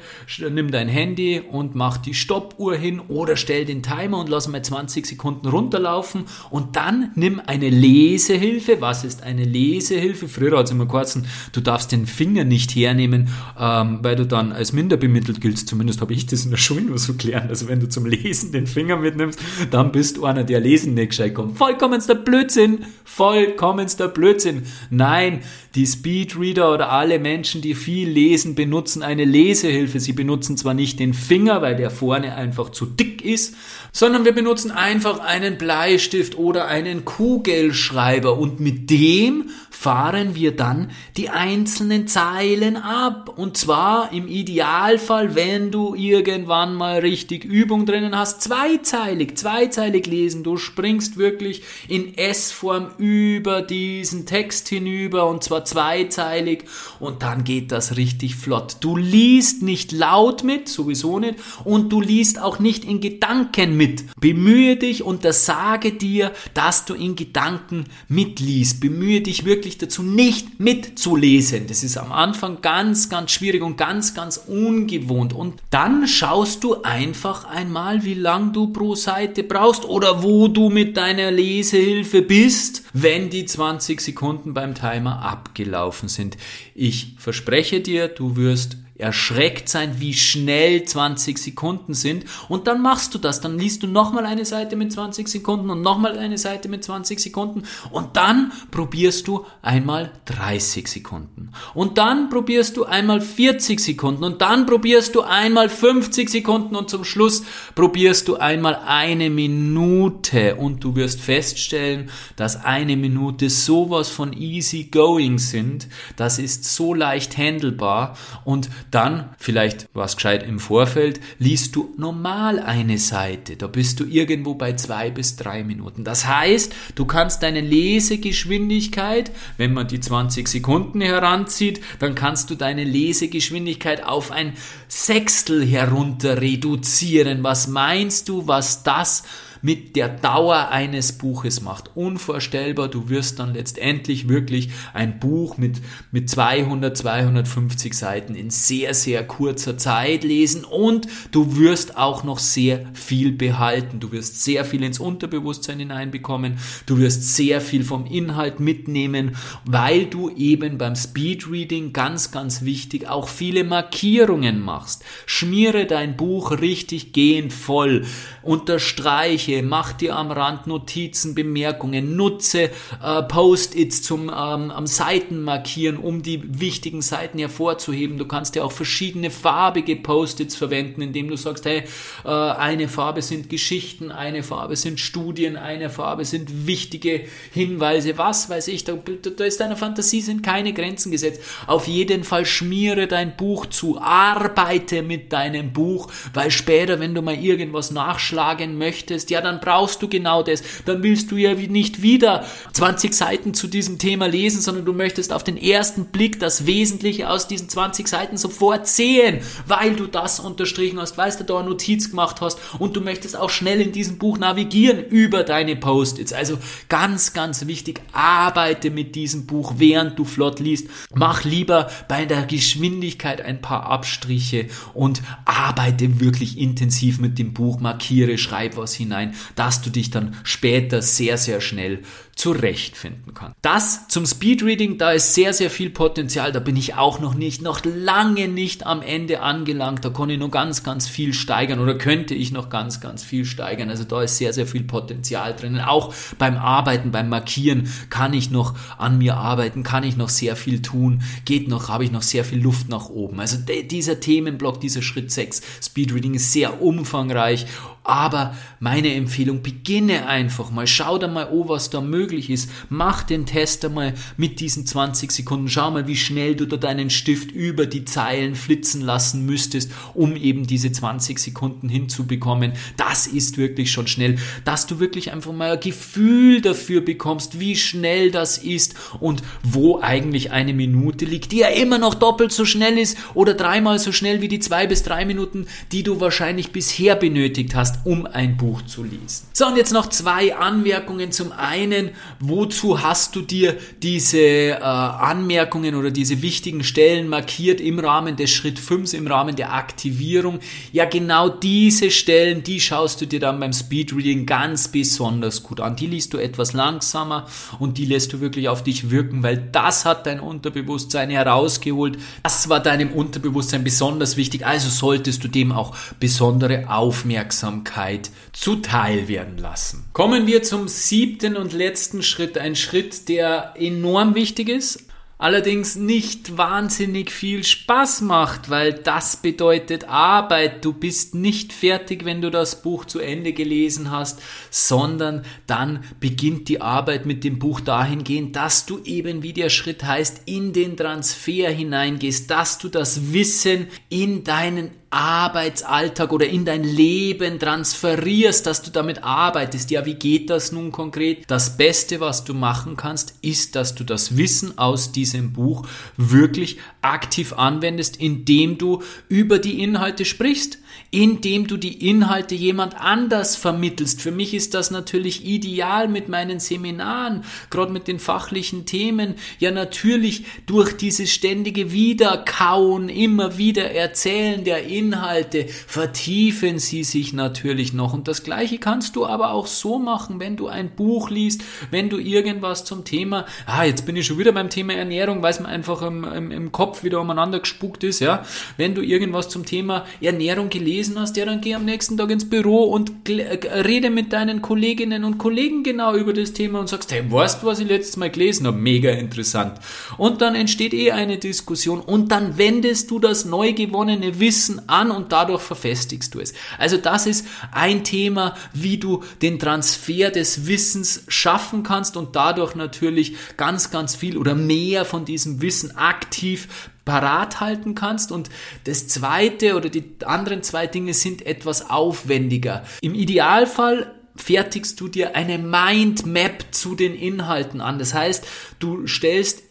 nimm 0.51 0.71
dein 0.71 0.89
Handy 0.89 1.41
und 1.41 1.75
mach 1.75 1.97
die 1.97 2.15
Stoppuhr 2.15 2.77
hin 2.77 3.01
oder 3.09 3.37
stell 3.37 3.65
den 3.65 3.83
Timer 3.83 4.19
und 4.19 4.29
lass 4.29 4.49
mal 4.49 4.63
20 4.63 5.07
Sekunden 5.07 5.49
runterlaufen 5.49 6.25
und 6.51 6.77
dann 6.77 7.13
nimm 7.15 7.41
eine 7.45 7.71
Lesehilfe. 7.71 8.81
Was 8.81 9.05
ist 9.05 9.23
eine 9.23 9.45
Lesehilfe? 9.45 10.29
Früher 10.29 10.59
hat 10.59 10.67
es 10.67 10.73
immer 10.73 10.87
geheißen, 10.87 11.27
du 11.53 11.61
darfst 11.61 11.93
den 11.93 12.07
Finger 12.07 12.45
nicht 12.45 12.75
hernehmen, 12.75 13.29
ähm, 13.59 14.01
weil 14.03 14.17
du 14.17 14.27
dann 14.27 14.53
als 14.53 14.73
minder 14.73 14.97
bemittelt 14.97 15.41
giltst. 15.41 15.69
Zumindest 15.69 16.01
habe 16.01 16.13
ich 16.13 16.27
das 16.27 16.45
in 16.45 16.51
der 16.51 16.59
Schule 16.59 16.83
nur 16.83 16.99
so 16.99 17.15
gelernt. 17.15 17.49
Also 17.49 17.69
wenn 17.69 17.81
du 17.81 17.89
zum 17.89 18.07
Lesen 18.07 18.53
den 18.53 18.67
Finger 18.67 18.97
mitnimmst, 18.97 19.39
dann 19.71 19.93
bist 19.93 20.17
du 20.17 20.27
einer, 20.27 20.45
der 20.45 20.61
lesen 20.61 20.80
Lesen 20.81 20.95
nicht 20.95 21.11
gescheit 21.11 21.35
kommt. 21.35 21.59
Vollkommenster 21.59 22.15
Blödsinn. 22.15 22.87
Vollkommenster 23.05 24.09
Blödsinn. 24.09 24.63
Nein, 24.89 25.41
die 25.75 25.87
Speedreader 25.87 26.73
oder 26.73 26.91
alle 26.91 27.19
Menschen, 27.19 27.61
die 27.61 27.75
viel 27.75 28.09
lesen, 28.09 28.55
benutzen 28.55 29.03
eine 29.03 29.25
Lesehilfe. 29.25 30.01
Sie 30.01 30.13
benutzen 30.13 30.57
zwar 30.57 30.75
nicht 30.75 30.99
den 30.99 31.13
Finger, 31.13 31.61
weil 31.61 31.77
der 31.77 31.91
vorne 31.91 32.35
einfach 32.35 32.71
zu 32.71 32.87
dick 32.87 33.25
ist, 33.25 33.55
sondern 33.93 34.25
wir 34.25 34.33
benutzen 34.33 34.71
einfach 34.71 35.21
einen 35.21 35.59
Bleistift 35.59 36.39
oder 36.39 36.67
einen 36.67 37.05
Kugelschreiber 37.05 38.39
und 38.39 38.61
mit 38.61 38.91
dem 38.91 39.51
fahren 39.71 40.35
wir 40.35 40.55
dann 40.55 40.91
die 41.17 41.31
einzelnen 41.31 42.07
Zeilen 42.07 42.77
ab. 42.77 43.33
Und 43.37 43.57
zwar 43.57 44.13
im 44.13 44.29
Idealfall, 44.29 45.35
wenn 45.35 45.71
du 45.71 45.95
irgendwann 45.95 46.75
mal 46.75 46.99
richtig 46.99 47.45
Übung 47.45 47.87
drinnen 47.87 48.17
hast, 48.17 48.43
zweizeilig, 48.43 49.37
zweizeilig 49.37 50.07
lesen. 50.07 50.43
Du 50.43 50.57
springst 50.71 51.17
wirklich 51.17 51.63
in 51.89 52.17
S-Form 52.17 52.91
über 52.99 53.63
diesen 53.63 54.27
Text 54.27 54.69
hinüber 54.69 55.29
und 55.29 55.43
zwar 55.43 55.65
zweizeilig 55.65 56.65
und 56.99 57.23
dann 57.23 57.45
geht 57.45 57.73
das 57.73 57.97
richtig 57.97 58.37
flott. 58.37 58.77
Du 58.81 58.97
liest 58.97 59.63
nicht 59.63 59.93
laut 59.93 60.45
mit, 60.45 60.69
sowieso 60.69 61.19
nicht, 61.19 61.37
und 61.65 61.93
du 61.93 62.01
liest 62.01 62.41
auch 62.41 62.59
nicht 62.59 62.85
in 62.85 63.01
Gedanken 63.01 63.77
mit. 63.77 64.05
Bemühe 64.21 64.77
dich 64.77 65.03
und 65.03 65.25
sage 65.33 65.93
dir, 65.93 66.33
dass 66.55 66.85
du 66.85 66.95
in 66.95 67.17
Gedanken 67.17 67.85
mitliest. 68.09 68.81
Bemühe 68.81 69.21
dich 69.21 69.45
wirklich 69.45 69.79
dazu, 69.79 70.03
nicht 70.03 70.61
mitzulesen. 70.61 71.67
Das 71.67 71.83
ist 71.83 71.97
am 71.97 72.13
Anfang 72.13 72.61
ganz, 72.63 73.09
ganz 73.09 73.31
schwierig 73.33 73.63
und 73.63 73.77
ganz, 73.77 74.15
ganz 74.15 74.37
ungewohnt. 74.37 75.33
Und 75.33 75.61
dann 75.71 76.07
schaust 76.07 76.65
du 76.65 76.83
einfach 76.83 77.45
einmal, 77.45 78.05
wie 78.05 78.15
lang 78.15 78.53
du 78.53 78.69
pro 78.69 78.95
Seite 78.95 79.43
brauchst 79.43 79.85
oder 79.85 80.23
wo 80.23 80.49
du 80.49 80.60
mit 80.69 80.97
deiner 80.97 81.31
Lesehilfe 81.31 82.23
bist, 82.23 82.83
wenn 82.93 83.31
die 83.31 83.47
20 83.47 84.01
Sekunden 84.01 84.53
beim 84.53 84.75
Timer 84.75 85.23
abgelaufen 85.23 86.09
sind. 86.09 86.37
Ich 86.75 87.15
verspreche 87.19 87.81
dir, 87.81 88.09
du 88.09 88.37
wirst 88.37 88.77
erschreckt 89.01 89.69
sein, 89.69 89.97
wie 89.99 90.15
schnell 90.15 90.85
20 90.85 91.39
Sekunden 91.39 91.95
sind. 91.95 92.25
Und 92.49 92.67
dann 92.67 92.83
machst 92.83 93.15
du 93.15 93.19
das. 93.19 93.41
Dann 93.41 93.59
liest 93.59 93.83
du 93.83 93.87
nochmal 93.87 94.27
eine 94.27 94.45
Seite 94.45 94.77
mit 94.77 94.93
20 94.93 95.29
Sekunden 95.29 95.71
und 95.71 95.83
nochmal 95.83 96.19
eine 96.19 96.39
Seite 96.39 96.69
mit 96.69 96.85
20 96.85 97.19
Sekunden. 97.19 97.63
Und 97.91 98.17
dann 98.17 98.53
probierst 98.71 99.27
du 99.27 99.47
einmal 99.63 100.13
30 100.27 100.89
Sekunden. 100.89 101.51
Und 101.75 101.99
dann 101.99 102.29
probierst 102.31 102.77
du 102.77 102.85
einmal 102.85 103.21
40 103.21 103.81
Sekunden. 103.81 104.25
Und 104.25 104.43
dann 104.43 104.67
probierst 104.67 105.15
du 105.15 105.23
einmal 105.23 105.69
50 105.69 106.29
Sekunden. 106.29 106.77
Und 106.77 106.91
zum 106.91 107.05
Schluss 107.05 107.43
probierst 107.75 108.29
du 108.29 108.37
einmal 108.37 108.81
eine 108.87 109.31
Minute. 109.31 110.57
Und 110.57 110.85
du 110.85 110.97
wirst 110.97 111.21
feststellen, 111.21 112.11
dass 112.37 112.65
eine 112.65 112.97
Minute 112.97 113.51
sowas 113.51 114.09
von 114.09 114.33
easy 114.33 114.85
going 114.85 115.39
sind. 115.39 115.89
Das 116.17 116.39
ist 116.39 116.65
so 116.65 116.95
leicht 116.95 117.37
handelbar. 117.37 118.17
Und 118.45 118.69
dann, 118.91 119.31
vielleicht 119.39 119.89
was 119.95 120.17
gescheit 120.17 120.43
im 120.43 120.59
Vorfeld, 120.59 121.21
liest 121.39 121.77
du 121.77 121.95
normal 121.97 122.59
eine 122.59 122.99
Seite. 122.99 123.57
Da 123.57 123.67
bist 123.67 124.01
du 124.01 124.05
irgendwo 124.05 124.55
bei 124.55 124.75
zwei 124.75 125.11
bis 125.11 125.37
drei 125.37 125.65
Minuten. 125.65 126.05
Das 126.05 126.27
heißt, 126.27 126.75
du 126.95 127.05
kannst 127.05 127.43
deine 127.43 127.61
Lesegeschwindigkeit, 127.61 129.31
wenn 129.57 129.73
man 129.73 129.89
die 129.89 130.01
20 130.01 130.49
Sekunden 130.49 131.01
heranzieht, 131.01 131.81
dann 131.99 132.15
kannst 132.15 132.51
du 132.51 132.55
deine 132.55 132.85
Lesegeschwindigkeit 132.85 134.05
auf 134.05 134.31
ein 134.31 134.55
Sechstel 134.89 135.65
herunter 135.65 136.41
reduzieren. 136.41 137.43
Was 137.43 137.69
meinst 137.69 138.29
du, 138.29 138.47
was 138.47 138.83
das 138.83 139.25
mit 139.63 139.97
der 139.97 140.09
Dauer 140.09 140.69
eines 140.69 141.13
Buches 141.13 141.61
macht. 141.61 141.91
Unvorstellbar, 141.95 142.89
du 142.89 143.09
wirst 143.09 143.39
dann 143.39 143.55
letztendlich 143.55 144.29
wirklich 144.29 144.71
ein 144.95 145.19
Buch 145.19 145.57
mit, 145.57 145.81
mit 146.13 146.31
200, 146.31 146.97
250 146.97 147.95
Seiten 147.95 148.35
in 148.35 148.51
sehr, 148.51 148.95
sehr 148.95 149.27
kurzer 149.27 149.77
Zeit 149.79 150.25
lesen 150.25 150.65
und 150.65 151.07
du 151.31 151.57
wirst 151.57 151.97
auch 151.97 152.25
noch 152.25 152.39
sehr 152.39 152.87
viel 152.95 153.33
behalten. 153.33 154.01
Du 154.01 154.13
wirst 154.13 154.43
sehr 154.43 154.65
viel 154.65 154.83
ins 154.83 154.99
Unterbewusstsein 154.99 155.79
hineinbekommen, 155.79 156.59
du 156.87 156.99
wirst 156.99 157.35
sehr 157.35 157.61
viel 157.61 157.85
vom 157.85 158.07
Inhalt 158.07 158.61
mitnehmen, 158.61 159.37
weil 159.65 160.07
du 160.07 160.31
eben 160.31 160.79
beim 160.79 160.97
Speedreading 160.97 161.93
ganz, 161.93 162.31
ganz 162.31 162.63
wichtig 162.63 163.09
auch 163.09 163.29
viele 163.29 163.65
Markierungen 163.65 164.61
machst. 164.61 165.05
Schmiere 165.27 165.87
dein 165.87 166.17
Buch 166.17 166.53
richtig 166.53 167.13
gehend 167.13 167.53
voll, 167.53 168.05
unterstreiche, 168.43 169.50
mach 169.63 169.93
dir 169.93 170.17
am 170.17 170.31
Rand 170.31 170.67
Notizen, 170.67 171.35
Bemerkungen, 171.35 172.17
nutze 172.17 172.71
äh, 173.03 173.23
Post-its 173.29 174.03
zum 174.03 174.29
ähm, 174.29 174.71
am 174.71 174.87
Seiten 174.87 175.43
markieren, 175.43 175.97
um 175.97 176.23
die 176.23 176.61
wichtigen 176.61 177.03
Seiten 177.03 177.39
hervorzuheben. 177.39 178.19
Du 178.19 178.27
kannst 178.27 178.57
ja 178.57 178.65
auch 178.65 178.73
verschiedene 178.73 179.31
farbige 179.31 179.97
Post-its 179.97 180.57
verwenden, 180.57 181.03
indem 181.03 181.29
du 181.29 181.37
sagst, 181.37 181.65
hey, 181.65 181.85
äh, 182.25 182.29
eine 182.29 182.89
Farbe 182.89 183.23
sind 183.23 183.49
Geschichten, 183.51 184.11
eine 184.11 184.43
Farbe 184.43 184.77
sind 184.77 185.01
Studien, 185.01 185.57
eine 185.57 185.91
Farbe 185.91 186.25
sind 186.25 186.67
wichtige 186.67 187.25
Hinweise, 187.53 188.17
was 188.19 188.49
weiß 188.49 188.69
ich, 188.69 188.85
da, 188.85 188.95
da 188.95 189.45
ist 189.45 189.61
deiner 189.61 189.77
Fantasie 189.77 190.21
sind 190.21 190.43
keine 190.43 190.73
Grenzen 190.73 191.11
gesetzt. 191.11 191.41
Auf 191.67 191.89
jeden 191.89 192.25
Fall 192.25 192.47
schmiere 192.47 193.07
dein 193.07 193.37
Buch 193.37 193.67
zu, 193.67 194.01
arbeite 194.01 195.03
mit 195.03 195.33
deinem 195.33 195.73
Buch, 195.73 196.11
weil 196.35 196.51
später, 196.51 197.01
wenn 197.01 197.15
du 197.15 197.23
mal 197.23 197.35
irgendwas 197.35 197.91
nachschlagen 197.91 198.79
möchtest, 198.79 199.31
ja, 199.31 199.40
dann 199.41 199.61
brauchst 199.61 200.03
du 200.03 200.09
genau 200.09 200.43
das. 200.43 200.63
Dann 200.85 201.03
willst 201.03 201.31
du 201.31 201.37
ja 201.37 201.55
nicht 201.55 202.03
wieder 202.03 202.45
20 202.73 203.15
Seiten 203.15 203.55
zu 203.55 203.67
diesem 203.67 203.99
Thema 203.99 204.27
lesen, 204.27 204.61
sondern 204.61 204.85
du 204.85 204.93
möchtest 204.93 205.33
auf 205.33 205.45
den 205.45 205.57
ersten 205.57 206.07
Blick 206.07 206.41
das 206.41 206.67
Wesentliche 206.67 207.29
aus 207.29 207.49
diesen 207.49 207.69
20 207.69 208.09
Seiten 208.09 208.37
sofort 208.37 208.87
sehen, 208.87 209.41
weil 209.67 209.95
du 209.95 210.07
das 210.07 210.41
unterstrichen 210.41 211.01
hast, 211.01 211.19
weil 211.19 211.31
du 211.31 211.45
da 211.45 211.59
eine 211.59 211.69
Notiz 211.69 212.11
gemacht 212.11 212.41
hast 212.41 212.59
und 212.79 212.97
du 212.97 213.01
möchtest 213.01 213.37
auch 213.37 213.51
schnell 213.51 213.81
in 213.81 213.93
diesem 213.93 214.19
Buch 214.19 214.39
navigieren 214.39 215.05
über 215.05 215.45
deine 215.45 215.77
Post-its. 215.77 216.33
Also 216.33 216.59
ganz, 216.89 217.33
ganz 217.33 217.67
wichtig, 217.67 218.01
arbeite 218.13 218.91
mit 218.91 219.15
diesem 219.15 219.47
Buch, 219.47 219.75
während 219.77 220.19
du 220.19 220.25
flott 220.25 220.61
liest. 220.61 220.89
Mach 221.15 221.45
lieber 221.45 221.91
bei 222.09 222.27
der 222.27 222.43
Geschwindigkeit 222.43 223.41
ein 223.41 223.61
paar 223.61 223.87
Abstriche 223.87 224.67
und 224.95 225.23
arbeite 225.45 226.21
wirklich 226.21 226.59
intensiv 226.59 227.19
mit 227.19 227.39
dem 227.39 227.53
Buch, 227.53 227.81
markiere, 227.81 228.39
schreib 228.39 228.77
was 228.77 228.95
hinein, 228.95 229.30
dass 229.55 229.83
du 229.83 229.91
dich 229.91 230.11
dann 230.11 230.37
später 230.45 231.03
sehr, 231.03 231.39
sehr 231.39 231.61
schnell 231.61 232.03
zurechtfinden 232.41 233.35
kann. 233.35 233.53
Das 233.61 234.09
zum 234.09 234.25
Speedreading, 234.25 234.97
da 234.97 235.13
ist 235.13 235.35
sehr, 235.35 235.53
sehr 235.53 235.69
viel 235.69 235.91
Potenzial. 235.91 236.53
Da 236.53 236.61
bin 236.61 236.75
ich 236.75 236.95
auch 236.95 237.21
noch 237.21 237.35
nicht, 237.35 237.61
noch 237.61 237.81
lange 237.85 238.49
nicht 238.49 238.87
am 238.87 239.03
Ende 239.03 239.43
angelangt. 239.43 240.07
Da 240.07 240.09
kann 240.09 240.31
ich 240.31 240.39
noch 240.39 240.51
ganz, 240.51 240.83
ganz 240.83 241.07
viel 241.07 241.35
steigern 241.35 241.81
oder 241.81 241.99
könnte 241.99 242.35
ich 242.35 242.51
noch 242.51 242.71
ganz, 242.71 243.03
ganz 243.03 243.23
viel 243.23 243.45
steigern. 243.45 243.91
Also 243.91 244.05
da 244.05 244.23
ist 244.23 244.39
sehr, 244.39 244.55
sehr 244.55 244.67
viel 244.67 244.85
Potenzial 244.85 245.55
drinnen. 245.55 245.83
Auch 245.83 246.15
beim 246.39 246.57
Arbeiten, 246.57 247.11
beim 247.11 247.29
Markieren 247.29 247.93
kann 248.09 248.33
ich 248.33 248.51
noch 248.51 248.75
an 248.97 249.19
mir 249.19 249.37
arbeiten, 249.37 249.83
kann 249.83 250.03
ich 250.03 250.17
noch 250.17 250.31
sehr 250.31 250.57
viel 250.57 250.81
tun, 250.81 251.23
geht 251.45 251.69
noch, 251.69 251.91
habe 251.91 252.05
ich 252.05 252.11
noch 252.11 252.23
sehr 252.23 252.47
viel 252.47 252.63
Luft 252.63 252.89
nach 252.89 253.11
oben. 253.11 253.39
Also 253.39 253.59
dieser 253.59 254.19
Themenblock, 254.19 254.81
dieser 254.81 255.03
Schritt 255.03 255.31
6 255.31 255.61
Speedreading 255.83 256.33
ist 256.33 256.53
sehr 256.53 256.81
umfangreich 256.81 257.67
aber 258.03 258.57
meine 258.81 259.15
Empfehlung, 259.15 259.63
beginne 259.63 260.27
einfach 260.27 260.71
mal, 260.71 260.87
schau 260.87 261.19
da 261.19 261.29
mal, 261.29 261.49
oh, 261.53 261.69
was 261.69 261.91
da 261.91 262.01
möglich 262.01 262.30
ist. 262.39 262.71
Mach 262.89 263.25
den 263.25 263.45
Test 263.45 263.85
einmal 263.85 264.15
mit 264.37 264.61
diesen 264.61 264.87
20 264.87 265.33
Sekunden. 265.33 265.69
Schau 265.69 265.91
mal, 265.91 266.07
wie 266.07 266.17
schnell 266.17 266.55
du 266.55 266.67
da 266.67 266.77
deinen 266.77 267.11
Stift 267.11 267.51
über 267.51 267.87
die 267.87 268.05
Zeilen 268.05 268.55
flitzen 268.55 269.01
lassen 269.01 269.45
müsstest, 269.45 269.91
um 270.15 270.37
eben 270.37 270.67
diese 270.67 270.93
20 270.93 271.39
Sekunden 271.39 271.89
hinzubekommen. 271.89 272.75
Das 272.97 273.27
ist 273.27 273.59
wirklich 273.59 273.91
schon 273.91 274.07
schnell, 274.07 274.39
dass 274.65 274.87
du 274.87 275.01
wirklich 275.01 275.33
einfach 275.33 275.53
mal 275.53 275.73
ein 275.73 275.81
Gefühl 275.81 276.61
dafür 276.61 277.01
bekommst, 277.01 277.59
wie 277.59 277.75
schnell 277.75 278.31
das 278.31 278.59
ist 278.59 278.95
und 279.19 279.43
wo 279.63 280.01
eigentlich 280.01 280.53
eine 280.53 280.75
Minute 280.75 281.25
liegt, 281.25 281.51
die 281.53 281.59
ja 281.59 281.69
immer 281.69 281.99
noch 281.99 282.15
doppelt 282.15 282.53
so 282.53 282.65
schnell 282.65 282.99
ist 282.99 283.19
oder 283.35 283.55
dreimal 283.55 283.99
so 283.99 284.13
schnell 284.13 284.41
wie 284.41 284.49
die 284.49 284.61
zwei 284.61 284.87
bis 284.87 285.03
drei 285.03 285.25
Minuten, 285.25 285.67
die 285.93 286.03
du 286.03 286.21
wahrscheinlich 286.21 286.71
bisher 286.73 287.17
benötigt 287.17 287.75
hast, 287.75 288.05
um 288.05 288.27
ein 288.27 288.57
Buch 288.57 288.83
zu 288.83 289.03
lesen. 289.03 289.47
So, 289.53 289.67
und 289.67 289.77
jetzt 289.77 289.93
noch 289.93 290.09
zwei 290.09 290.57
Anmerkungen. 290.57 291.33
Zum 291.33 291.53
einen, 291.53 292.11
wozu 292.41 293.03
hast 293.03 293.37
du 293.37 293.43
dir 293.43 293.77
diese 294.03 294.39
äh, 294.39 294.81
Anmerkungen 294.81 295.95
oder 295.95 296.11
diese 296.11 296.43
wichtigen 296.43 296.85
Stellen 296.85 297.29
markiert 297.29 297.81
im 297.81 297.99
Rahmen 297.99 298.37
des 298.37 298.51
Schritt 298.51 298.79
5, 298.79 299.15
im 299.15 299.27
Rahmen 299.27 299.57
der 299.57 299.75
Aktivierung? 299.75 300.61
Ja, 300.93 301.05
genau 301.05 301.49
diese 301.49 302.11
Stellen, 302.11 302.63
die 302.63 302.81
schaust 302.81 303.21
du 303.21 303.27
dir 303.27 303.41
dann 303.41 303.61
beim 303.61 303.73
Speedreading 303.73 304.47
ganz 304.47 304.89
besonders 304.89 305.63
gut 305.63 305.81
an. 305.81 305.97
Die 305.97 306.07
liest 306.07 306.33
du 306.33 306.39
etwas 306.39 306.73
langsamer 306.73 307.47
und 307.79 307.99
die 307.99 308.05
lässt 308.07 308.33
du 308.33 308.41
wirklich 308.41 308.69
auf 308.69 308.83
dich 308.83 309.11
wirken, 309.11 309.43
weil 309.43 309.57
das 309.57 310.05
hat 310.05 310.27
dein 310.27 310.41
Unterbewusstsein 310.41 311.31
herausgeholt. 311.31 312.19
Das 312.43 312.69
war 312.69 312.81
deinem 312.81 313.13
Unterbewusstsein 313.13 313.85
besonders 313.85 314.37
wichtig, 314.37 314.67
also 314.67 314.89
solltest 314.89 315.45
du 315.45 315.49
dem 315.49 315.73
auch 315.73 315.95
besondere 316.19 316.89
Aufmerksamkeit 316.89 318.31
zuteil 318.53 319.29
werden 319.29 319.59
lassen. 319.59 320.05
Kommen 320.13 320.47
wir 320.47 320.63
zum 320.63 320.89
siebten 320.89 321.57
und 321.57 321.73
letzten 321.73 322.00
Schritt. 322.23 322.59
Ein 322.59 322.77
Schritt, 322.77 323.29
der 323.29 323.75
enorm 323.77 324.35
wichtig 324.35 324.69
ist, 324.69 325.05
allerdings 325.41 325.97
nicht 325.97 326.59
wahnsinnig 326.59 327.31
viel 327.31 327.65
Spaß 327.65 328.21
macht, 328.21 328.69
weil 328.69 328.93
das 328.93 329.37
bedeutet 329.37 330.05
Arbeit. 330.05 330.85
Du 330.85 330.93
bist 330.93 331.35
nicht 331.35 331.73
fertig, 331.73 332.25
wenn 332.25 332.43
du 332.43 332.51
das 332.51 332.83
Buch 332.83 333.07
zu 333.07 333.21
Ende 333.21 333.53
gelesen 333.53 334.11
hast, 334.11 334.41
sondern 334.71 335.43
dann 335.67 336.05
beginnt 336.21 336.69
die 336.69 336.81
Arbeit 336.83 337.25
mit 337.25 337.43
dem 337.43 337.59
Buch 337.59 337.81
dahingehend, 337.81 338.55
dass 338.55 338.85
du 338.85 339.03
eben, 339.05 339.43
wie 339.43 339.55
der 339.55 339.71
Schritt 339.71 340.05
heißt, 340.05 340.43
in 340.45 340.73
den 340.73 340.97
Transfer 340.97 341.71
hineingehst, 341.71 342.51
dass 342.51 342.79
du 342.79 342.89
das 342.89 343.33
Wissen 343.33 343.87
in 344.11 344.45
deinen 344.45 344.91
Arbeitsalltag 345.11 346.33
oder 346.33 346.47
in 346.47 346.65
dein 346.65 346.85
Leben 346.85 347.59
transferierst, 347.59 348.65
dass 348.65 348.83
du 348.83 348.93
damit 348.93 349.25
arbeitest. 349.25 349.91
Ja, 349.91 350.07
wie 350.07 350.15
geht 350.15 350.51
das 350.51 350.71
nun 350.71 350.93
konkret? 350.93 351.45
Das 351.49 351.77
Beste, 351.77 352.21
was 352.21 352.45
du 352.45 352.55
machen 352.55 352.97
kannst, 352.97 353.35
ist, 353.43 353.75
dass 353.75 353.97
du 353.97 354.05
das 354.05 354.37
Wissen 354.37 354.79
aus 354.79 355.11
diesem 355.11 355.53
Buch 355.53 355.87
wirklich 356.17 356.79
aktiv 357.03 357.53
anwendest, 357.55 358.19
indem 358.19 358.79
du 358.79 359.03
über 359.29 359.59
die 359.59 359.83
Inhalte 359.83 360.25
sprichst 360.25 360.79
indem 361.11 361.67
du 361.67 361.77
die 361.77 362.09
Inhalte 362.09 362.55
jemand 362.55 363.01
anders 363.01 363.57
vermittelst. 363.57 364.23
Für 364.23 364.31
mich 364.31 364.55
ist 364.55 364.75
das 364.75 364.91
natürlich 364.91 365.45
ideal 365.45 366.09
mit 366.09 366.29
meinen 366.29 366.61
Seminaren, 366.61 367.45
gerade 367.69 367.93
mit 367.93 368.09
den 368.09 368.19
fachlichen 368.19 368.87
Themen. 368.87 369.35
Ja, 369.59 369.71
natürlich 369.71 370.45
durch 370.67 370.97
dieses 370.97 371.33
ständige 371.33 371.93
Wiederkauen, 371.93 373.09
immer 373.09 373.59
wieder 373.59 373.91
Erzählen 373.91 374.65
der 374.65 374.87
Inhalte 374.87 375.67
vertiefen 375.69 376.79
sie 376.79 377.05
sich 377.05 377.33
natürlich 377.33 377.93
noch. 377.93 378.13
Und 378.13 378.29
das 378.29 378.45
Gleiche 378.45 378.79
kannst 378.79 379.17
du 379.17 379.27
aber 379.27 379.53
auch 379.53 379.67
so 379.67 379.99
machen, 379.99 380.41
wenn 380.41 380.57
du 380.57 380.69
ein 380.69 380.91
Buch 380.91 381.31
liest, 381.31 381.63
wenn 381.91 382.09
du 382.09 382.19
irgendwas 382.19 382.85
zum 382.85 383.05
Thema, 383.05 383.47
ah, 383.67 383.85
jetzt 383.85 384.07
bin 384.07 384.17
ich 384.17 384.27
schon 384.27 384.39
wieder 384.39 384.53
beim 384.53 384.71
Thema 384.71 384.95
Ernährung, 384.95 385.43
weil 385.43 385.53
es 385.53 385.61
mir 385.61 385.69
einfach 385.69 386.03
im, 386.03 386.25
im, 386.25 386.51
im 386.51 386.73
Kopf 386.73 387.03
wieder 387.03 387.21
umeinander 387.21 387.61
gespuckt 387.61 388.05
ist, 388.05 388.21
ja. 388.21 388.45
Wenn 388.77 388.95
du 388.95 389.03
irgendwas 389.03 389.49
zum 389.49 389.65
Thema 389.65 390.07
Ernährung 390.21 390.71
gelesen 390.81 391.21
hast, 391.21 391.37
ja, 391.37 391.45
dann 391.45 391.61
geh 391.61 391.75
am 391.75 391.85
nächsten 391.85 392.17
Tag 392.17 392.31
ins 392.31 392.49
Büro 392.49 392.85
und 392.85 393.13
rede 393.29 394.09
mit 394.09 394.33
deinen 394.33 394.63
Kolleginnen 394.63 395.25
und 395.25 395.37
Kollegen 395.37 395.83
genau 395.83 396.15
über 396.15 396.33
das 396.33 396.55
Thema 396.55 396.81
und 396.81 396.89
sagst, 396.89 397.13
hey, 397.13 397.23
weißt 397.31 397.63
du, 397.63 397.67
was 397.67 397.81
ich 397.81 397.89
letztes 397.89 398.17
Mal 398.17 398.31
gelesen 398.31 398.67
habe? 398.67 398.79
Mega 398.79 399.11
interessant. 399.11 399.79
Und 400.17 400.41
dann 400.41 400.55
entsteht 400.55 400.95
eh 400.95 401.13
eine 401.13 401.37
Diskussion 401.37 402.01
und 402.01 402.33
dann 402.33 402.57
wendest 402.57 403.11
du 403.11 403.19
das 403.19 403.45
neu 403.45 403.75
gewonnene 403.75 404.41
Wissen 404.41 404.89
an 404.89 405.11
und 405.11 405.33
dadurch 405.33 405.61
verfestigst 405.61 406.35
du 406.35 406.41
es. 406.41 406.55
Also 406.79 406.97
das 406.97 407.27
ist 407.27 407.47
ein 407.73 408.03
Thema, 408.03 408.57
wie 408.73 408.97
du 408.97 409.23
den 409.43 409.59
Transfer 409.59 410.31
des 410.31 410.67
Wissens 410.67 411.25
schaffen 411.29 411.83
kannst 411.83 412.17
und 412.17 412.35
dadurch 412.35 412.75
natürlich 412.75 413.37
ganz, 413.59 413.91
ganz 413.91 414.17
viel 414.17 414.39
oder 414.39 414.55
mehr 414.55 415.05
von 415.05 415.27
diesem 415.27 415.61
Wissen 415.61 415.95
aktiv 415.97 416.69
parat 417.05 417.61
halten 417.61 417.95
kannst. 417.95 418.33
Und 418.33 418.51
das 418.85 419.09
zweite 419.09 419.77
oder 419.77 419.89
die 419.89 420.05
anderen 420.25 420.63
zwei 420.63 420.87
Dinge 420.87 421.15
sind 421.15 421.47
etwas 421.47 421.91
aufwendiger. 421.91 422.85
Im 423.01 423.15
Idealfall 423.15 424.15
fertigst 424.37 425.01
du 425.01 425.09
dir 425.09 425.37
eine 425.37 425.59
Mindmap 425.59 426.67
zu 426.71 426.95
den 426.95 427.15
Inhalten 427.15 427.81
an. 427.81 427.99
Das 427.99 428.15
heißt, 428.15 428.47
du 428.79 429.07
stellst 429.07 429.63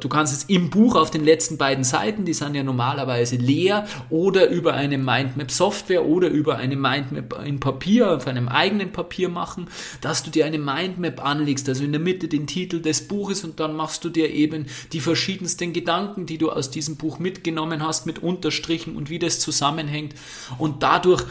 du 0.00 0.08
kannst 0.08 0.32
es 0.32 0.44
im 0.44 0.70
Buch 0.70 0.94
auf 0.94 1.10
den 1.10 1.24
letzten 1.24 1.56
beiden 1.56 1.84
Seiten, 1.84 2.24
die 2.24 2.34
sind 2.34 2.54
ja 2.54 2.62
normalerweise 2.62 3.36
leer, 3.36 3.86
oder 4.10 4.48
über 4.48 4.74
eine 4.74 4.98
Mindmap-Software 4.98 6.04
oder 6.04 6.28
über 6.28 6.56
eine 6.56 6.76
Mindmap 6.76 7.44
in 7.44 7.60
Papier, 7.60 8.12
auf 8.12 8.26
einem 8.26 8.48
eigenen 8.48 8.92
Papier 8.92 9.28
machen, 9.28 9.68
dass 10.00 10.22
du 10.22 10.30
dir 10.30 10.46
eine 10.46 10.58
Mindmap 10.58 11.24
anlegst, 11.24 11.68
also 11.68 11.84
in 11.84 11.92
der 11.92 12.00
Mitte 12.00 12.28
den 12.28 12.46
Titel 12.46 12.80
des 12.80 13.08
Buches 13.08 13.42
und 13.44 13.58
dann 13.58 13.74
machst 13.74 14.04
du 14.04 14.10
dir 14.10 14.30
eben 14.30 14.66
die 14.92 15.00
verschiedensten 15.00 15.72
Gedanken, 15.72 16.26
die 16.26 16.38
du 16.38 16.50
aus 16.50 16.70
diesem 16.70 16.96
Buch 16.96 17.18
mitgenommen 17.18 17.82
hast, 17.82 18.06
mit 18.06 18.22
Unterstrichen 18.22 18.96
und 18.96 19.10
wie 19.10 19.18
das 19.18 19.40
zusammenhängt. 19.40 20.14
Und 20.58 20.82
dadurch 20.82 21.24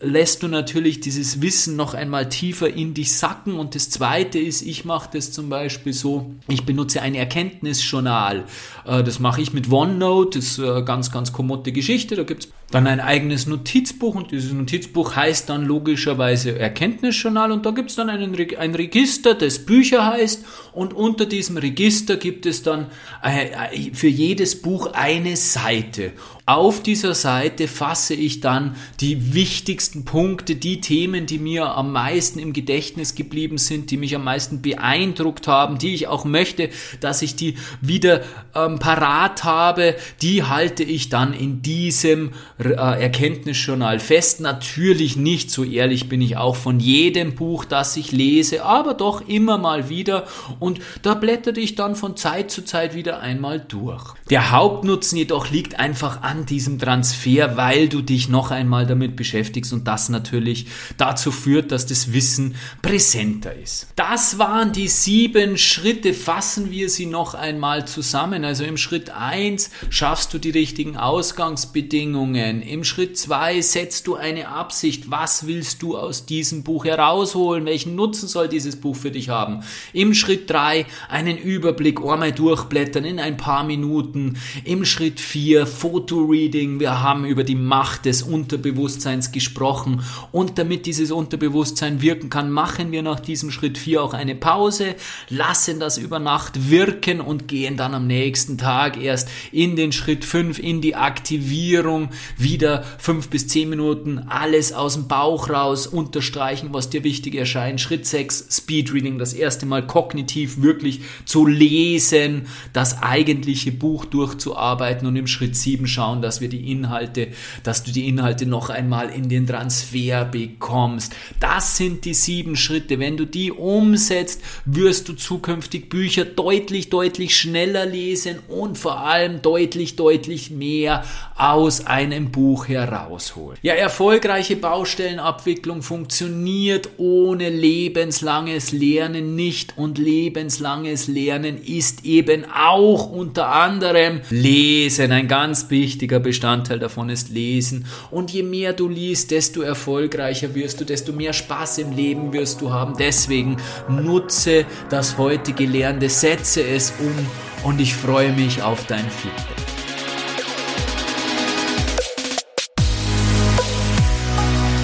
lässt 0.00 0.42
du 0.42 0.48
natürlich 0.48 1.00
dieses 1.00 1.40
Wissen 1.40 1.76
noch 1.76 1.94
einmal 1.94 2.28
tiefer 2.28 2.68
in 2.68 2.94
dich 2.94 3.16
sacken. 3.16 3.54
Und 3.54 3.74
das 3.74 3.90
Zweite 3.90 4.38
ist, 4.38 4.62
ich 4.62 4.84
mache 4.84 5.10
das 5.12 5.32
zum 5.32 5.48
Beispiel 5.48 5.92
so, 5.92 6.34
ich 6.48 6.64
benutze 6.64 7.02
ein 7.02 7.14
Erkenntnisjournal. 7.14 8.44
Äh, 8.86 9.02
das 9.02 9.18
mache 9.18 9.40
ich 9.40 9.52
mit 9.52 9.70
OneNote, 9.70 10.38
das 10.38 10.48
ist 10.48 10.60
eine 10.60 10.84
ganz, 10.84 11.10
ganz 11.10 11.32
kommode 11.32 11.72
Geschichte. 11.72 12.16
Da 12.16 12.22
gibt 12.24 12.44
es 12.44 12.50
dann 12.70 12.86
ein 12.86 13.00
eigenes 13.00 13.46
Notizbuch 13.46 14.14
und 14.14 14.32
dieses 14.32 14.52
Notizbuch 14.52 15.14
heißt 15.14 15.48
dann 15.48 15.64
logischerweise 15.64 16.58
Erkenntnisjournal 16.58 17.52
und 17.52 17.64
da 17.66 17.70
gibt 17.70 17.90
es 17.90 17.96
dann 17.96 18.10
einen, 18.10 18.34
ein 18.58 18.74
Register, 18.74 19.34
das 19.34 19.60
Bücher 19.60 20.06
heißt 20.06 20.44
und 20.72 20.92
unter 20.92 21.26
diesem 21.26 21.56
Register 21.56 22.16
gibt 22.16 22.46
es 22.46 22.62
dann 22.62 22.86
äh, 23.22 23.50
äh, 23.50 23.94
für 23.94 24.08
jedes 24.08 24.60
Buch 24.60 24.92
eine 24.92 25.36
Seite. 25.36 26.12
Auf 26.46 26.82
dieser 26.82 27.14
Seite 27.14 27.68
fasse 27.68 28.12
ich 28.12 28.40
dann 28.40 28.76
die 29.00 29.32
wichtigsten 29.32 30.04
Punkte, 30.04 30.56
die 30.56 30.80
Themen, 30.80 31.24
die 31.24 31.38
mir 31.38 31.74
am 31.74 31.92
meisten 31.92 32.38
im 32.38 32.52
Gedächtnis 32.52 33.14
geblieben 33.14 33.56
sind, 33.56 33.90
die 33.90 33.96
mich 33.96 34.14
am 34.14 34.24
meisten 34.24 34.60
beeindruckt 34.60 35.48
haben, 35.48 35.78
die 35.78 35.94
ich 35.94 36.06
auch 36.06 36.26
möchte, 36.26 36.68
dass 37.00 37.22
ich 37.22 37.34
die 37.34 37.56
wieder 37.80 38.22
ähm, 38.54 38.78
parat 38.78 39.44
habe, 39.44 39.96
die 40.20 40.42
halte 40.42 40.82
ich 40.82 41.08
dann 41.08 41.32
in 41.32 41.62
diesem 41.62 42.32
Erkenntnisjournal 42.58 43.98
fest. 43.98 44.40
Natürlich 44.40 45.16
nicht, 45.16 45.50
so 45.50 45.64
ehrlich 45.64 46.08
bin 46.08 46.20
ich 46.20 46.36
auch 46.36 46.56
von 46.56 46.78
jedem 46.78 47.34
Buch, 47.34 47.64
das 47.64 47.96
ich 47.96 48.12
lese, 48.12 48.64
aber 48.64 48.94
doch 48.94 49.26
immer 49.26 49.58
mal 49.58 49.88
wieder 49.88 50.26
und 50.60 50.80
da 51.02 51.14
blätterte 51.14 51.60
ich 51.60 51.74
dann 51.74 51.96
von 51.96 52.16
Zeit 52.16 52.50
zu 52.50 52.64
Zeit 52.64 52.94
wieder 52.94 53.20
einmal 53.20 53.60
durch. 53.60 54.14
Der 54.30 54.50
Hauptnutzen 54.50 55.16
jedoch 55.16 55.50
liegt 55.50 55.78
einfach 55.78 56.22
an 56.22 56.34
an 56.34 56.46
diesem 56.46 56.78
Transfer, 56.78 57.56
weil 57.56 57.88
du 57.88 58.02
dich 58.02 58.28
noch 58.28 58.50
einmal 58.50 58.86
damit 58.86 59.14
beschäftigst 59.14 59.72
und 59.72 59.86
das 59.86 60.08
natürlich 60.08 60.66
dazu 60.96 61.30
führt, 61.30 61.70
dass 61.70 61.86
das 61.86 62.12
Wissen 62.12 62.56
präsenter 62.82 63.54
ist. 63.54 63.86
Das 63.94 64.38
waren 64.38 64.72
die 64.72 64.88
sieben 64.88 65.56
Schritte. 65.56 66.12
Fassen 66.12 66.70
wir 66.70 66.90
sie 66.90 67.06
noch 67.06 67.34
einmal 67.34 67.86
zusammen. 67.86 68.44
Also 68.44 68.64
im 68.64 68.76
Schritt 68.76 69.10
eins 69.10 69.70
schaffst 69.90 70.34
du 70.34 70.38
die 70.38 70.50
richtigen 70.50 70.96
Ausgangsbedingungen. 70.96 72.43
Im 72.44 72.84
Schritt 72.84 73.16
zwei 73.16 73.62
setzt 73.62 74.06
du 74.06 74.16
eine 74.16 74.48
Absicht. 74.48 75.10
Was 75.10 75.46
willst 75.46 75.82
du 75.82 75.96
aus 75.96 76.26
diesem 76.26 76.62
Buch 76.62 76.84
herausholen? 76.84 77.64
Welchen 77.64 77.94
Nutzen 77.94 78.28
soll 78.28 78.48
dieses 78.48 78.76
Buch 78.76 78.96
für 78.96 79.10
dich 79.10 79.30
haben? 79.30 79.62
Im 79.94 80.12
Schritt 80.12 80.50
drei 80.50 80.84
einen 81.08 81.38
Überblick, 81.38 82.00
einmal 82.00 82.32
durchblättern 82.32 83.06
in 83.06 83.18
ein 83.18 83.38
paar 83.38 83.64
Minuten. 83.64 84.36
Im 84.64 84.84
Schritt 84.84 85.20
vier 85.20 85.66
Foto 85.66 86.18
Reading, 86.24 86.80
wir 86.80 87.00
haben 87.00 87.24
über 87.24 87.44
die 87.44 87.54
Macht 87.54 88.04
des 88.04 88.22
Unterbewusstseins 88.22 89.32
gesprochen 89.32 90.02
und 90.30 90.58
damit 90.58 90.84
dieses 90.84 91.12
Unterbewusstsein 91.12 92.02
wirken 92.02 92.28
kann, 92.28 92.50
machen 92.50 92.92
wir 92.92 93.02
nach 93.02 93.20
diesem 93.20 93.50
Schritt 93.50 93.78
4 93.78 94.02
auch 94.02 94.12
eine 94.12 94.34
Pause, 94.34 94.96
lassen 95.30 95.80
das 95.80 95.96
über 95.96 96.18
Nacht 96.18 96.70
wirken 96.70 97.20
und 97.20 97.48
gehen 97.48 97.78
dann 97.78 97.94
am 97.94 98.06
nächsten 98.06 98.58
Tag 98.58 99.00
erst 99.00 99.28
in 99.50 99.76
den 99.76 99.92
Schritt 99.92 100.24
5, 100.24 100.58
in 100.58 100.82
die 100.82 100.94
Aktivierung, 100.94 102.10
wieder 102.38 102.84
5 102.98 103.28
bis 103.28 103.48
10 103.48 103.68
Minuten 103.68 104.18
alles 104.28 104.72
aus 104.72 104.94
dem 104.94 105.08
Bauch 105.08 105.50
raus, 105.50 105.86
unterstreichen, 105.86 106.68
was 106.72 106.90
dir 106.90 107.04
wichtig 107.04 107.34
erscheint. 107.34 107.80
Schritt 107.80 108.06
6, 108.06 108.46
Speedreading, 108.50 109.18
das 109.18 109.32
erste 109.34 109.66
Mal 109.66 109.86
kognitiv 109.86 110.62
wirklich 110.62 111.00
zu 111.24 111.46
lesen, 111.46 112.46
das 112.72 113.02
eigentliche 113.02 113.72
Buch 113.72 114.04
durchzuarbeiten 114.04 115.06
und 115.06 115.16
im 115.16 115.26
Schritt 115.26 115.56
7 115.56 115.86
schauen, 115.86 116.14
schauen, 116.14 116.22
dass 116.22 116.40
wir 116.40 116.48
die 116.48 116.70
Inhalte, 116.70 117.28
dass 117.62 117.82
du 117.82 117.92
die 117.92 118.08
Inhalte 118.08 118.46
noch 118.46 118.70
einmal 118.70 119.10
in 119.10 119.28
den 119.28 119.46
Transfer 119.46 120.24
bekommst. 120.24 121.14
Das 121.40 121.76
sind 121.76 122.04
die 122.04 122.14
sieben 122.14 122.56
Schritte. 122.56 122.98
Wenn 122.98 123.16
du 123.16 123.26
die 123.26 123.50
umsetzt, 123.50 124.42
wirst 124.64 125.08
du 125.08 125.14
zukünftig 125.14 125.88
Bücher 125.88 126.24
deutlich, 126.24 126.90
deutlich 126.90 127.36
schneller 127.36 127.86
lesen 127.86 128.38
und 128.48 128.78
vor 128.78 129.00
allem 129.00 129.42
deutlich, 129.42 129.96
deutlich 129.96 130.50
mehr 130.50 131.04
aus 131.36 131.86
einem 131.86 132.23
Buch 132.30 132.68
herausholen. 132.68 133.58
Ja, 133.62 133.74
erfolgreiche 133.74 134.56
Baustellenabwicklung 134.56 135.82
funktioniert 135.82 136.90
ohne 136.96 137.48
lebenslanges 137.48 138.72
Lernen 138.72 139.34
nicht 139.34 139.76
und 139.76 139.98
lebenslanges 139.98 141.08
Lernen 141.08 141.62
ist 141.62 142.04
eben 142.04 142.44
auch 142.52 143.10
unter 143.10 143.48
anderem 143.48 144.20
Lesen, 144.30 145.12
ein 145.12 145.28
ganz 145.28 145.70
wichtiger 145.70 146.20
Bestandteil 146.20 146.78
davon 146.78 147.08
ist 147.10 147.30
Lesen. 147.30 147.86
Und 148.10 148.32
je 148.32 148.42
mehr 148.42 148.72
du 148.72 148.88
liest, 148.88 149.30
desto 149.30 149.62
erfolgreicher 149.62 150.54
wirst 150.54 150.80
du, 150.80 150.84
desto 150.84 151.12
mehr 151.12 151.32
Spaß 151.32 151.78
im 151.78 151.92
Leben 151.92 152.32
wirst 152.32 152.60
du 152.60 152.72
haben. 152.72 152.94
Deswegen 152.98 153.56
nutze 153.88 154.66
das 154.90 155.18
heute 155.18 155.52
Gelernte, 155.52 156.08
setze 156.08 156.62
es 156.62 156.92
um 156.98 157.68
und 157.68 157.80
ich 157.80 157.94
freue 157.94 158.32
mich 158.32 158.62
auf 158.62 158.86
dein 158.86 159.08
Feedback. 159.10 159.73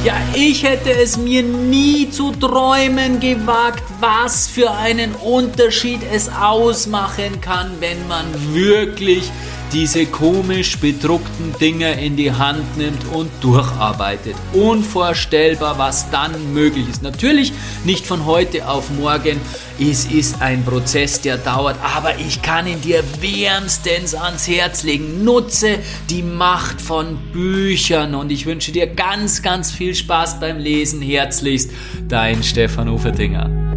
Ja, 0.03 0.15
ich 0.33 0.63
hätte 0.63 0.93
es 0.93 1.19
mir 1.19 1.43
nie 1.43 2.09
zu 2.09 2.33
träumen 2.33 3.21
gewagt, 3.21 3.83
was 4.01 4.47
für 4.47 4.71
einen 4.71 5.15
Unterschied 5.15 6.01
es 6.11 6.31
ausmachen 6.31 7.43
kann, 7.43 7.73
wenn 7.81 8.09
man 8.09 8.25
wirklich 8.55 9.31
diese 9.73 10.07
komisch 10.07 10.79
bedruckten 10.79 11.55
Dinger 11.61 11.93
in 11.93 12.17
die 12.17 12.33
Hand 12.33 12.77
nimmt 12.77 13.05
und 13.13 13.31
durcharbeitet. 13.41 14.35
Unvorstellbar, 14.53 15.79
was 15.79 16.11
dann 16.11 16.53
möglich 16.53 16.89
ist. 16.89 17.03
Natürlich 17.03 17.53
nicht 17.85 18.07
von 18.07 18.27
heute 18.27 18.69
auf 18.69 18.91
morgen. 18.91 19.41
Es 19.79 20.05
ist 20.07 20.43
ein 20.43 20.65
Prozess, 20.65 21.21
der 21.21 21.39
dauert, 21.39 21.77
aber 21.83 22.19
ich 22.19 22.43
kann 22.43 22.67
ihn 22.67 22.81
dir 22.81 23.03
wärmstens 23.21 24.15
ans 24.15 24.47
Herz 24.49 24.83
legen. 24.83 25.25
Nutze 25.25 25.79
die 26.11 26.23
Macht 26.23 26.81
von 26.81 27.17
Büchern 27.33 28.15
und 28.15 28.31
ich 28.31 28.47
wünsche 28.47 28.73
dir 28.73 28.87
ganz, 28.87 29.43
ganz 29.43 29.71
viel 29.71 29.95
Spaß 29.95 30.41
beim 30.41 30.59
Lesen. 30.59 31.01
Herzlichst, 31.01 31.71
dein 32.09 32.43
Stefan 32.43 32.89
Uferdinger. 32.89 33.70